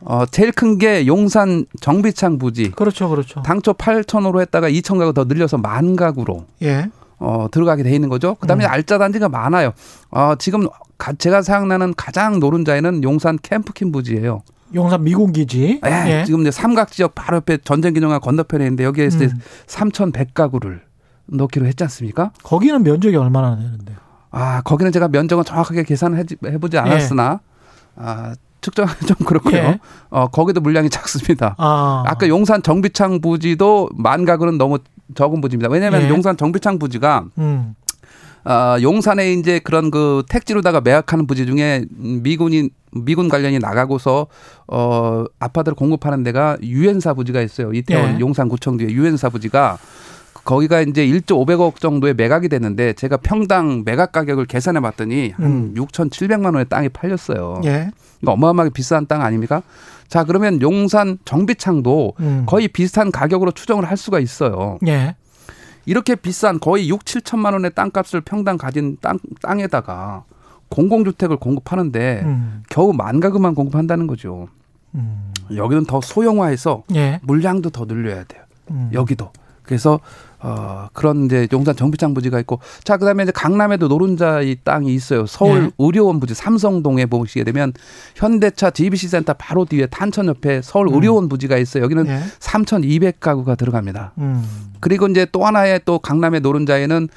어, 0.00 0.26
제일 0.26 0.52
큰 0.52 0.76
게 0.78 1.06
용산 1.06 1.64
정비창 1.80 2.38
부지. 2.38 2.72
그렇죠, 2.72 3.08
그렇죠. 3.08 3.42
당초 3.42 3.72
8천호로 3.72 4.40
했다가 4.40 4.68
2천 4.68 4.98
가구 4.98 5.14
더 5.14 5.24
늘려서 5.24 5.56
만 5.58 5.96
가구로. 5.96 6.44
예. 6.62 6.90
어, 7.20 7.46
들어가게 7.50 7.84
돼 7.84 7.92
있는 7.94 8.08
거죠. 8.08 8.34
그 8.40 8.46
다음에 8.46 8.64
음. 8.64 8.70
알짜 8.70 8.98
단지가 8.98 9.28
많아요. 9.28 9.72
어, 10.10 10.34
지금 10.38 10.66
가, 10.98 11.12
제가 11.14 11.42
생각나는 11.42 11.94
가장 11.96 12.40
노른자에는 12.40 13.02
용산 13.04 13.38
캠프킨 13.40 13.92
부지예요. 13.92 14.42
용산 14.74 15.04
미군 15.04 15.32
기지. 15.32 15.80
예, 15.84 16.20
예. 16.20 16.24
지금 16.24 16.40
이제 16.40 16.50
삼각 16.50 16.90
지역 16.90 17.14
바로 17.14 17.36
옆에 17.36 17.58
전쟁 17.58 17.94
기념관 17.94 18.20
건너편에 18.20 18.64
있는데 18.64 18.84
여기에 18.84 19.08
음. 19.12 19.38
3,100가구를 19.66 20.80
넣기로 21.26 21.66
했지 21.66 21.84
않습니까? 21.84 22.32
거기는 22.42 22.82
면적이 22.82 23.16
얼마나 23.16 23.56
되는데? 23.56 23.94
아, 24.30 24.62
거기는 24.62 24.90
제가 24.92 25.08
면적은 25.08 25.44
정확하게 25.44 25.84
계산을 25.84 26.24
해보지 26.44 26.78
않았으나 26.78 27.40
예. 27.40 28.02
아, 28.02 28.34
측정하기 28.60 29.06
좀 29.06 29.16
그렇고요. 29.24 29.56
예. 29.56 29.78
어, 30.10 30.26
거기도 30.28 30.60
물량이 30.60 30.90
작습니다. 30.90 31.54
아. 31.58 32.02
까 32.18 32.28
용산 32.28 32.62
정비창 32.62 33.20
부지도 33.20 33.88
만 33.94 34.24
가구는 34.24 34.58
너무 34.58 34.78
적은 35.14 35.40
부지입니다. 35.40 35.70
왜냐하면 35.70 36.02
예. 36.02 36.08
용산 36.08 36.36
정비창 36.36 36.78
부지가 36.78 37.26
음. 37.38 37.74
어, 38.44 38.76
용산에 38.80 39.32
이제 39.32 39.58
그런 39.58 39.90
그 39.90 40.22
택지로다가 40.28 40.80
매각하는 40.80 41.26
부지 41.26 41.46
중에 41.46 41.84
미군이 41.96 42.70
미군 42.92 43.28
관련이 43.28 43.58
나가고서 43.58 44.26
어 44.68 45.24
아파트를 45.40 45.74
공급하는 45.74 46.22
데가 46.22 46.56
유엔사 46.62 47.14
부지가 47.14 47.40
있어요. 47.40 47.72
이태원 47.72 48.16
예. 48.16 48.20
용산구청 48.20 48.76
뒤에 48.76 48.90
유엔사 48.90 49.30
부지가 49.30 49.78
거기가 50.44 50.80
이제 50.82 51.06
1조 51.06 51.44
500억 51.44 51.80
정도의 51.80 52.14
매각이 52.14 52.48
됐는데 52.48 52.92
제가 52.92 53.16
평당 53.16 53.82
매각 53.84 54.12
가격을 54.12 54.44
계산해 54.44 54.80
봤더니 54.80 55.30
한 55.30 55.44
음. 55.44 55.74
6,700만 55.76 56.46
원의 56.46 56.66
땅이 56.68 56.90
팔렸어요. 56.90 57.62
예. 57.64 57.90
그러니까 58.20 58.32
어마어마하게 58.32 58.70
비싼 58.72 59.06
땅 59.06 59.22
아닙니까? 59.22 59.62
자, 60.08 60.24
그러면 60.24 60.60
용산 60.60 61.18
정비창도 61.24 62.14
음. 62.20 62.42
거의 62.46 62.68
비슷한 62.68 63.10
가격으로 63.10 63.52
추정을 63.52 63.84
할 63.86 63.96
수가 63.96 64.20
있어요. 64.20 64.78
예. 64.86 65.16
이렇게 65.86 66.14
비싼 66.14 66.58
거의 66.60 66.88
6, 66.88 67.04
7천만 67.04 67.52
원의 67.52 67.72
땅값을 67.74 68.22
평당 68.22 68.56
가진 68.56 68.96
땅, 69.00 69.18
땅에다가 69.42 70.24
공공주택을 70.68 71.36
공급하는데 71.36 72.22
음. 72.24 72.62
겨우 72.68 72.92
만 72.92 73.20
가구만 73.20 73.54
공급한다는 73.54 74.06
거죠. 74.06 74.48
음. 74.94 75.32
여기는 75.54 75.84
더 75.84 76.00
소형화해서 76.00 76.84
예. 76.94 77.20
물량도 77.22 77.70
더 77.70 77.84
늘려야 77.84 78.24
돼요. 78.24 78.42
음. 78.70 78.90
여기도. 78.92 79.30
그래서 79.64 80.00
어, 80.40 80.88
그런 80.92 81.24
이제 81.24 81.48
용산 81.52 81.74
정비창 81.74 82.12
부지가 82.12 82.38
있고 82.40 82.60
자 82.84 82.98
그다음에 82.98 83.22
이제 83.22 83.32
강남에도 83.32 83.88
노른자 83.88 84.42
이 84.42 84.56
땅이 84.62 84.94
있어요. 84.94 85.24
서울 85.24 85.62
네. 85.62 85.70
의료원 85.78 86.20
부지 86.20 86.34
삼성동에 86.34 87.06
보시게 87.06 87.44
되면 87.44 87.72
현대차 88.14 88.70
GBC 88.70 89.08
센터 89.08 89.32
바로 89.32 89.64
뒤에 89.64 89.86
탄천 89.86 90.26
옆에 90.26 90.60
서울 90.62 90.88
음. 90.88 90.94
의료원 90.94 91.28
부지가 91.30 91.56
있어요. 91.56 91.82
여기는 91.84 92.04
네. 92.04 92.20
3,200가구가 92.40 93.56
들어갑니다. 93.56 94.12
음. 94.18 94.44
그리고 94.80 95.06
이제 95.06 95.26
또 95.32 95.46
하나의 95.46 95.80
또 95.86 95.98
강남의 95.98 96.42
노른자에는 96.42 97.08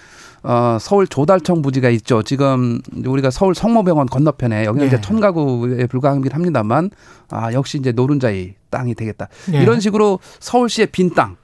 어, 0.43 0.77
서울 0.79 1.05
조달청 1.05 1.61
부지가 1.61 1.89
있죠. 1.89 2.23
지금 2.23 2.79
우리가 3.05 3.29
서울 3.29 3.53
성모병원 3.53 4.07
건너편에 4.07 4.63
여기는 4.63 4.87
네. 4.87 4.95
이제 4.95 5.01
천 5.01 5.19
가구에 5.19 5.87
불과하긴 5.87 6.31
합니다만 6.31 6.91
아 7.29 7.51
역시 7.51 7.77
이제 7.77 7.91
노른자의 7.91 8.55
땅이 8.69 8.95
되겠다. 8.95 9.27
네. 9.51 9.61
이런 9.61 9.81
식으로 9.81 10.19
서울시의 10.39 10.87
빈 10.87 11.13
땅, 11.13 11.35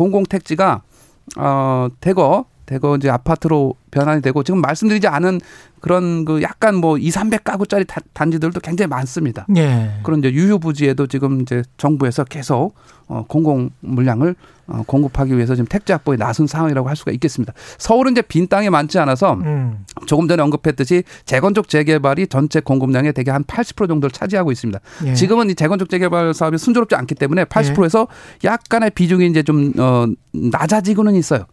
공공 0.00 0.24
택지가 0.24 0.80
어, 1.36 1.88
대거 2.00 2.46
대거 2.70 2.96
이제 2.96 3.10
아파트로 3.10 3.74
변환이 3.90 4.22
되고 4.22 4.44
지금 4.44 4.60
말씀드리지 4.60 5.08
않은 5.08 5.40
그런 5.80 6.24
그 6.24 6.40
약간 6.40 6.76
뭐 6.76 6.98
2, 6.98 7.10
300 7.10 7.42
가구짜리 7.42 7.84
단지들도 8.12 8.60
굉장히 8.60 8.88
많습니다. 8.88 9.44
예. 9.56 9.98
그런 10.04 10.20
이제 10.20 10.32
유휴 10.32 10.60
부지에도 10.60 11.08
지금 11.08 11.40
이제 11.40 11.64
정부에서 11.78 12.22
계속 12.22 12.74
어 13.08 13.24
공공 13.26 13.70
물량을 13.80 14.36
어 14.68 14.84
공급하기 14.86 15.34
위해서 15.34 15.56
지금 15.56 15.66
택지 15.66 15.90
확보에 15.90 16.16
나선 16.16 16.46
상황이라고 16.46 16.88
할 16.88 16.94
수가 16.94 17.10
있겠습니다. 17.10 17.52
서울은 17.78 18.12
이제 18.12 18.22
빈 18.22 18.46
땅이 18.46 18.70
많지 18.70 19.00
않아서 19.00 19.34
음. 19.34 19.84
조금 20.06 20.28
전에 20.28 20.40
언급했듯이 20.40 21.02
재건축 21.24 21.68
재개발이 21.68 22.28
전체 22.28 22.60
공급량의 22.60 23.14
대개 23.14 23.32
한 23.32 23.42
80% 23.42 23.88
정도를 23.88 24.12
차지하고 24.12 24.52
있습니다. 24.52 24.78
예. 25.06 25.14
지금은 25.14 25.50
이 25.50 25.56
재건축 25.56 25.90
재개발 25.90 26.34
사업이 26.34 26.56
순조롭지 26.56 26.94
않기 26.94 27.16
때문에 27.16 27.46
80%에서 27.46 28.06
예. 28.44 28.48
약간의 28.48 28.90
비중이 28.90 29.26
이제 29.26 29.42
좀어 29.42 30.06
낮아지고는 30.32 31.16
있어요. 31.16 31.46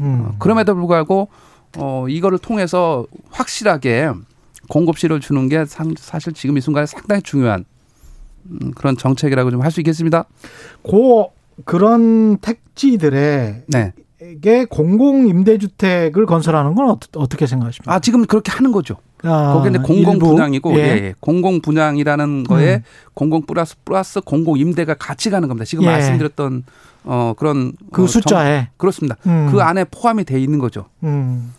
음. 0.00 0.26
어, 0.26 0.34
그럼에도 0.38 0.74
불구하고 0.74 1.28
어 1.76 2.06
이거를 2.08 2.38
통해서 2.38 3.06
확실하게 3.30 4.10
공급실을 4.68 5.20
주는 5.20 5.48
게 5.48 5.64
사실 5.66 6.32
지금 6.32 6.56
이 6.56 6.60
순간에 6.60 6.86
상당히 6.86 7.22
중요한 7.22 7.64
음, 8.50 8.72
그런 8.74 8.96
정책이라고 8.96 9.50
좀 9.50 9.62
할 9.62 9.70
수 9.70 9.80
있겠습니다. 9.80 10.24
고 10.82 11.32
그런 11.64 12.38
택지들의 12.38 13.64
네. 13.68 13.92
게 14.42 14.64
공공 14.66 15.28
임대주택을 15.28 16.26
건설하는 16.26 16.74
건 16.74 16.96
어떻게 17.16 17.46
생각하십니까? 17.46 17.94
아 17.94 18.00
지금 18.00 18.24
그렇게 18.26 18.52
하는 18.52 18.70
거죠. 18.72 18.96
아, 19.22 19.52
거기 19.54 19.70
는 19.70 19.82
공공 19.82 20.14
일부? 20.14 20.28
분양이고 20.28 20.72
예. 20.74 20.78
예, 20.78 20.82
예. 20.82 21.14
공공 21.20 21.60
분양이라는 21.60 22.44
거에 22.44 22.76
음. 22.76 22.82
공공 23.14 23.42
플러스 23.42 23.76
플러스 23.84 24.20
공공 24.20 24.58
임대가 24.58 24.94
같이 24.94 25.30
가는 25.30 25.48
겁니다. 25.48 25.64
지금 25.64 25.84
예. 25.84 25.88
말씀드렸던 25.88 26.64
어 27.04 27.34
그런 27.36 27.72
그 27.92 28.04
어, 28.04 28.06
숫자에 28.06 28.56
정, 28.58 28.66
그렇습니다. 28.76 29.16
음. 29.26 29.48
그 29.50 29.60
안에 29.60 29.84
포함이 29.84 30.24
돼 30.24 30.40
있는 30.40 30.58
거죠. 30.58 30.86
음. 31.02 31.52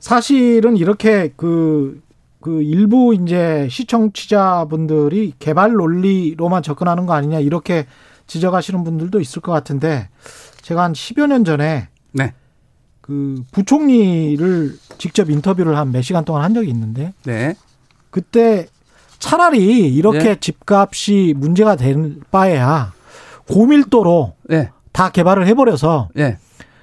사실은 0.00 0.76
이렇게 0.76 1.32
그, 1.36 2.02
그 2.40 2.62
일부 2.62 3.14
이제 3.14 3.68
시청취자분들이 3.70 5.34
개발 5.38 5.72
논리로만 5.72 6.62
접근하는 6.62 7.06
거 7.06 7.12
아니냐 7.12 7.40
이렇게 7.40 7.86
지적하시는 8.26 8.82
분들도 8.82 9.20
있을 9.20 9.42
것 9.42 9.52
같은데 9.52 10.08
제가 10.62 10.82
한 10.82 10.92
10여 10.92 11.26
년 11.26 11.44
전에 11.44 11.88
네. 12.12 12.32
그 13.10 13.42
부총리를 13.50 14.78
직접 14.98 15.28
인터뷰를 15.30 15.76
한 15.76 15.90
몇 15.90 16.02
시간 16.02 16.24
동안 16.24 16.44
한 16.44 16.54
적이 16.54 16.70
있는데 16.70 17.12
네. 17.24 17.56
그때 18.10 18.68
차라리 19.18 19.92
이렇게 19.92 20.18
네. 20.20 20.36
집값이 20.38 21.34
문제가 21.36 21.74
될 21.74 22.20
바에야 22.30 22.92
고밀도로 23.48 24.34
네. 24.44 24.70
다 24.92 25.10
개발을 25.10 25.48
해버려서 25.48 26.10
네. 26.14 26.38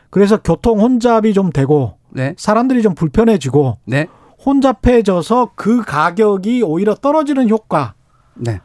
그래서 0.10 0.38
교통 0.42 0.82
혼잡이 0.82 1.34
좀 1.34 1.52
되고 1.52 1.98
네. 2.10 2.36
사람들이 2.38 2.82
좀 2.82 2.94
불편해지고 2.94 3.78
네. 3.86 4.08
혼잡해져서 4.46 5.52
그 5.56 5.82
가격이 5.84 6.62
오히려 6.64 6.94
떨어지는 6.96 7.50
효과를 7.50 7.94
네. 8.36 8.60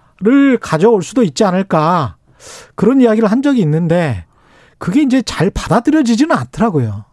가져올 0.61 1.03
수도 1.05 1.23
있지 1.23 1.45
않을까 1.45 2.17
그런 2.75 3.01
이야기를 3.01 3.31
한 3.31 3.41
적이 3.43 3.61
있는데 3.61 4.25
그게 4.79 5.03
이제 5.03 5.23
잘 5.23 5.51
받아들여지지는 5.51 6.35
않더라고요. 6.37 7.05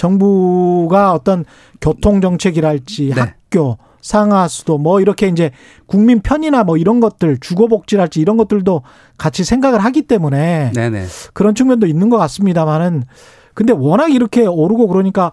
정부가 0.00 1.12
어떤 1.12 1.44
교통 1.78 2.22
정책이랄지 2.22 3.12
네. 3.14 3.20
학교 3.20 3.76
상하수도 4.00 4.78
뭐 4.78 4.98
이렇게 5.02 5.28
이제 5.28 5.50
국민 5.84 6.20
편이나 6.20 6.64
뭐 6.64 6.78
이런 6.78 7.00
것들 7.00 7.36
주거복지랄지 7.38 8.18
이런 8.18 8.38
것들도 8.38 8.80
같이 9.18 9.44
생각을 9.44 9.80
하기 9.80 10.02
때문에 10.02 10.72
네네. 10.74 11.04
그런 11.34 11.54
측면도 11.54 11.86
있는 11.86 12.08
것 12.08 12.16
같습니다만은 12.16 13.04
근데 13.52 13.74
워낙 13.74 14.10
이렇게 14.10 14.46
오르고 14.46 14.88
그러니까 14.88 15.32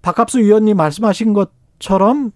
박갑수 0.00 0.38
위원님 0.38 0.78
말씀하신 0.78 1.34
것처럼 1.34 2.32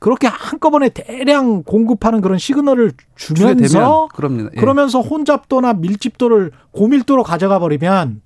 그렇게 0.00 0.26
한꺼번에 0.26 0.88
대량 0.88 1.62
공급하는 1.62 2.22
그런 2.22 2.38
시그널을 2.38 2.92
주면서 3.16 4.08
예. 4.54 4.58
그러면서 4.58 5.00
혼잡도나 5.02 5.74
밀집도를 5.74 6.52
고밀도로 6.72 7.22
가져가 7.22 7.58
버리면 7.58 8.22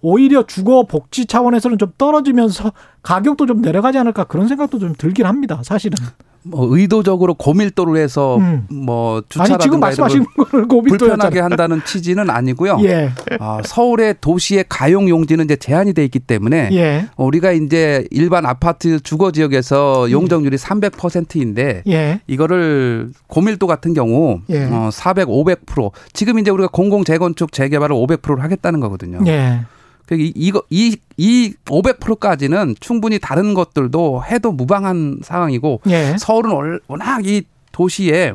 오히려 0.00 0.44
주거 0.46 0.84
복지 0.84 1.26
차원에서는 1.26 1.76
좀 1.76 1.92
떨어지면서 1.98 2.72
가격도 3.02 3.44
좀 3.44 3.60
내려가지 3.60 3.98
않을까 3.98 4.24
그런 4.24 4.48
생각도 4.48 4.78
좀 4.78 4.94
들긴 4.96 5.26
합니다. 5.26 5.60
사실은. 5.62 5.96
뭐 6.50 6.66
의도적으로 6.70 7.34
고밀도로 7.34 7.96
해서 7.98 8.36
음. 8.38 8.66
뭐 8.70 9.22
주차라든가 9.28 9.90
거를 9.90 10.24
불편하게 10.66 11.40
한다는 11.40 11.82
취지는 11.84 12.30
아니고요. 12.30 12.78
예. 12.82 13.10
어, 13.38 13.58
서울의 13.64 14.16
도시의 14.20 14.64
가용 14.68 15.08
용지는 15.08 15.44
이제 15.44 15.56
제한이 15.56 15.92
돼 15.92 16.04
있기 16.04 16.18
때문에 16.20 16.70
예. 16.72 17.06
우리가 17.16 17.52
이제 17.52 18.06
일반 18.10 18.46
아파트 18.46 19.00
주거 19.00 19.30
지역에서 19.30 20.06
음. 20.06 20.10
용적률이 20.10 20.56
음. 20.56 20.58
300%인데 20.58 21.82
예. 21.88 22.20
이거를 22.26 23.10
고밀도 23.26 23.66
같은 23.66 23.94
경우 23.94 24.40
예. 24.48 24.64
어, 24.64 24.90
400, 24.92 25.28
500% 25.28 25.90
지금 26.12 26.38
이제 26.38 26.50
우리가 26.50 26.68
공공 26.68 27.04
재건축 27.04 27.52
재개발을 27.52 27.94
500%를 27.94 28.42
하겠다는 28.42 28.80
거거든요. 28.80 29.20
예. 29.26 29.60
그 30.06 30.16
이거 30.18 30.62
이 30.70 30.96
이 31.18 31.52
500%까지는 31.66 32.76
충분히 32.80 33.18
다른 33.18 33.52
것들도 33.52 34.22
해도 34.24 34.52
무방한 34.52 35.18
상황이고 35.22 35.82
예. 35.88 36.16
서울은 36.16 36.78
워낙 36.86 37.26
이 37.26 37.42
도시에 37.72 38.34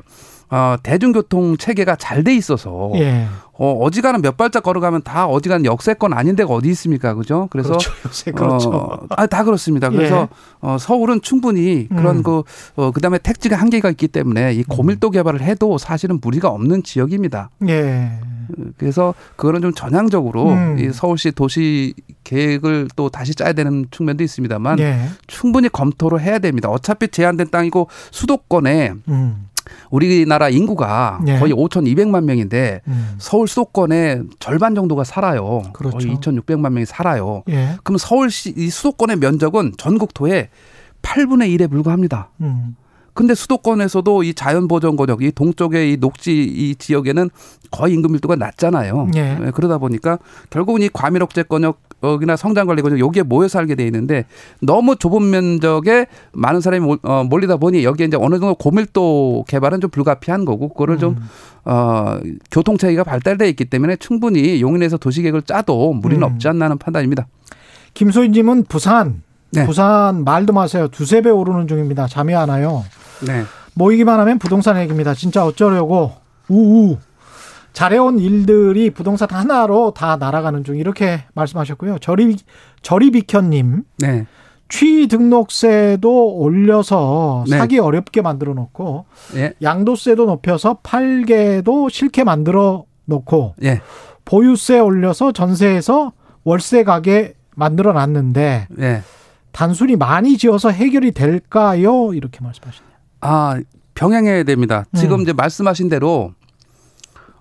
어, 0.54 0.76
대중교통 0.84 1.58
체계가 1.58 1.96
잘 1.96 2.24
돼 2.24 2.36
있어서 2.36 2.92
예. 2.96 3.28
어, 3.54 3.74
어지간한 3.82 4.22
몇 4.22 4.38
발짝 4.38 4.62
걸어가면 4.64 5.02
다 5.02 5.28
어지간한 5.28 5.66
역세권 5.66 6.14
아닌 6.14 6.36
데가 6.36 6.54
어디 6.54 6.70
있습니까? 6.70 7.16
그죠? 7.16 7.48
그래서 7.52 7.70
그렇죠. 7.70 7.92
요새 8.06 8.32
그렇죠. 8.32 8.70
어, 8.70 9.00
아, 9.10 9.26
다 9.26 9.44
그렇습니다. 9.44 9.90
그래서 9.90 10.22
예. 10.22 10.28
어, 10.62 10.78
서울은 10.80 11.22
충분히 11.22 11.90
그런 11.90 12.18
음. 12.18 12.24
그 12.24 12.44
어, 12.76 12.92
그다음에 12.92 13.18
택지가 13.18 13.56
한계가 13.58 13.90
있기 13.90 14.08
때문에 14.08 14.54
이 14.54 14.60
음. 14.60 14.64
고밀도 14.70 15.10
개발을 15.10 15.42
해도 15.42 15.78
사실은 15.78 16.20
무리가 16.22 16.50
없는 16.50 16.84
지역입니다. 16.84 17.50
예. 17.68 18.12
그래서 18.78 19.16
그거는 19.36 19.62
좀 19.62 19.74
전향적으로 19.74 20.52
음. 20.52 20.78
이 20.80 20.94
서울시 20.94 21.32
도시 21.32 21.96
계획을 22.24 22.90
또 22.96 23.10
다시 23.10 23.34
짜야 23.34 23.54
되는 23.54 23.88
측면도 23.90 24.24
있습니다만 24.24 24.80
예. 24.80 25.10
충분히 25.28 25.68
검토를 25.68 26.22
해야 26.22 26.40
됩니다. 26.40 26.70
어차피 26.70 27.08
제한된 27.08 27.50
땅이고 27.50 27.88
수도권에 28.12 28.94
음. 29.08 29.48
우리나라 29.90 30.50
인구가 30.50 31.20
예. 31.28 31.40
거의 31.40 31.54
5,200만 31.54 32.24
명인데 32.24 32.82
음. 32.88 33.16
서울 33.18 33.48
수도권에 33.48 34.22
절반 34.40 34.76
정도가 34.76 35.04
살아요. 35.04 35.64
그렇죠. 35.74 35.98
거의 35.98 36.16
2,600만 36.16 36.72
명이 36.72 36.86
살아요. 36.86 37.44
예. 37.50 37.78
그럼 37.84 37.98
서울시 37.98 38.54
이 38.56 38.70
수도권의 38.70 39.18
면적은 39.18 39.74
전국토의 39.78 40.50
8분의 41.02 41.56
1에 41.58 41.70
불과합니다. 41.70 42.30
음. 42.42 42.76
근데 43.14 43.36
수도권에서도 43.36 44.24
이 44.24 44.34
자연 44.34 44.68
보전 44.68 44.96
권역, 44.96 45.22
이 45.24 45.32
동쪽의 45.32 45.94
이 45.94 45.98
녹지 45.98 46.44
이 46.44 46.76
지역에는 46.76 47.30
거의 47.72 47.94
임금 47.94 48.12
밀도가 48.12 48.36
낮잖아요. 48.36 49.12
예. 49.16 49.36
네, 49.36 49.52
그러다 49.52 49.78
보니까 49.78 50.20
결국은 50.50 50.82
이 50.82 50.90
과밀억제 50.90 51.44
권역 51.44 51.82
이나 52.22 52.36
성장 52.36 52.68
관리 52.68 52.82
권역 52.82 53.00
여기에 53.00 53.24
모여 53.24 53.48
살게 53.48 53.76
돼 53.76 53.86
있는데 53.86 54.26
너무 54.62 54.98
좁은 54.98 55.30
면적에 55.30 56.08
많은 56.34 56.60
사람이 56.60 56.98
어, 57.02 57.24
몰리다 57.24 57.56
보니 57.58 57.86
여기에 57.86 58.08
이제 58.08 58.18
어느 58.20 58.40
정도 58.40 58.56
고밀도 58.56 59.46
개발은 59.48 59.80
좀 59.80 59.90
불가피한 59.90 60.44
거고 60.44 60.68
그거를 60.68 60.98
좀 60.98 61.16
음. 61.16 61.30
어, 61.64 62.20
교통 62.52 62.78
체계가 62.78 63.06
발달돼 63.06 63.48
있기 63.50 63.66
때문에 63.66 63.96
충분히 63.96 64.62
용인에서 64.62 64.98
도시계획을 64.98 65.44
짜도 65.44 65.94
무리는 65.94 66.22
음. 66.24 66.34
없지 66.34 66.48
않나 66.50 66.66
하는 66.66 66.78
판단입니다. 66.78 67.28
김소희님은 67.94 68.66
부산 68.66 69.22
네. 69.52 69.66
부산 69.66 70.24
말도 70.24 70.52
마세요. 70.52 70.88
두세 70.90 71.22
배 71.22 71.30
오르는 71.30 71.68
중입니다. 71.68 72.08
잠이 72.08 72.36
안 72.36 72.50
와요. 72.50 72.84
네. 73.22 73.44
모이기만 73.76 74.20
하면 74.20 74.40
부동산 74.40 74.80
얘기입니다. 74.80 75.14
진짜 75.14 75.46
어쩌려고 75.46 76.14
우우 76.48 76.98
잘해온 77.74 78.20
일들이 78.20 78.92
부동산 78.92 79.28
하나로 79.32 79.94
다 79.96 80.18
날아가는 80.18 80.64
중 80.64 80.78
이렇게 80.78 81.24
말씀하셨고요. 81.34 81.98
저리 82.00 82.38
저리비켜님, 82.84 83.84
네. 83.98 84.28
취등록세도 84.70 86.36
올려서 86.36 87.46
네. 87.50 87.58
사기 87.58 87.80
어렵게 87.80 88.22
만들어 88.22 88.54
놓고 88.54 89.06
네. 89.34 89.54
양도세도 89.62 90.26
높여서 90.26 90.80
팔게도 90.84 91.90
싫게 91.90 92.24
만들어 92.24 92.86
놓고 93.06 93.56
네. 93.58 93.82
보유세 94.26 94.80
올려서 94.80 95.32
전세에서 95.32 96.14
월세 96.44 96.84
가게 96.84 97.34
만들어 97.56 97.94
놨는데 97.94 98.68
네. 98.70 99.02
단순히 99.52 99.96
많이 99.96 100.38
지어서 100.38 100.70
해결이 100.70 101.12
될까요? 101.12 102.14
이렇게 102.14 102.40
말씀하시네요. 102.42 102.93
아, 103.24 103.60
병행해야 103.96 104.44
됩니다. 104.44 104.86
지금 104.96 105.20
음. 105.20 105.22
이제 105.22 105.34
말씀하신 105.34 105.90
대로 105.90 106.34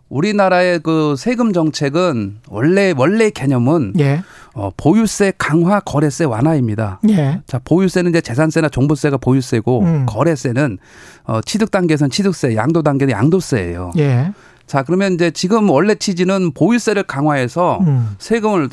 우리나라의 0.08 0.80
그 0.80 1.14
세금 1.16 1.54
정책은 1.54 2.40
원래 2.48 2.92
원래 2.94 3.30
개념은 3.30 3.94
예. 3.98 4.22
어, 4.52 4.70
보유세 4.76 5.32
강화, 5.38 5.80
거래세 5.80 6.24
완화입니다. 6.24 7.00
예. 7.08 7.40
자, 7.46 7.58
보유세는 7.64 8.10
이제 8.10 8.20
재산세나 8.20 8.68
종부세가 8.68 9.16
보유세고 9.16 9.80
음. 9.80 10.06
거래세는 10.06 10.76
어, 11.24 11.40
취득 11.40 11.70
단계에서는 11.70 12.10
취득세, 12.10 12.54
양도 12.54 12.82
단계는 12.82 13.12
양도세예요. 13.12 13.92
예. 13.98 14.32
자, 14.66 14.82
그러면 14.82 15.14
이제 15.14 15.30
지금 15.30 15.70
원래 15.70 15.94
취지는 15.94 16.52
보유세를 16.52 17.04
강화해서 17.04 17.78
음. 17.80 18.14
세금을 18.18 18.68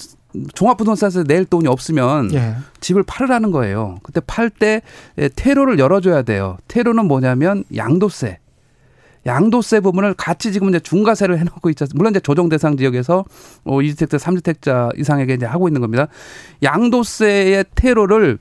종합부동산에서 0.53 1.23
낼 1.23 1.45
돈이 1.45 1.67
없으면 1.67 2.33
예. 2.33 2.55
집을 2.79 3.03
팔으라는 3.03 3.51
거예요. 3.51 3.97
그때 4.03 4.21
팔때 4.25 4.81
퇴로를 5.35 5.79
열어줘야 5.79 6.21
돼요. 6.21 6.57
퇴로는 6.67 7.05
뭐냐면 7.05 7.63
양도세. 7.75 8.39
양도세 9.25 9.81
부분을 9.81 10.13
같이 10.13 10.51
지금 10.53 10.69
이제 10.69 10.79
중과세를 10.79 11.37
해놓고 11.39 11.69
있죠. 11.71 11.85
물론 11.93 12.11
이제 12.11 12.19
조정 12.19 12.47
대상 12.47 12.77
지역에서 12.77 13.25
어 13.65 13.77
2주택자, 13.77 14.17
3주택자 14.17 14.97
이상에게 14.97 15.33
이제 15.33 15.45
하고 15.45 15.67
있는 15.67 15.81
겁니다. 15.81 16.07
양도세의 16.63 17.65
퇴로를 17.75 18.37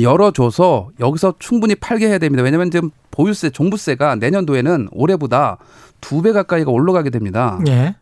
열어줘서 0.00 0.90
여기서 1.00 1.34
충분히 1.38 1.74
팔게 1.74 2.08
해야 2.08 2.18
됩니다. 2.18 2.42
왜냐하면 2.42 2.70
지금 2.70 2.90
보유세, 3.10 3.50
종부세가 3.50 4.16
내년도에는 4.16 4.88
올해보다 4.92 5.58
두 6.00 6.22
배 6.22 6.32
가까이가 6.32 6.70
올라가게 6.70 7.08
됩니다. 7.10 7.58
예. 7.68 7.96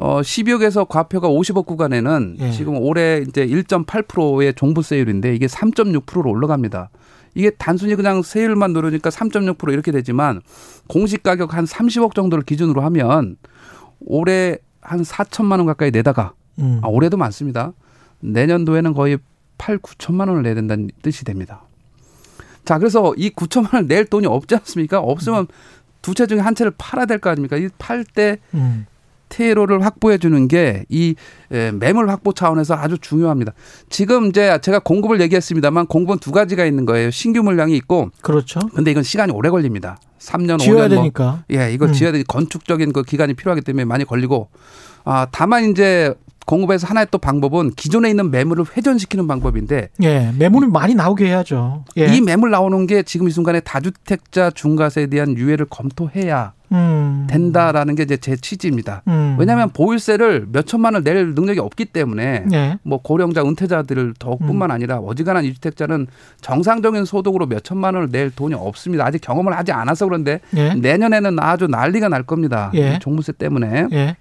어 0.00 0.20
12억에서 0.20 0.86
과표가 0.88 1.28
50억 1.28 1.66
구간에는 1.66 2.36
예. 2.38 2.50
지금 2.52 2.76
올해 2.78 3.24
이제 3.26 3.44
1.8%의 3.46 4.54
종부세율인데 4.54 5.34
이게 5.34 5.46
3.6%로 5.46 6.30
올라갑니다. 6.30 6.90
이게 7.34 7.50
단순히 7.50 7.96
그냥 7.96 8.22
세율만 8.22 8.72
누르니까 8.72 9.10
3.6% 9.10 9.72
이렇게 9.72 9.90
되지만 9.92 10.40
공시 10.88 11.16
가격 11.18 11.54
한 11.54 11.64
30억 11.64 12.14
정도를 12.14 12.44
기준으로 12.44 12.80
하면 12.82 13.36
올해 14.00 14.58
한 14.80 15.02
4천만 15.02 15.58
원 15.58 15.66
가까이 15.66 15.90
내다가 15.90 16.32
음. 16.60 16.80
아, 16.82 16.88
올해도 16.88 17.16
많습니다. 17.16 17.72
내년도에는 18.20 18.94
거의 18.94 19.18
8, 19.58 19.78
9천만 19.78 20.28
원을 20.28 20.42
내야 20.44 20.54
된다는 20.54 20.88
뜻이 21.02 21.24
됩니다. 21.24 21.62
자, 22.64 22.78
그래서 22.78 23.14
이 23.16 23.30
9천만 23.30 23.74
원을 23.74 23.88
낼 23.88 24.04
돈이 24.04 24.26
없지 24.26 24.54
않습니까? 24.56 25.00
없으면 25.00 25.48
두채 26.02 26.26
중에 26.26 26.38
한 26.38 26.54
채를 26.54 26.72
팔아야 26.78 27.06
될 27.06 27.18
거 27.18 27.30
아닙니까? 27.30 27.56
이 27.56 27.68
팔때 27.78 28.38
음. 28.54 28.86
테러를 29.28 29.84
확보해 29.84 30.18
주는 30.18 30.48
게 30.48 30.84
이 30.88 31.14
매물 31.50 32.08
확보 32.10 32.32
차원에서 32.32 32.74
아주 32.74 32.98
중요합니다. 32.98 33.52
지금 33.88 34.26
이제 34.26 34.58
제가 34.62 34.78
공급을 34.80 35.20
얘기했습니다만 35.20 35.86
공급은 35.86 36.18
두 36.18 36.32
가지가 36.32 36.64
있는 36.64 36.84
거예요. 36.86 37.10
신규 37.10 37.42
물량이 37.42 37.76
있고 37.76 38.10
그렇죠. 38.22 38.60
근데 38.74 38.90
이건 38.90 39.02
시간이 39.02 39.32
오래 39.32 39.50
걸립니다. 39.50 39.98
3년, 40.18 40.58
지어야 40.58 40.86
5년 40.86 40.88
뭐. 40.88 40.96
되니까. 40.96 41.24
뭐. 41.48 41.60
예, 41.60 41.72
이거 41.72 41.86
음. 41.86 41.92
지어야 41.92 42.12
되니 42.12 42.24
건축적인 42.24 42.92
그 42.92 43.02
기간이 43.02 43.34
필요하기 43.34 43.62
때문에 43.62 43.84
많이 43.84 44.04
걸리고 44.04 44.48
아, 45.04 45.26
다만 45.30 45.70
이제 45.70 46.12
공급에서 46.46 46.86
하나의 46.86 47.06
또 47.10 47.18
방법은 47.18 47.72
기존에 47.76 48.08
있는 48.10 48.30
매물을 48.30 48.64
회전시키는 48.76 49.26
방법인데 49.26 49.90
예, 50.02 50.32
매물이 50.38 50.68
많이 50.68 50.94
나오게 50.94 51.26
해야죠. 51.26 51.84
예. 51.98 52.06
이 52.14 52.20
매물 52.20 52.50
나오는 52.50 52.86
게 52.86 53.02
지금 53.02 53.28
이 53.28 53.30
순간에 53.30 53.60
다주택자 53.60 54.50
중과세에 54.52 55.06
대한 55.08 55.36
유예를 55.36 55.66
검토해야 55.68 56.54
음. 56.72 57.26
된다라는 57.28 57.94
게 57.94 58.02
이제 58.02 58.16
제 58.16 58.36
취지입니다. 58.36 59.02
음. 59.08 59.36
왜냐하면 59.38 59.70
보유세를 59.70 60.46
몇 60.50 60.66
천만 60.66 60.94
원을 60.94 61.04
낼 61.04 61.34
능력이 61.34 61.60
없기 61.60 61.86
때문에 61.86 62.46
예. 62.52 62.78
뭐 62.82 63.00
고령자 63.02 63.42
은퇴자들을 63.42 64.14
더뿐만 64.18 64.70
음. 64.70 64.74
아니라 64.74 64.98
어지간한 64.98 65.44
이주택자는 65.44 66.06
정상적인 66.40 67.04
소득으로 67.04 67.46
몇 67.46 67.64
천만 67.64 67.94
원을 67.94 68.10
낼 68.10 68.30
돈이 68.30 68.54
없습니다. 68.54 69.04
아직 69.04 69.20
경험을 69.20 69.56
하지 69.56 69.72
않아서 69.72 70.06
그런데 70.06 70.40
예. 70.56 70.74
내년에는 70.74 71.38
아주 71.38 71.66
난리가 71.66 72.08
날 72.08 72.22
겁니다. 72.22 72.70
예. 72.74 72.98
종부세 72.98 73.32
때문에. 73.32 73.86
예. 73.92 74.16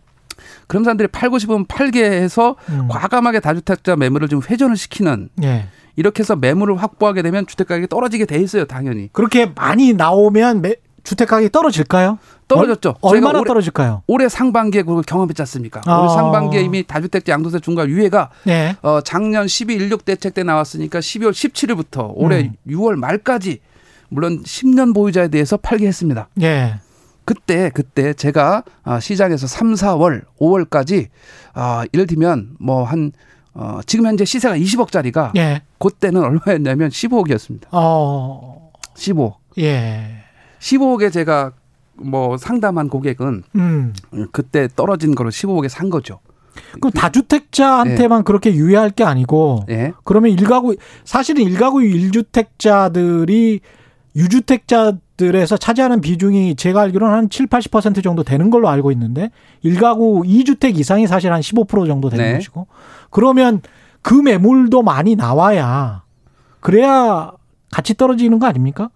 그런 0.68 0.84
사람들이 0.84 1.08
팔고 1.08 1.40
싶으면 1.40 1.66
팔게 1.66 2.04
해서 2.04 2.56
음. 2.70 2.88
과감하게 2.90 3.40
다주택자 3.40 3.96
매물을 3.96 4.28
좀 4.28 4.42
회전을 4.48 4.78
시키는 4.78 5.30
예. 5.44 5.66
이렇게 5.96 6.22
해서 6.22 6.36
매물을 6.36 6.78
확보하게 6.78 7.24
되면 7.24 7.48
주택 7.48 7.68
가격이 7.68 7.88
떨어지게 7.88 8.26
돼 8.26 8.38
있어요, 8.38 8.66
당연히. 8.66 9.10
그렇게 9.12 9.52
많이 9.56 9.94
나오면 9.94 10.62
매, 10.62 10.76
주택 11.08 11.30
가격이 11.30 11.52
떨어질까요? 11.54 12.20
떨어졌죠. 12.50 12.96
얼, 13.00 13.22
마나 13.22 13.42
떨어질까요? 13.42 14.04
올해 14.08 14.28
상반기에 14.28 14.82
그걸 14.82 15.04
경험했지 15.04 15.42
않습니까? 15.44 15.82
아. 15.86 16.00
올해 16.00 16.14
상반기에 16.14 16.60
이미 16.60 16.84
다주택자 16.84 17.32
양도세 17.32 17.60
중과 17.60 17.88
유예가 17.88 18.30
네. 18.44 18.76
어, 18.82 19.00
작년 19.00 19.48
12, 19.48 19.80
16 19.80 20.04
대책 20.04 20.34
때 20.34 20.44
나왔으니까 20.44 21.00
12월 21.00 21.32
17일부터 21.32 22.12
올해 22.14 22.42
음. 22.42 22.56
6월 22.68 22.96
말까지 22.96 23.60
물론 24.10 24.44
10년 24.44 24.94
보유자에 24.94 25.30
대해서 25.30 25.56
팔게 25.56 25.88
했습니다. 25.88 26.28
예. 26.42 26.82
그때 27.24 27.72
그때 27.74 28.14
제가 28.14 28.64
아, 28.84 29.00
시장에서 29.00 29.48
3, 29.48 29.76
4월, 29.76 30.26
5월까지 30.42 31.08
아, 31.54 31.86
예를 31.94 32.06
들면 32.06 32.58
뭐한 32.60 33.14
어, 33.54 33.80
지금 33.86 34.08
현재 34.08 34.26
시세가 34.26 34.58
20억짜리가 34.58 35.38
예. 35.38 35.62
그때는 35.80 36.22
얼마였냐면 36.22 36.90
15억이었습니다. 36.90 37.68
어. 37.72 38.72
15억. 38.96 39.36
예. 39.60 40.17
15억에 40.60 41.12
제가 41.12 41.52
뭐 41.94 42.38
상담한 42.38 42.90
고객은 42.90 43.44
음. 43.56 43.94
그때 44.32 44.68
떨어진 44.76 45.16
거로 45.16 45.30
15억에 45.30 45.70
산 45.70 45.90
거죠. 45.90 46.20
그럼 46.80 46.92
다주택자한테만 46.92 48.20
네. 48.20 48.24
그렇게 48.24 48.54
유예할 48.54 48.90
게 48.90 49.04
아니고 49.04 49.66
네. 49.68 49.94
그러면 50.04 50.32
일가구 50.32 50.76
사실은 51.06 51.44
일가구 51.44 51.84
일주택자들이 51.84 53.60
유주택자들에서 54.16 55.58
차지하는 55.58 56.02
비중이 56.02 56.56
제가 56.56 56.82
알기로는 56.82 57.14
한 57.16 57.30
7, 57.30 57.48
80% 57.48 58.04
정도 58.04 58.24
되는 58.24 58.50
걸로 58.50 58.70
알고 58.70 58.92
있는데 58.92 59.30
일가구 59.62 60.24
2주택 60.24 60.78
이상이 60.78 61.06
사실 61.06 61.32
한 61.32 61.42
15% 61.42 61.86
정도 61.86 62.10
되는 62.10 62.26
네. 62.26 62.34
것이고 62.34 62.68
그러면 63.12 63.62
그 64.02 64.16
매물도 64.16 64.82
많이 64.82 65.16
나와야 65.16 66.04
그래야 66.60 67.32
같이 67.72 67.94
떨어지는 67.96 68.40
거 68.40 68.48
아닙니까? 68.48 68.90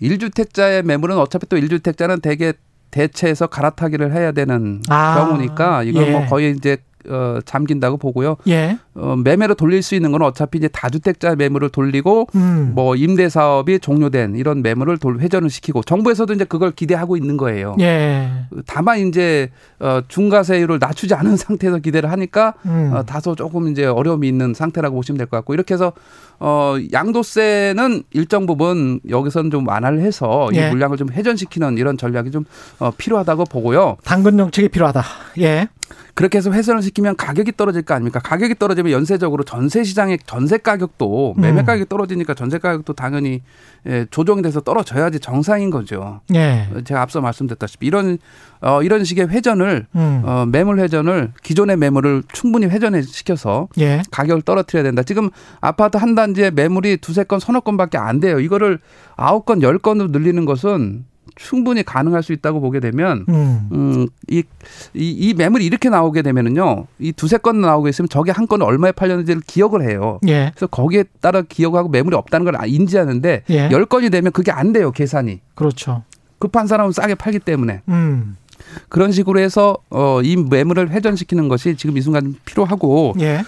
일주택자의 0.00 0.82
매물은 0.82 1.16
어차피 1.18 1.46
또 1.48 1.56
일주택자는 1.56 2.20
대개 2.20 2.52
대체해서 2.90 3.46
갈아타기를 3.46 4.12
해야 4.12 4.32
되는 4.32 4.82
아, 4.88 5.14
경우니까 5.16 5.84
이건 5.84 6.02
뭐 6.02 6.10
예. 6.10 6.12
뭐 6.18 6.26
거의 6.26 6.50
이제 6.56 6.78
어, 7.08 7.38
잠긴다고 7.46 7.96
보고요. 7.96 8.36
예. 8.48 8.76
어, 8.94 9.16
매매로 9.16 9.54
돌릴 9.54 9.82
수 9.82 9.94
있는 9.94 10.12
건 10.12 10.20
어차피 10.20 10.58
이제 10.58 10.68
다주택자 10.68 11.34
매물을 11.34 11.70
돌리고 11.70 12.26
음. 12.34 12.72
뭐 12.74 12.94
임대 12.94 13.30
사업이 13.30 13.78
종료된 13.78 14.34
이런 14.36 14.60
매물을 14.60 14.98
돌, 14.98 15.18
회전을 15.18 15.48
시키고 15.48 15.82
정부에서도 15.82 16.30
이제 16.34 16.44
그걸 16.44 16.72
기대하고 16.72 17.16
있는 17.16 17.38
거예요. 17.38 17.74
예. 17.80 18.44
다만 18.66 18.98
이제 18.98 19.48
어, 19.78 20.02
중과세율을 20.08 20.78
낮추지 20.78 21.14
않은 21.14 21.36
상태에서 21.38 21.78
기대를 21.78 22.10
하니까 22.10 22.52
음. 22.66 22.90
어, 22.92 23.02
다소 23.04 23.34
조금 23.34 23.68
이제 23.68 23.86
어려움이 23.86 24.28
있는 24.28 24.52
상태라고 24.52 24.96
보시면 24.96 25.16
될 25.16 25.26
것 25.26 25.38
같고 25.38 25.54
이렇게 25.54 25.72
해서 25.74 25.92
어, 26.40 26.76
양도세는 26.92 28.02
일정 28.12 28.46
부분 28.46 29.00
여기서는 29.08 29.50
좀 29.50 29.68
완화를 29.68 30.00
해서 30.00 30.48
예. 30.54 30.66
이 30.66 30.70
물량을 30.70 30.96
좀 30.96 31.10
회전시키는 31.10 31.76
이런 31.78 31.96
전략이 31.98 32.30
좀 32.30 32.44
어, 32.78 32.90
필요하다고 32.96 33.44
보고요. 33.44 33.98
당근 34.04 34.36
정책이 34.38 34.68
필요하다. 34.70 35.04
예. 35.38 35.68
그렇게 36.14 36.38
해서 36.38 36.52
회선을 36.52 36.82
시키면 36.82 37.16
가격이 37.16 37.52
떨어질 37.56 37.82
거 37.82 37.94
아닙니까? 37.94 38.18
가격이 38.20 38.56
떨어지면 38.58 38.92
연쇄적으로 38.92 39.42
전세 39.42 39.82
시장의 39.84 40.18
전세 40.26 40.58
가격도 40.58 41.34
매매 41.36 41.60
음. 41.60 41.64
가격이 41.64 41.88
떨어지니까 41.88 42.34
전세 42.34 42.58
가격도 42.58 42.92
당연히 42.92 43.42
예, 43.86 44.06
조정이 44.10 44.42
돼서 44.42 44.60
떨어져야지 44.60 45.18
정상인 45.20 45.70
거죠. 45.70 46.20
예. 46.34 46.68
제가 46.84 47.00
앞서 47.00 47.20
말씀드렸다시피 47.22 47.86
이런 47.86 48.18
어 48.60 48.82
이런 48.82 49.04
식의 49.04 49.28
회전을 49.28 49.86
음. 49.94 50.22
어 50.24 50.44
매물 50.46 50.78
회전을 50.80 51.32
기존의 51.42 51.78
매물을 51.78 52.24
충분히 52.32 52.66
회전을 52.66 53.02
시켜서 53.04 53.68
예. 53.78 54.02
가격을 54.10 54.42
떨어뜨려야 54.42 54.82
된다. 54.84 55.02
지금 55.02 55.30
아파트 55.60 55.96
한 55.96 56.14
단 56.14 56.29
지에 56.34 56.50
매물이 56.50 56.98
두세 56.98 57.24
건 57.24 57.40
서너 57.40 57.60
건밖에 57.60 57.98
안 57.98 58.20
돼요. 58.20 58.40
이거를 58.40 58.78
아홉 59.16 59.44
건, 59.44 59.62
열 59.62 59.78
건으로 59.78 60.08
늘리는 60.08 60.44
것은 60.44 61.04
충분히 61.36 61.82
가능할 61.82 62.22
수 62.22 62.32
있다고 62.32 62.60
보게 62.60 62.80
되면 62.80 63.24
음. 63.28 63.68
음, 63.72 64.06
이, 64.28 64.42
이, 64.94 65.10
이 65.10 65.34
매물이 65.34 65.64
이렇게 65.64 65.88
나오게 65.88 66.22
되면은요. 66.22 66.86
이 66.98 67.12
두세 67.12 67.38
건 67.38 67.60
나오고 67.60 67.88
있으면 67.88 68.08
저게 68.08 68.30
한 68.30 68.46
건은 68.46 68.66
얼마에 68.66 68.92
팔렸는지를 68.92 69.42
기억을 69.46 69.88
해요. 69.88 70.18
예. 70.26 70.50
그래서 70.54 70.66
거기에 70.66 71.04
따라 71.20 71.42
기억하고 71.42 71.88
매물이 71.88 72.16
없다는 72.16 72.44
걸 72.44 72.56
인지하는데 72.66 73.44
예. 73.48 73.68
열 73.70 73.86
건이 73.86 74.10
되면 74.10 74.32
그게 74.32 74.52
안 74.52 74.72
돼요, 74.72 74.90
계산이. 74.92 75.40
그렇죠. 75.54 76.02
급한 76.38 76.66
사람은 76.66 76.92
싸게 76.92 77.14
팔기 77.14 77.38
때문에. 77.38 77.82
음. 77.88 78.36
그런 78.88 79.10
식으로 79.12 79.40
해서 79.40 79.76
어, 79.90 80.20
이 80.22 80.36
매물을 80.36 80.90
회전시키는 80.90 81.48
것이 81.48 81.76
지금 81.76 81.96
이 81.96 82.00
순간 82.00 82.34
필요하고 82.44 83.14
예. 83.20 83.42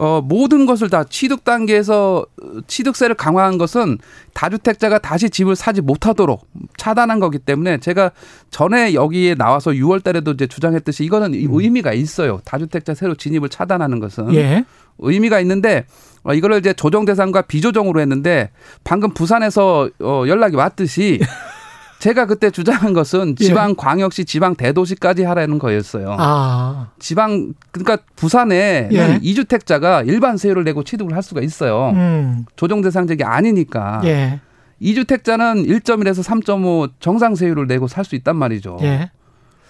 어, 0.00 0.20
모든 0.22 0.64
것을 0.64 0.88
다 0.88 1.02
취득 1.02 1.42
단계에서 1.42 2.24
취득세를 2.68 3.16
강화한 3.16 3.58
것은 3.58 3.98
다주택자가 4.32 5.00
다시 5.00 5.28
집을 5.28 5.56
사지 5.56 5.80
못하도록 5.80 6.46
차단한 6.76 7.18
거기 7.18 7.40
때문에 7.40 7.78
제가 7.78 8.12
전에 8.50 8.94
여기에 8.94 9.34
나와서 9.34 9.72
6월 9.72 10.04
달에도 10.04 10.30
이제 10.30 10.46
주장했듯이 10.46 11.04
이거는 11.04 11.34
음. 11.34 11.48
의미가 11.50 11.94
있어요. 11.94 12.40
다주택자 12.44 12.94
새로 12.94 13.16
진입을 13.16 13.48
차단하는 13.48 13.98
것은. 13.98 14.32
예. 14.34 14.64
의미가 15.00 15.40
있는데 15.40 15.84
어, 16.22 16.32
이거를 16.32 16.58
이제 16.58 16.72
조정 16.72 17.04
대상과 17.04 17.42
비조정으로 17.42 18.00
했는데 18.00 18.50
방금 18.84 19.12
부산에서 19.12 19.90
어, 20.00 20.24
연락이 20.28 20.54
왔듯이 20.54 21.18
제가 21.98 22.26
그때 22.26 22.50
주장한 22.50 22.92
것은 22.92 23.34
예. 23.40 23.44
지방 23.44 23.74
광역시 23.74 24.24
지방 24.24 24.54
대도시까지 24.54 25.24
하라는 25.24 25.58
거였어요. 25.58 26.16
아. 26.18 26.90
지방 26.98 27.54
그러니까 27.72 27.98
부산에 28.14 28.88
예. 28.92 29.18
2주택자가 29.18 30.06
일반 30.06 30.36
세율을 30.36 30.64
내고 30.64 30.84
취득을 30.84 31.14
할 31.14 31.22
수가 31.22 31.40
있어요. 31.40 31.90
음. 31.94 32.46
조정 32.56 32.82
대상 32.82 33.06
지역이 33.06 33.24
아니니까. 33.24 34.00
예. 34.04 34.40
2주택자는 34.80 35.66
1.1에서 35.66 36.22
3.5 36.22 36.92
정상 37.00 37.34
세율을 37.34 37.66
내고 37.66 37.88
살 37.88 38.04
수 38.04 38.14
있단 38.14 38.36
말이죠. 38.36 38.78
예. 38.82 39.10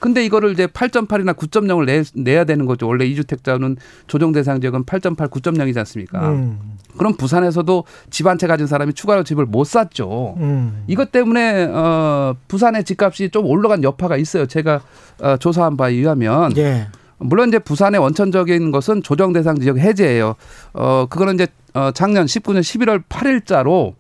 근데 0.01 0.25
이거를 0.25 0.53
이제 0.53 0.67
8.8이나 0.67 1.35
9.0을 1.35 1.87
내, 1.87 2.03
내야 2.15 2.45
되는 2.45 2.67
거죠. 2.67 2.87
원래 2.87 3.05
이주택자는 3.07 3.77
조정 4.07 4.33
대상 4.33 4.61
지역은 4.61 4.85
8.8, 4.85 5.29
9.0이지 5.31 5.77
않습니까? 5.79 6.29
음. 6.31 6.59
그럼 6.97 7.15
부산에서도 7.17 7.85
집 8.11 8.27
한 8.27 8.39
채 8.39 8.47
가진 8.47 8.67
사람이 8.67 8.93
추가로 8.95 9.25
집을 9.25 9.47
못 9.47 9.65
샀죠. 9.65 10.35
음. 10.39 10.85
이것 10.87 11.13
때문에 11.13 11.65
어 11.67 12.35
부산의 12.49 12.85
집값이 12.85 13.31
좀 13.31 13.47
올라간 13.47 13.83
여파가 13.85 14.17
있어요. 14.17 14.47
제가 14.47 14.81
어 15.21 15.37
조사한 15.37 15.77
바에 15.77 15.93
의하면 15.95 16.57
예. 16.57 16.89
물론 17.19 17.49
이제 17.49 17.59
부산의 17.59 18.01
원천적인 18.01 18.71
것은 18.71 19.03
조정 19.03 19.33
대상 19.33 19.59
지역 19.59 19.79
해제예요. 19.79 20.35
어 20.75 21.07
그거는 21.11 21.35
이제 21.35 21.47
어 21.75 21.91
작년 21.93 22.27
19년 22.27 22.61
11월 22.61 23.03
8일자로 23.09 23.95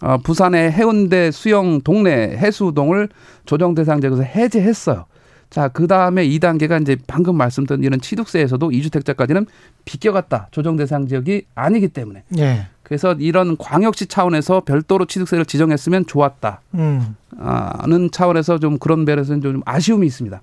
어, 0.00 0.16
부산의 0.22 0.70
해운대 0.70 1.32
수영 1.32 1.80
동네 1.80 2.36
해수동을 2.36 3.08
조정 3.46 3.74
대상 3.74 4.00
지역에서 4.00 4.22
해제했어요. 4.22 5.06
자, 5.50 5.68
그 5.68 5.86
다음에 5.86 6.26
2단계가 6.26 6.80
이제 6.82 6.96
방금 7.06 7.36
말씀드린 7.36 7.82
이런 7.82 8.00
취득세에서도 8.00 8.68
2주택자까지는 8.68 9.46
비껴갔다. 9.84 10.48
조정 10.50 10.76
대상 10.76 11.06
지역이 11.06 11.46
아니기 11.54 11.88
때문에. 11.88 12.24
예. 12.38 12.66
그래서 12.82 13.14
이런 13.14 13.56
광역시 13.56 14.06
차원에서 14.06 14.60
별도로 14.60 15.06
취득세를 15.06 15.46
지정했으면 15.46 16.06
좋았다. 16.06 16.60
음. 16.74 17.16
는 17.86 18.10
차원에서 18.10 18.58
좀 18.58 18.78
그런 18.78 19.04
면에서는 19.04 19.40
좀 19.40 19.62
아쉬움이 19.64 20.06
있습니다. 20.06 20.40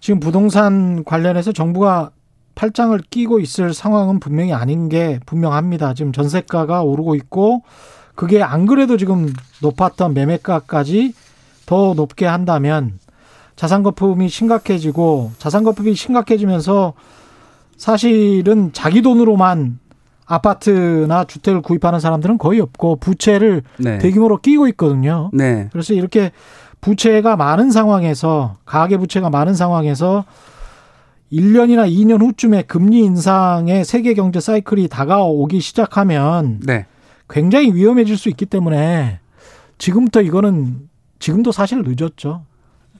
지금 0.00 0.20
부동산 0.20 1.04
관련해서 1.04 1.52
정부가 1.52 2.10
팔짱을 2.54 3.00
끼고 3.10 3.40
있을 3.40 3.74
상황은 3.74 4.20
분명히 4.20 4.52
아닌 4.52 4.88
게 4.88 5.18
분명합니다. 5.26 5.94
지금 5.94 6.12
전세가가 6.12 6.82
오르고 6.82 7.14
있고 7.16 7.62
그게 8.14 8.42
안 8.42 8.66
그래도 8.66 8.96
지금 8.96 9.32
높았던 9.60 10.14
매매가까지 10.14 11.14
더 11.66 11.94
높게 11.94 12.26
한다면 12.26 12.98
자산 13.56 13.82
거품이 13.82 14.28
심각해지고 14.28 15.32
자산 15.38 15.64
거품이 15.64 15.94
심각해지면서 15.94 16.94
사실은 17.76 18.70
자기 18.72 19.02
돈으로만 19.02 19.78
아파트나 20.26 21.24
주택을 21.24 21.60
구입하는 21.60 22.00
사람들은 22.00 22.38
거의 22.38 22.60
없고 22.60 22.96
부채를 22.96 23.62
네. 23.78 23.98
대규모로 23.98 24.38
끼고 24.38 24.68
있거든요. 24.68 25.30
네. 25.32 25.68
그래서 25.70 25.92
이렇게 25.92 26.32
부채가 26.80 27.36
많은 27.36 27.70
상황에서 27.70 28.56
가계 28.64 28.96
부채가 28.96 29.30
많은 29.30 29.54
상황에서 29.54 30.24
1년이나 31.32 31.90
2년 31.90 32.20
후쯤에 32.20 32.62
금리 32.62 33.00
인상의 33.00 33.84
세계 33.84 34.14
경제 34.14 34.40
사이클이 34.40 34.88
다가오기 34.88 35.60
시작하면 35.60 36.60
네. 36.64 36.86
굉장히 37.28 37.72
위험해질 37.72 38.16
수 38.16 38.28
있기 38.28 38.46
때문에 38.46 39.18
지금부터 39.78 40.20
이거는 40.22 40.88
지금도 41.18 41.52
사실 41.52 41.82
늦었죠. 41.84 42.44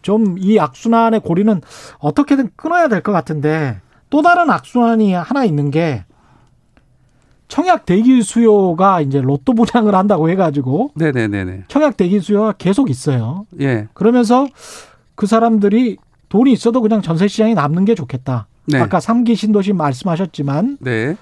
좀 0.05 0.37
이 0.39 0.59
악순환의 0.61 1.21
고리는 1.21 1.61
어떻게든 1.99 2.51
끊어야 2.57 2.89
될 2.89 3.03
것 3.03 3.11
같은데 3.13 3.81
또 4.11 4.23
다른 4.23 4.51
악순환이 4.51 5.13
하나 5.15 5.45
있는 5.45 5.71
게 5.73 6.05
청약 7.49 7.87
대기 7.87 8.23
수요가 8.23 9.01
이제 9.01 9.21
로또 9.21 9.55
보장을 9.55 9.93
한다고 9.95 10.31
해가지고 10.31 10.93
네네네 10.95 11.65
청약 11.69 11.97
대기 11.97 12.21
수요가 12.21 12.53
계속 12.53 12.91
있어요. 12.91 13.47
예. 13.61 13.89
그러면서 13.95 14.47
그 15.15 15.27
사람들이 15.27 15.97
돈이 16.29 16.53
있어도 16.53 16.81
그냥 16.81 17.01
전세 17.03 17.29
시장에 17.29 17.55
남는 17.55 17.85
게 17.85 17.95
좋겠다. 17.95 18.47
네. 18.67 18.81
아까 18.81 18.99
삼기 18.99 19.35
신도시 19.37 19.73
말씀하셨지만 19.73 20.79
네. 20.81 21.17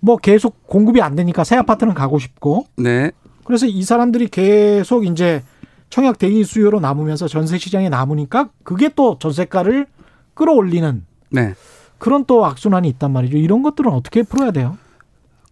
뭐 0.00 0.16
계속 0.16 0.66
공급이 0.66 1.00
안 1.02 1.14
되니까 1.14 1.44
새 1.44 1.56
아파트는 1.56 1.94
가고 1.94 2.18
싶고. 2.18 2.66
네. 2.76 3.12
그래서 3.44 3.66
이 3.66 3.82
사람들이 3.82 4.28
계속 4.28 5.06
이제 5.06 5.42
청약 5.90 6.18
대기 6.18 6.44
수요로 6.44 6.80
남으면서 6.80 7.28
전세 7.28 7.58
시장에 7.58 7.88
남으니까 7.88 8.50
그게 8.64 8.90
또 8.94 9.18
전세가를 9.18 9.86
끌어올리는 10.34 11.04
네. 11.30 11.54
그런 11.98 12.24
또 12.26 12.44
악순환이 12.44 12.88
있단 12.90 13.10
말이죠. 13.12 13.38
이런 13.38 13.62
것들은 13.62 13.90
어떻게 13.92 14.22
풀어야 14.22 14.50
돼요? 14.50 14.76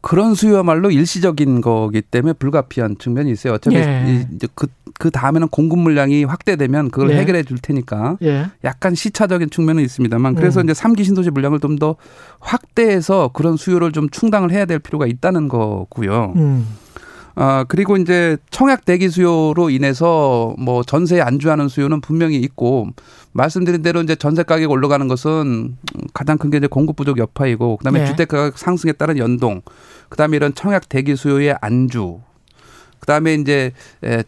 그런 0.05 0.35
수요야말로 0.35 0.91
일시적인 0.91 1.62
거기 1.62 2.03
때문에 2.03 2.35
불가피한 2.35 2.97
측면이 2.99 3.30
있어요. 3.30 3.55
어차피 3.55 3.76
예. 3.76 4.28
이제 4.35 4.47
그, 4.55 4.66
그 4.99 5.11
다음에는 5.11 5.49
공급 5.49 5.78
물량이 5.78 6.24
확대되면 6.24 6.91
그걸 6.91 7.11
예. 7.12 7.16
해결해 7.16 7.43
줄 7.43 7.57
테니까 7.57 8.18
예. 8.22 8.49
약간 8.64 8.95
시차적인 8.95 9.49
측면은 9.49 9.82
있습니다만 9.82 10.35
그래서 10.35 10.61
음. 10.61 10.64
이제 10.64 10.74
삼기 10.74 11.05
신도시 11.05 11.30
물량을 11.30 11.61
좀 11.61 11.78
더 11.78 11.97
확대해서 12.39 13.30
그런 13.32 13.57
수요를 13.57 13.93
좀 13.93 14.11
충당을 14.11 14.53
해야 14.53 14.66
될 14.66 14.78
필요가 14.78 15.07
있다는 15.07 15.49
거고요. 15.49 16.35
음. 16.37 16.66
아, 17.37 17.64
그리고 17.66 17.97
이제 17.97 18.37
청약 18.51 18.85
대기 18.85 19.09
수요로 19.09 19.70
인해서 19.70 20.55
뭐 20.59 20.82
전세에 20.82 21.20
안주하는 21.20 21.68
수요는 21.68 22.01
분명히 22.01 22.37
있고 22.37 22.89
말씀드린 23.32 23.82
대로 23.82 24.01
이제 24.03 24.14
전세 24.14 24.43
가격 24.45 24.70
올라가는 24.70 25.07
것은 25.09 25.76
가장 26.12 26.39
큰 26.39 26.51
게 26.51 26.59
이제 26.59 26.66
공급 26.66 26.97
부족 26.97 27.18
여파이고 27.18 27.78
그다음에 27.78 28.01
네. 28.01 28.07
주택 28.07 28.28
가격 28.28 28.59
상승에 28.59 28.93
따른 28.93 29.18
연동 29.18 29.62
그다음에 30.09 30.37
이런 30.37 30.55
청약 30.55 30.89
대기 30.89 31.16
수요의 31.16 31.57
안주 31.61 32.20
그다음에 33.01 33.35
이제 33.35 33.72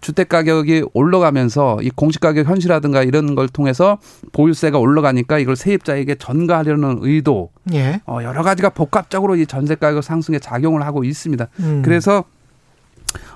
주택 0.00 0.28
가격이 0.28 0.84
올라가면서 0.92 1.78
이 1.82 1.90
공시 1.90 2.18
가격 2.18 2.46
현실화든가 2.46 3.04
이런 3.04 3.34
걸 3.34 3.48
통해서 3.48 3.98
보유세가 4.32 4.78
올라가니까 4.78 5.38
이걸 5.38 5.56
세입자에게 5.56 6.16
전가하려는 6.16 6.98
의도 7.00 7.50
예. 7.72 8.00
어 8.06 8.18
여러 8.22 8.42
가지가 8.42 8.70
복합적으로 8.70 9.36
이 9.36 9.46
전세 9.46 9.76
가격 9.76 10.04
상승에 10.04 10.38
작용을 10.38 10.82
하고 10.82 11.04
있습니다. 11.04 11.48
음. 11.60 11.82
그래서 11.82 12.24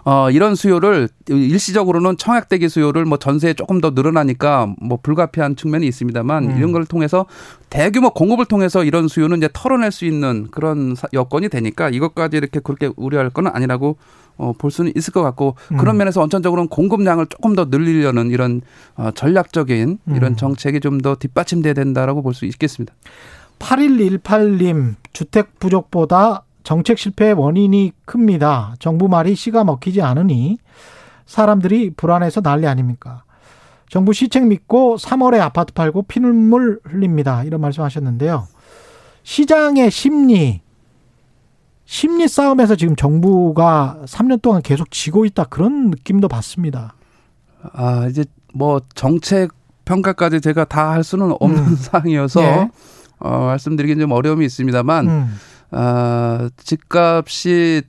어, 0.05 0.31
이런 0.31 0.55
수요를 0.55 1.09
일시적으로는 1.28 2.16
청약대기 2.16 2.68
수요를 2.68 3.05
뭐 3.05 3.18
전세에 3.18 3.55
조금 3.55 3.81
더 3.81 3.91
늘어나니까 3.91 4.74
뭐 4.81 4.99
불가피한 5.03 5.57
측면이 5.57 5.87
있습니다만 5.87 6.51
음. 6.51 6.57
이런 6.57 6.72
걸 6.72 6.85
통해서 6.87 7.26
대규모 7.68 8.11
공급을 8.11 8.47
통해서 8.47 8.85
이런 8.85 9.09
수요는 9.09 9.39
이제 9.39 9.49
털어낼 9.53 9.93
수 9.93 10.05
있는 10.05 10.49
그런 10.51 10.97
여건이 11.12 11.49
되니까 11.49 11.89
이것까지 11.91 12.37
이렇게 12.37 12.61
그렇게 12.61 12.91
우려할 12.97 13.31
건 13.31 13.47
아니라고 13.47 13.97
어, 14.37 14.55
볼 14.57 14.70
수는 14.70 14.93
있을 14.97 15.12
것 15.12 15.22
같고 15.22 15.55
음. 15.72 15.76
그런 15.76 15.99
면에서 15.99 16.20
원천적으로는 16.20 16.68
공급량을 16.68 17.26
조금 17.26 17.55
더 17.55 17.66
늘리려는 17.70 18.31
이런 18.31 18.62
어, 18.97 19.11
전략적인 19.12 19.99
이런 20.16 20.33
음. 20.33 20.37
정책이 20.37 20.81
좀 20.81 21.01
더 21.01 21.14
뒷받침돼야 21.14 21.74
된다라고 21.74 22.22
볼 22.22 22.33
수 22.35 22.47
있겠습니다. 22.47 22.95
8118님 23.59 24.95
주택 25.12 25.59
부족보다 25.59 26.43
정책 26.63 26.99
실패의 26.99 27.35
원인이 27.35 27.93
큽니다. 28.05 28.75
정부 28.79 29.09
말이 29.09 29.35
씨가 29.35 29.65
먹히지 29.65 30.03
않으니 30.03 30.59
사람들이 31.27 31.91
불안해서 31.91 32.41
난리 32.41 32.67
아닙니까? 32.67 33.25
정부 33.89 34.13
시책 34.13 34.47
믿고 34.47 34.97
3월에 34.97 35.41
아파트 35.41 35.73
팔고 35.73 36.03
피눈물 36.03 36.81
흘립니다. 36.85 37.43
이런 37.45 37.61
말씀 37.61 37.83
하셨는데요. 37.83 38.47
시장의 39.23 39.91
심리, 39.91 40.61
심리 41.85 42.29
싸움에서 42.29 42.77
지금 42.77 42.95
정부가 42.95 43.99
3년 44.07 44.41
동안 44.41 44.63
계속 44.63 44.91
지고 44.91 45.25
있다 45.25 45.45
그런 45.45 45.91
느낌도 45.91 46.29
받습니다. 46.29 46.95
아 47.73 48.07
이제 48.09 48.25
뭐 48.55 48.81
정책 48.95 49.51
평가까지 49.85 50.41
제가 50.41 50.65
다 50.67 50.91
할 50.93 51.03
수는 51.05 51.35
없는 51.41 51.59
음. 51.63 51.75
상황이어서 51.77 52.43
예. 52.43 52.71
어, 53.19 53.39
말씀드리긴 53.47 53.99
좀 53.99 54.13
어려움이 54.13 54.45
있습니다만. 54.47 55.09
음. 55.09 55.35
아, 55.71 56.49
집값이 56.57 57.83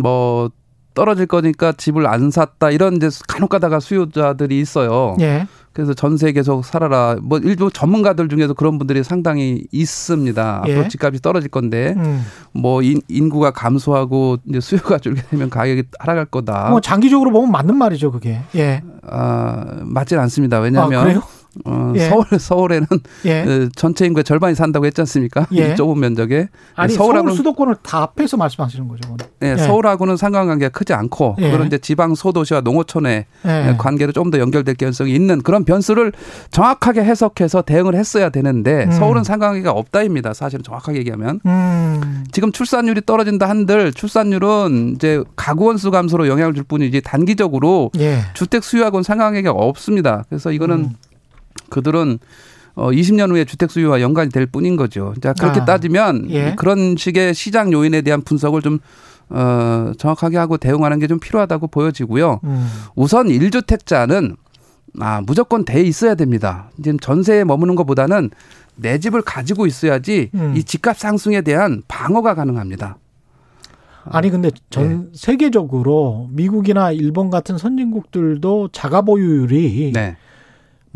뭐 0.00 0.50
떨어질 0.94 1.26
거니까 1.26 1.72
집을 1.72 2.06
안 2.06 2.30
샀다 2.30 2.70
이런 2.70 2.96
이제 2.96 3.08
간혹 3.28 3.50
가다가 3.50 3.80
수요자들이 3.80 4.58
있어요. 4.58 5.14
예. 5.20 5.46
그래서 5.74 5.92
전세 5.92 6.32
계속 6.32 6.64
살아라. 6.64 7.16
뭐 7.22 7.38
일부 7.38 7.70
전문가들 7.70 8.30
중에서 8.30 8.54
그런 8.54 8.78
분들이 8.78 9.04
상당히 9.04 9.66
있습니다. 9.72 10.64
예. 10.68 10.72
앞으로 10.72 10.88
집값이 10.88 11.20
떨어질 11.20 11.50
건데 11.50 11.92
음. 11.98 12.24
뭐 12.52 12.80
인, 12.80 13.02
인구가 13.08 13.50
감소하고 13.50 14.38
이제 14.48 14.58
수요가 14.60 14.96
줄게 14.98 15.20
되면 15.28 15.50
가격이 15.50 15.82
하락할 15.98 16.24
거다. 16.24 16.70
뭐 16.70 16.80
장기적으로 16.80 17.30
보면 17.30 17.52
맞는 17.52 17.76
말이죠, 17.76 18.10
그게. 18.10 18.40
예. 18.54 18.82
아, 19.02 19.80
맞진 19.82 20.18
않습니다. 20.18 20.60
왜냐하면 20.60 21.18
아, 21.18 21.22
어, 21.64 21.92
예. 21.96 22.08
서울 22.08 22.24
서울에는 22.38 22.86
예. 23.24 23.44
그 23.44 23.68
전체 23.74 24.06
인구의 24.06 24.24
절반이 24.24 24.54
산다고 24.54 24.86
했지 24.86 25.00
않습니까? 25.00 25.46
예. 25.54 25.72
이 25.72 25.76
좁은 25.76 25.98
면적에 25.98 26.48
아니 26.74 26.92
서울하고 26.92 27.28
서울 27.28 27.36
수도권을 27.38 27.76
다 27.82 28.02
합해서 28.02 28.36
말씀하시는 28.36 28.86
거죠. 28.88 29.16
네, 29.40 29.52
예. 29.52 29.56
서울하고는 29.56 30.16
상관관계가 30.16 30.70
크지 30.70 30.92
않고 30.92 31.36
예. 31.38 31.50
그런 31.50 31.66
이제 31.66 31.78
지방 31.78 32.14
소도시와 32.14 32.60
농어촌의 32.60 33.26
예. 33.46 33.74
관계로 33.78 34.12
좀 34.12 34.26
더 34.26 34.40
연결될 34.40 34.74
가능성이 34.74 35.14
있는 35.14 35.40
그런 35.40 35.64
변수를 35.64 36.12
정확하게 36.50 37.04
해석해서 37.04 37.62
대응을 37.62 37.94
했어야 37.94 38.28
되는데 38.28 38.86
음. 38.86 38.90
서울은 38.90 39.22
상관관계가 39.22 39.70
없다입니다. 39.70 40.34
사실은 40.34 40.64
정확하게 40.64 40.98
얘기하면 40.98 41.38
음. 41.46 42.24
지금 42.32 42.50
출산율이 42.50 43.02
떨어진다 43.06 43.48
한들 43.48 43.92
출산율은 43.92 44.94
이제 44.96 45.22
가구 45.36 45.66
원수 45.66 45.92
감소로 45.92 46.26
영향을 46.26 46.54
줄 46.54 46.64
뿐이지 46.64 47.02
단기적으로 47.02 47.92
주택 48.34 48.64
수요하고는 48.64 49.04
상관관계가 49.04 49.52
없습니다. 49.52 50.24
그래서 50.28 50.50
이거는 50.50 50.76
음. 50.76 50.94
그들은 51.70 52.18
어 52.74 52.90
20년 52.90 53.30
후에 53.30 53.44
주택 53.44 53.70
수요와 53.70 54.00
연관이 54.00 54.30
될 54.30 54.46
뿐인 54.46 54.76
거죠. 54.76 55.14
자 55.22 55.32
그렇게 55.32 55.60
아, 55.60 55.64
따지면 55.64 56.26
예. 56.30 56.54
그런 56.56 56.96
식의 56.96 57.34
시장 57.34 57.72
요인에 57.72 58.02
대한 58.02 58.20
분석을 58.22 58.60
좀 58.62 58.78
어, 59.28 59.92
정확하게 59.98 60.36
하고 60.36 60.56
대응하는 60.56 60.98
게 60.98 61.06
좀 61.06 61.18
필요하다고 61.18 61.68
보여지고요. 61.68 62.40
음. 62.44 62.68
우선 62.94 63.28
1주택자는 63.28 64.36
아, 65.00 65.20
무조건 65.26 65.64
돼 65.64 65.82
있어야 65.82 66.14
됩니다. 66.14 66.70
지금 66.82 66.98
전세에 66.98 67.44
머무는 67.44 67.74
것보다는 67.74 68.30
내 68.76 68.98
집을 68.98 69.22
가지고 69.22 69.66
있어야지 69.66 70.30
음. 70.34 70.54
이 70.56 70.62
집값 70.62 70.98
상승에 70.98 71.40
대한 71.42 71.82
방어가 71.88 72.34
가능합니다. 72.34 72.98
아니 74.04 74.30
근데 74.30 74.50
전 74.70 74.88
네. 74.88 75.08
세계적으로 75.14 76.28
미국이나 76.30 76.92
일본 76.92 77.28
같은 77.30 77.58
선진국들도 77.58 78.68
자가 78.72 79.02
보유율이 79.02 79.92
네. 79.92 80.16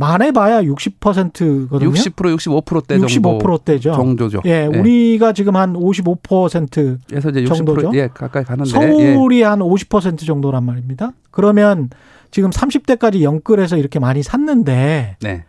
많아봐야 0.00 0.62
60%거든요. 0.62 1.92
60% 1.92 2.14
65%대 2.36 2.98
정도 2.98 3.38
65%대죠. 3.38 3.92
정도죠. 3.92 4.40
예, 4.46 4.66
예. 4.72 4.78
우리가 4.78 5.34
지금 5.34 5.56
한 5.56 5.74
55%에서 5.74 7.28
이제 7.28 7.44
60% 7.44 7.54
정도죠. 7.54 7.90
예, 7.94 8.08
가까이 8.08 8.42
가는데 8.42 8.70
서울이 8.70 9.40
예. 9.40 9.44
한50% 9.44 10.26
정도란 10.26 10.64
말입니다. 10.64 11.12
그러면 11.30 11.90
지금 12.30 12.48
30대까지 12.48 13.20
연끌해서 13.20 13.76
이렇게 13.76 13.98
많이 13.98 14.22
샀는데 14.22 15.16
네. 15.20 15.44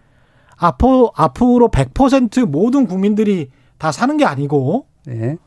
앞으로 0.57 1.11
앞으로 1.15 1.69
100% 1.69 2.45
모든 2.45 2.87
국민들이 2.87 3.49
다 3.77 3.93
사는 3.93 4.15
게 4.17 4.25
아니고 4.25 4.85
네. 5.05 5.37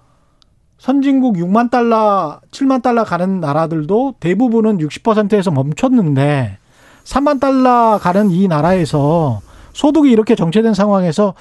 선진국 0.78 1.36
6만 1.36 1.70
달러, 1.70 2.40
7만 2.50 2.82
달러 2.82 3.05
가는 3.05 3.40
나라들도 3.40 4.14
대부분은 4.18 4.78
60%에서 4.78 5.50
멈췄는데 5.50 6.59
3만 7.05 7.40
달러 7.40 7.98
가는 8.00 8.30
이 8.30 8.48
나라에서 8.48 9.40
소득이 9.72 10.11
이렇게 10.11 10.34
정체된 10.34 10.74
상황에서 10.74 11.34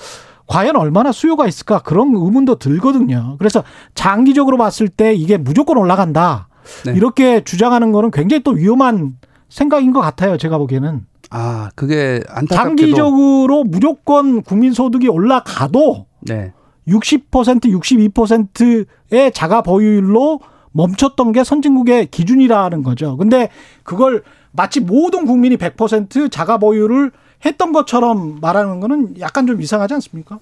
과연 0.48 0.76
얼마나 0.76 1.12
수요가 1.12 1.48
있을까 1.48 1.80
그런 1.80 2.10
의문도 2.14 2.56
들거든요. 2.60 3.36
그래서 3.40 3.64
장기적으로 3.96 4.58
봤을 4.58 4.90
때 4.90 5.14
이게 5.14 5.38
무조건 5.38 5.78
올라간다. 5.78 6.48
네. 6.86 6.94
이렇게 6.94 7.44
주장하는 7.44 7.92
거는 7.92 8.12
굉장히 8.12 8.44
또 8.44 8.52
위험한 8.52 9.18
생각인 9.50 9.94
것 9.94 10.02
같아요. 10.02 10.38
제가 10.38 10.58
보기에는. 10.58 11.06
아, 11.30 11.70
그게 11.76 12.22
안타깝게도 12.28 12.56
장기적으로 12.56 13.64
무조건 13.64 14.42
국민 14.44 14.74
소득이 14.74 15.08
올라가도 15.08 16.06
네. 16.22 16.54
60% 16.88 17.66
62%의 18.14 19.32
자가 19.34 19.62
보유율로 19.62 20.40
멈췄던 20.74 21.32
게 21.32 21.44
선진국의 21.44 22.08
기준이라는 22.08 22.84
거죠. 22.84 23.16
근데 23.18 23.50
그걸 23.84 24.24
마치 24.54 24.80
모든 24.80 25.26
국민이 25.26 25.58
100% 25.58 26.32
자가 26.32 26.58
보유를 26.58 27.12
했던 27.46 27.74
것처럼 27.74 28.40
말하는 28.40 28.80
거는 28.80 29.20
약간 29.20 29.46
좀 29.46 29.62
이상하지 29.62 29.96
않습니까? 29.96 30.40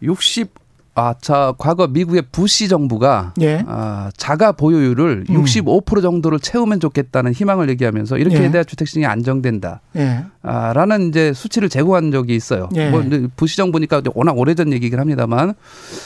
60 0.00 0.62
아, 0.94 1.14
자, 1.18 1.54
과거 1.56 1.86
미국의 1.86 2.24
부시 2.30 2.68
정부가 2.68 3.32
예. 3.40 3.64
아, 3.66 4.10
자가 4.14 4.52
보유율을 4.52 5.24
음. 5.30 5.42
65% 5.42 6.02
정도를 6.02 6.38
채우면 6.38 6.80
좋겠다는 6.80 7.32
희망을 7.32 7.70
얘기하면서 7.70 8.18
이렇게 8.18 8.36
예. 8.36 8.48
해야 8.48 8.62
주택 8.62 8.86
시장이 8.86 9.06
안정된다. 9.06 9.80
예. 9.96 10.24
아, 10.42 10.74
라는 10.74 11.08
이제 11.08 11.32
수치를 11.32 11.70
제공한 11.70 12.10
적이 12.10 12.36
있어요. 12.36 12.68
예. 12.74 12.90
뭐 12.90 13.02
부시 13.36 13.56
정부니까 13.56 14.02
워낙 14.14 14.36
오래전 14.36 14.70
얘기긴 14.74 15.00
합니다만. 15.00 15.54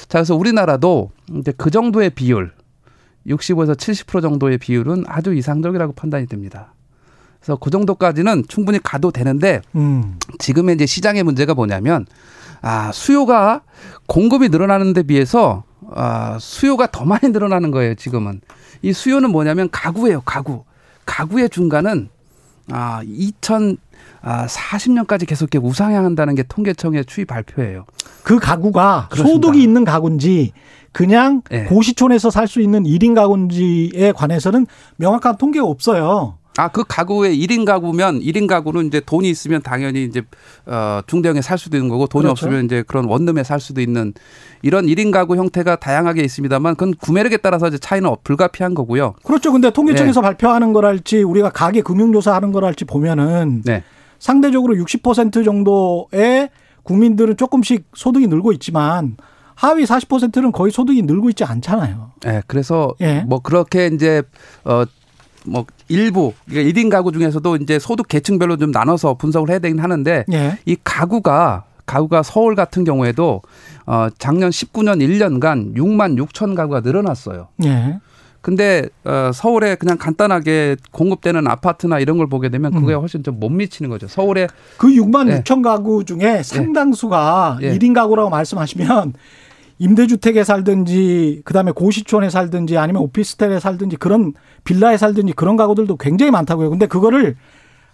자, 0.09 0.19
그래서 0.19 0.37
우리나라도 0.37 1.11
이제 1.35 1.53
그 1.57 1.71
정도의 1.71 2.11
비율 2.11 2.53
65에서 3.27 3.75
70% 3.75 4.23
정도의 4.23 4.59
비율은 4.59 5.03
아주 5.09 5.35
이상적이라고 5.35 5.95
판단이 5.95 6.27
됩니다. 6.27 6.75
그래서 7.47 7.57
그 7.61 7.71
정도까지는 7.71 8.45
충분히 8.49 8.81
가도 8.83 9.13
되는데 9.13 9.63
음. 9.77 10.19
지금의 10.41 10.75
이제 10.75 10.85
시장의 10.85 11.23
문제가 11.23 11.55
뭐냐면 11.55 12.05
아 12.61 12.91
수요가 12.93 13.63
공급이 14.07 14.49
늘어나는 14.49 14.93
데 14.93 15.05
비해서 15.05 15.63
아 15.95 16.37
수요가 16.41 16.89
더 16.91 17.05
많이 17.05 17.29
늘어나는 17.29 17.71
거예요 17.71 17.95
지금은 17.95 18.41
이 18.83 18.93
수요는 18.93 19.31
뭐냐면 19.31 19.69
가구예요 19.71 20.23
가구 20.25 20.65
가구의 21.07 21.49
중간은 21.51 22.09
아 22.73 23.01
2000. 23.05 23.79
아, 24.23 24.47
40년까지 24.47 25.25
계속 25.27 25.55
이렇게 25.55 25.65
우상향한다는 25.65 26.35
게 26.35 26.43
통계청의 26.43 27.05
추이 27.05 27.25
발표예요. 27.25 27.85
그 28.25 28.41
가구가 28.41 29.07
그렇습니다. 29.11 29.35
소득이 29.35 29.63
있는 29.63 29.85
가구인지 29.85 30.53
그냥 30.91 31.43
네. 31.49 31.65
고시촌에서 31.67 32.31
살 32.31 32.49
수 32.49 32.61
있는 32.61 32.83
1인 32.83 33.15
가구인지에 33.15 34.11
관해서는 34.13 34.67
명확한 34.97 35.37
통계가 35.37 35.65
없어요. 35.65 36.39
아, 36.59 36.69
그 36.69 36.85
가구에 36.87 37.37
1인 37.37 37.65
가구면 37.65 38.21
1인 38.21 38.47
가구는 38.47 38.87
이제 38.87 39.01
돈이 39.01 39.29
있으면 39.29 39.63
당연히 39.63 40.05
이제 40.05 40.23
어 40.65 41.01
중대형에 41.07 41.43
살 41.43 41.59
수도 41.59 41.77
있는 41.77 41.89
거고 41.89 42.07
돈이 42.07 42.23
그렇죠. 42.23 42.33
없으면 42.33 42.65
이제 42.65 42.83
그런 42.87 43.05
원룸에 43.05 43.45
살 43.45 43.61
수도 43.61 43.81
있는 43.81 44.15
이런 44.63 44.87
1인 44.87 45.13
가구 45.13 45.37
형태가 45.37 45.77
다양하게 45.77 46.23
있습니다만 46.23 46.77
그건 46.77 46.95
구매력에 46.95 47.39
따라서 47.39 47.69
이제 47.69 47.79
차이는 47.79 48.17
불가피한 48.25 48.75
거고요. 48.75 49.15
그렇죠. 49.23 49.53
근데 49.53 49.71
통계청에서 49.71 50.21
네. 50.21 50.27
발표하는 50.27 50.73
거랄지 50.73 51.23
우리가 51.23 51.51
가계 51.51 51.83
금융 51.83 52.13
조사 52.13 52.35
하는 52.35 52.53
거랄지 52.53 52.85
보면은 52.85 53.63
네. 53.65 53.83
상대적으로 54.19 54.75
60% 54.75 55.45
정도의 55.45 56.51
국민들은 56.83 57.37
조금씩 57.37 57.89
소득이 57.95 58.29
늘고 58.29 58.53
있지만 58.53 59.17
하위 59.55 59.85
40%는 59.85 60.53
거의 60.53 60.71
소득이 60.71 61.03
늘고 61.03 61.31
있지 61.31 61.45
않잖아요. 61.45 62.13
네, 62.21 62.43
그래서 62.47 62.95
예. 63.01 63.21
뭐 63.27 63.41
그렇게 63.41 63.89
이제 63.93 64.23
어 64.65 64.85
뭐 65.47 65.65
일부 65.89 66.33
그러니까 66.49 66.71
1인 66.71 66.91
가구 66.91 67.13
중에서도 67.13 67.57
이제 67.57 67.79
소득 67.79 68.09
계층별로 68.09 68.57
좀 68.57 68.71
나눠서 68.71 69.15
분석을 69.15 69.51
해야 69.51 69.59
되긴 69.59 69.79
하는데 69.81 70.25
예. 70.33 70.59
이 70.65 70.77
가구가 70.83 71.65
가구가 71.87 72.23
서울 72.23 72.55
같은 72.55 72.85
경우에도 72.85 73.43
어 73.87 74.09
작년 74.19 74.51
19년 74.51 74.99
1년간 75.01 75.77
6만 75.77 76.19
6천 76.27 76.57
가구가 76.57 76.81
늘어났어요. 76.81 77.49
예. 77.65 77.99
근데 78.41 78.89
어, 79.05 79.33
서울에 79.35 79.75
그냥 79.75 79.99
간단하게 79.99 80.77
공급되는 80.93 81.49
아파트나 81.49 81.99
이런 81.99 82.17
걸 82.17 82.29
보게 82.29 82.49
되면 82.49 82.73
그게 82.73 82.95
음. 82.95 83.01
훨씬 83.01 83.25
좀 83.25 83.41
못 83.41 83.49
미치는 83.51 83.91
거죠. 83.91 84.07
서울에 84.07 84.47
그 84.79 84.87
6만 84.89 85.29
예. 85.31 85.41
6천 85.41 85.63
가구 85.65 86.05
중에 86.05 86.43
상당수가 86.45 87.59
예. 87.63 87.77
1인 87.77 87.93
가구라고 87.95 88.31
말씀하시면 88.31 89.15
임대주택에 89.79 90.45
살든지 90.45 91.43
그다음에 91.45 91.71
고시촌에 91.73 92.31
살든지 92.31 92.79
아니면 92.79 93.03
오피스텔에 93.03 93.61
살든지 93.61 93.97
그런 93.97 94.33
빌라에 94.65 94.97
살든지 94.97 95.35
그런 95.35 95.57
가구들도 95.57 95.97
굉장히 95.97 96.31
많다고요. 96.31 96.71
근데 96.71 96.87
그거를 96.87 97.37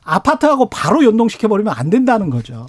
아파트하고 0.04 0.68
바로 0.70 1.04
연동시켜 1.04 1.48
버리면 1.48 1.72
안 1.76 1.90
된다는 1.90 2.30
거죠. 2.30 2.66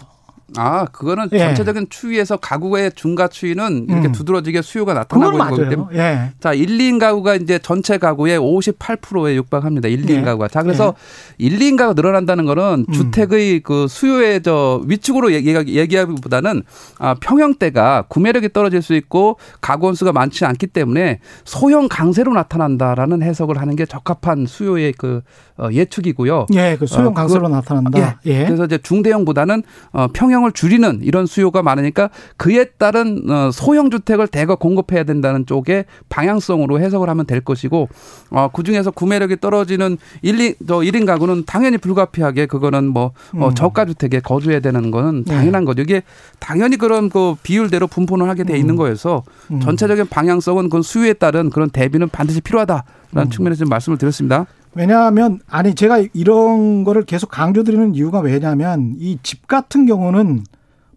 아, 0.57 0.85
그거는 0.85 1.29
예. 1.31 1.39
전체적인 1.39 1.87
추위에서 1.89 2.37
가구의 2.37 2.91
중가 2.95 3.27
추위는 3.27 3.87
이렇게 3.89 4.07
음. 4.07 4.11
두드러지게 4.11 4.61
수요가 4.61 4.93
나타나고 4.93 5.31
있는 5.31 5.49
거기 5.49 5.69
때문에. 5.69 5.97
예. 5.97 6.31
자, 6.39 6.53
1, 6.53 6.67
2인 6.77 6.99
가구가 6.99 7.35
이제 7.35 7.57
전체 7.59 7.97
가구의 7.97 8.39
58%에 8.39 9.35
육박합니다. 9.35 9.87
1, 9.87 10.05
2인 10.05 10.17
예. 10.17 10.21
가구가. 10.21 10.47
자, 10.49 10.61
그래서 10.61 10.93
예. 11.41 11.45
1, 11.45 11.59
2인 11.59 11.77
가구 11.77 11.93
늘어난다는 11.93 12.45
거는 12.45 12.85
음. 12.87 12.93
주택의 12.93 13.61
그 13.61 13.87
수요의 13.87 14.43
저 14.43 14.81
위축으로 14.85 15.33
얘기, 15.33 15.55
얘기하기보다는 15.55 16.63
아, 16.99 17.15
평형대가 17.15 18.03
구매력이 18.07 18.53
떨어질 18.53 18.81
수 18.81 18.93
있고 18.93 19.37
가구 19.59 19.87
원수가 19.87 20.11
많지 20.11 20.45
않기 20.45 20.67
때문에 20.67 21.19
소형 21.45 21.87
강세로 21.87 22.33
나타난다라는 22.33 23.23
해석을 23.23 23.59
하는 23.59 23.75
게 23.75 23.85
적합한 23.85 24.45
수요의 24.45 24.93
그 24.97 25.21
어, 25.57 25.69
예측이고요. 25.71 26.47
예, 26.55 26.75
그 26.79 26.87
소형 26.87 27.07
어, 27.07 27.13
강세로 27.13 27.45
어, 27.45 27.49
나타난다. 27.49 28.19
예. 28.25 28.31
예. 28.31 28.45
그래서 28.45 28.65
이제 28.65 28.77
중대형보다는 28.79 29.63
어, 29.91 30.07
평형 30.11 30.42
소형을 30.43 30.51
줄이는 30.51 30.99
이런 31.01 31.25
수요가 31.25 31.63
많으니까 31.63 32.09
그에 32.37 32.65
따른 32.65 33.29
어, 33.29 33.49
소형 33.51 33.89
주택을 33.89 34.27
대거 34.27 34.57
공급해야 34.57 35.03
된다는 35.03 35.45
쪽의 35.45 35.85
방향성으로 36.09 36.79
해석을 36.79 37.09
하면 37.09 37.25
될 37.25 37.41
것이고 37.41 37.87
어, 38.29 38.49
그 38.53 38.63
중에서 38.63 38.91
구매력이 38.91 39.39
떨어지는 39.39 39.97
1, 40.21 40.39
2, 40.39 40.55
저 40.67 40.79
1인 40.79 41.05
가구는 41.05 41.45
당연히 41.45 41.77
불가피하게 41.77 42.45
그거는 42.45 42.87
뭐 42.87 43.13
어, 43.35 43.47
음. 43.47 43.55
저가 43.55 43.85
주택에 43.85 44.19
거주해야 44.19 44.59
되는 44.59 44.91
거는 44.91 45.23
네. 45.23 45.33
당연한 45.33 45.65
거죠. 45.65 45.81
이게 45.81 46.03
당연히 46.39 46.77
그런 46.77 47.09
그 47.09 47.35
비율대로 47.41 47.87
분포를 47.87 48.27
하게 48.27 48.43
돼 48.43 48.57
있는 48.57 48.75
음. 48.75 48.77
거여서 48.77 49.23
음. 49.51 49.59
전체적인 49.61 50.07
방향성은 50.09 50.69
그 50.69 50.81
수요에 50.81 51.13
따른 51.13 51.49
그런 51.49 51.69
대비는 51.69 52.09
반드시 52.09 52.41
필요하다라는 52.41 52.83
음. 53.15 53.29
측면에서 53.29 53.59
좀 53.59 53.69
말씀을 53.69 53.97
드렸습니다. 53.97 54.45
왜냐하면 54.75 55.39
아니 55.49 55.75
제가 55.75 56.03
이런 56.13 56.83
거를 56.83 57.03
계속 57.03 57.29
강조드리는 57.29 57.95
이유가 57.95 58.19
왜냐하면 58.19 58.95
이 58.99 59.17
집 59.23 59.47
같은 59.47 59.85
경우는 59.85 60.43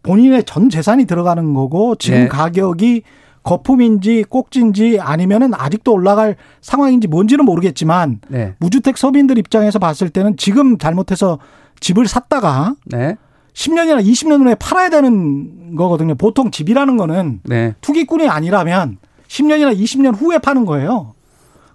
본인의 0.02 0.44
전 0.44 0.70
재산이 0.70 1.04
들어가는 1.04 1.52
거고 1.54 1.96
지금 1.96 2.20
네. 2.20 2.28
가격이 2.28 3.02
거품인지 3.42 4.24
꼭지인지 4.28 4.98
아니면은 5.00 5.52
아직도 5.54 5.92
올라갈 5.92 6.36
상황인지 6.62 7.06
뭔지는 7.08 7.44
모르겠지만 7.44 8.20
네. 8.28 8.54
무주택 8.58 8.96
서민들 8.98 9.38
입장에서 9.38 9.78
봤을 9.78 10.08
때는 10.10 10.36
지금 10.36 10.78
잘못해서 10.78 11.38
집을 11.80 12.08
샀다가 12.08 12.74
네. 12.86 13.16
10년이나 13.52 14.04
20년 14.04 14.44
후에 14.44 14.54
팔아야 14.56 14.90
되는 14.90 15.76
거거든요. 15.76 16.14
보통 16.14 16.50
집이라는 16.50 16.96
거는 16.96 17.40
네. 17.44 17.74
투기꾼이 17.80 18.28
아니라면 18.28 18.98
10년이나 19.28 19.76
20년 19.78 20.14
후에 20.16 20.38
파는 20.38 20.66
거예요. 20.66 21.14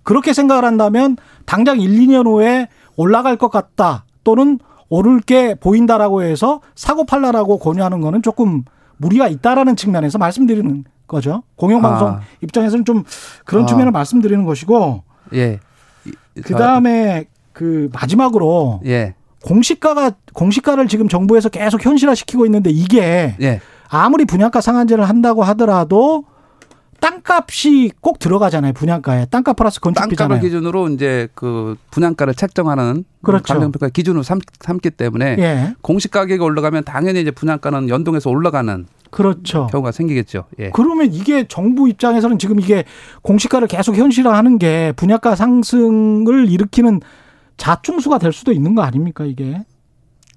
그렇게 0.04 0.34
생각을 0.34 0.66
한다면 0.66 1.16
당장 1.46 1.80
1, 1.80 1.90
2년 2.00 2.26
후에 2.26 2.68
올라갈 2.96 3.38
것 3.38 3.50
같다 3.50 4.06
또는 4.24 4.60
오를 4.90 5.20
게 5.20 5.56
보인다라고 5.56 6.22
해서 6.24 6.62
사고 6.76 7.06
팔라라고 7.06 7.60
권유하는 7.60 8.02
거는 8.02 8.22
조금 8.22 8.64
무리가 8.98 9.28
있다라는 9.28 9.76
측면에서 9.76 10.18
말씀드리는 10.18 10.84
거죠. 11.08 11.44
공영방송 11.56 12.08
아. 12.08 12.22
입장에서는 12.42 12.86
좀 12.86 13.04
그런 13.46 13.64
아. 13.64 13.66
측면을 13.68 13.92
말씀드리는 13.92 14.44
것이고. 14.46 15.04
예. 15.34 15.60
그 16.44 16.56
다음에 16.56 17.26
그 17.54 17.90
마지막으로. 17.94 18.82
예. 18.86 19.16
공시가가 19.44 20.12
공시가를 20.34 20.88
지금 20.88 21.08
정부에서 21.08 21.50
계속 21.50 21.84
현실화시키고 21.84 22.46
있는데 22.46 22.70
이게 22.70 23.36
예. 23.42 23.62
아무리 23.90 24.26
분양가 24.26 24.62
상한제를 24.62 25.08
한다고 25.08 25.44
하더라도 25.44 26.26
땅값이 27.02 27.92
꼭 28.00 28.20
들어가잖아요 28.20 28.74
분양가에 28.74 29.26
땅값 29.26 29.56
플러스 29.56 29.80
건축비잖아요. 29.82 30.30
땅값을 30.30 30.48
기준으로 30.48 30.90
이제 30.90 31.28
그 31.34 31.76
분양가를 31.90 32.36
책정하는 32.36 33.04
그렇죠. 33.24 33.44
감정평가 33.44 33.90
기준으로 33.90 34.24
삼, 34.24 34.40
삼기 34.60 34.92
때문에 34.92 35.36
예. 35.40 35.74
공시 35.82 36.08
가격이 36.08 36.42
올라가면 36.42 36.84
당연히 36.84 37.22
이제 37.22 37.32
분양가는 37.32 37.90
연동해서 37.90 38.30
올라가는 38.30 38.86
그렇죠. 39.10 39.68
경우가 39.72 39.92
생기겠죠. 39.92 40.46
예. 40.60 40.70
그러면 40.70 41.12
이게 41.12 41.48
정부 41.48 41.90
입장에서는 41.90 42.38
지금 42.38 42.60
이게 42.60 42.86
공시가를 43.24 43.68
계속 43.68 43.96
현실화하는 43.96 44.60
게 44.60 44.94
분양가 44.96 45.36
상승을 45.36 46.50
일으키는 46.50 47.02
자충수가 47.58 48.20
될 48.20 48.32
수도 48.32 48.52
있는 48.52 48.76
거 48.76 48.84
아닙니까 48.84 49.26
이게? 49.26 49.66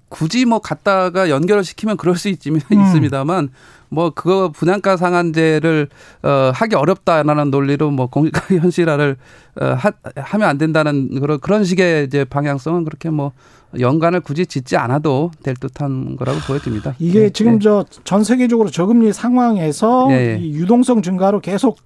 굳이 0.09 0.45
뭐 0.45 0.59
갖다가 0.59 1.29
연결을 1.29 1.63
시키면 1.63 1.97
그럴 1.97 2.15
수 2.15 2.29
있지만 2.29 2.61
음. 2.71 2.81
있습니다만 2.81 3.49
뭐 3.95 4.09
그거 4.09 4.49
분양가 4.49 4.97
상한제를 4.97 5.87
어 6.21 6.51
하기 6.53 6.75
어렵다라는 6.75 7.49
논리로 7.49 7.91
뭐 7.91 8.07
공시가 8.07 8.41
현실화를 8.59 9.15
어 9.59 9.65
하, 9.65 9.91
하면 10.15 10.49
안 10.49 10.57
된다는 10.57 11.19
그런 11.21 11.39
그런 11.39 11.63
식의 11.63 12.05
이제 12.05 12.25
방향성은 12.25 12.83
그렇게 12.83 13.09
뭐 13.09 13.31
연관을 13.79 14.19
굳이 14.19 14.45
짓지 14.45 14.75
않아도 14.75 15.31
될 15.43 15.55
듯한 15.55 16.17
거라고 16.17 16.39
보여집니다. 16.39 16.95
이게 16.99 17.21
네. 17.21 17.29
지금 17.29 17.53
네. 17.53 17.59
저전 17.59 18.23
세계적으로 18.25 18.69
저금리 18.69 19.13
상황에서 19.13 20.07
네. 20.09 20.37
이 20.41 20.53
유동성 20.53 21.01
증가로 21.01 21.39
계속 21.39 21.79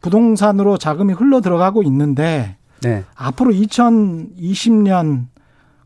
부동산으로 0.00 0.78
자금이 0.78 1.12
흘러 1.12 1.40
들어가고 1.40 1.82
있는데 1.84 2.56
네. 2.80 3.04
앞으로 3.14 3.52
2020년 3.52 5.26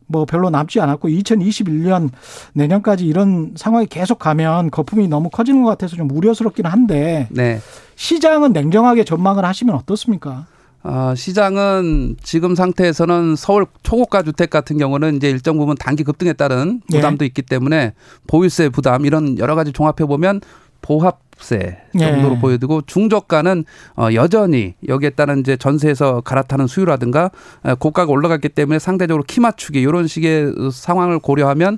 뭐 0.07 0.25
별로 0.25 0.49
남지 0.49 0.79
않았고 0.79 1.09
2021년 1.09 2.09
내년까지 2.53 3.05
이런 3.05 3.53
상황이 3.55 3.85
계속 3.85 4.19
가면 4.19 4.71
거품이 4.71 5.07
너무 5.07 5.29
커지는 5.29 5.63
것 5.63 5.69
같아서 5.69 5.95
좀 5.95 6.09
우려스럽기는 6.09 6.69
한데 6.69 7.27
네. 7.29 7.59
시장은 7.95 8.53
냉정하게 8.53 9.03
전망을 9.03 9.45
하시면 9.45 9.75
어떻습니까? 9.75 10.45
어, 10.83 11.13
시장은 11.15 12.15
지금 12.23 12.55
상태에서는 12.55 13.35
서울 13.35 13.65
초고가 13.83 14.23
주택 14.23 14.49
같은 14.49 14.77
경우는 14.77 15.17
이제 15.17 15.29
일정 15.29 15.57
부분 15.57 15.75
단기 15.75 16.03
급등에 16.03 16.33
따른 16.33 16.81
네. 16.89 16.97
부담도 16.97 17.19
네. 17.19 17.25
있기 17.25 17.41
때문에 17.41 17.93
보유세 18.27 18.69
부담 18.69 19.05
이런 19.05 19.37
여러 19.37 19.55
가지 19.55 19.73
종합해 19.73 20.07
보면 20.07 20.39
보합세 20.81 21.77
정도로 21.97 22.35
예. 22.35 22.39
보여지고 22.39 22.81
중저가는 22.85 23.65
어 23.97 24.09
여전히 24.13 24.75
여기에 24.87 25.11
따른 25.11 25.39
이제 25.39 25.57
전세에서 25.57 26.21
갈아타는 26.21 26.67
수요라든가 26.67 27.31
고가가 27.79 28.11
올라갔기 28.11 28.49
때문에 28.49 28.79
상대적으로 28.79 29.23
키 29.23 29.39
맞추기 29.39 29.81
이런 29.81 30.07
식의 30.07 30.53
상황을 30.71 31.19
고려하면 31.19 31.77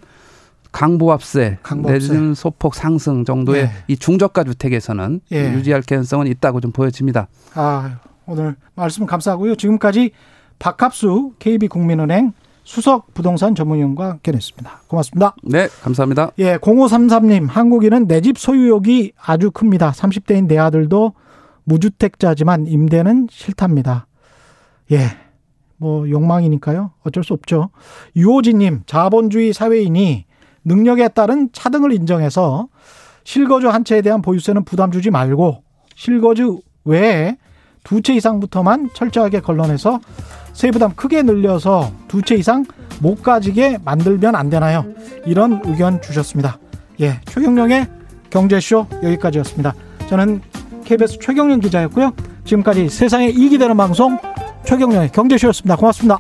강보합세, 0.72 1.60
강보합세. 1.64 1.94
내지는 1.94 2.34
소폭 2.36 2.76
상승 2.76 3.26
정도의 3.26 3.64
예. 3.64 3.72
이 3.88 3.98
중저가 3.98 4.44
주택에서는 4.44 5.22
예. 5.32 5.54
유지할 5.54 5.82
가능성은 5.82 6.28
있다고 6.28 6.62
좀 6.62 6.72
보여집니다. 6.72 7.28
아 7.56 8.00
오늘 8.28 8.56
말씀 8.76 9.06
감사하고요. 9.06 9.56
지금까지 9.56 10.12
박합수 10.60 11.34
KB국민은행 11.40 12.34
수석 12.70 13.16
부동산 13.16 13.56
전문위원과 13.56 14.12
함께했습니다. 14.12 14.82
고맙습니다. 14.86 15.36
네, 15.44 15.68
감사합니다. 15.82 16.34
예, 16.38 16.58
0533님, 16.58 17.48
한국인은 17.50 18.06
내 18.08 18.22
집 18.22 18.38
소유욕이 18.38 19.14
아주 19.20 19.50
큽니다. 19.50 19.90
30대인 19.90 20.46
내 20.48 20.60
아들도 20.60 21.14
무주택자지만 21.64 22.68
임대는 22.68 23.28
싫답니다. 23.32 24.06
예, 24.92 25.00
뭐 25.78 26.08
욕망이니까요. 26.08 26.92
어쩔 27.04 27.24
수 27.24 27.34
없죠. 27.34 27.72
유호진님, 28.16 28.84
자본주의 28.86 29.52
사회인이 29.52 30.26
능력에 30.64 31.08
따른 31.08 31.50
차등을 31.52 31.92
인정해서 31.92 32.68
실거주 33.24 33.70
한 33.70 33.84
채에 33.84 34.04
대한 34.04 34.22
보유세는 34.22 34.64
부담 34.64 34.92
주지 34.92 35.10
말고 35.10 35.64
실거주 35.96 36.60
외에 36.86 37.36
두 37.84 38.02
채 38.02 38.14
이상부터만 38.16 38.90
철저하게 38.94 39.40
걸러내서 39.42 40.00
세부담 40.54 40.94
크게 40.96 41.24
늘려서 41.24 41.92
두 42.08 42.22
채 42.22 42.36
이상 42.36 42.66
못 43.02 43.24
가지게 43.24 43.80
만들면 43.86 44.36
안 44.36 44.50
되나요? 44.50 44.86
이런 45.26 45.62
의견 45.66 46.02
주셨습니다. 46.02 46.58
예, 47.02 47.22
최경령의 47.26 47.88
경제쇼 48.30 48.86
여기까지였습니다. 49.04 49.74
저는 50.10 50.42
KBS 50.84 51.20
최경령 51.20 51.60
기자였고요. 51.62 52.12
지금까지 52.46 52.90
세상에 52.90 53.30
이익이 53.30 53.58
되는 53.58 53.78
방송 53.78 54.18
최경령의 54.66 55.12
경제쇼였습니다. 55.12 55.76
고맙습니다. 55.78 56.20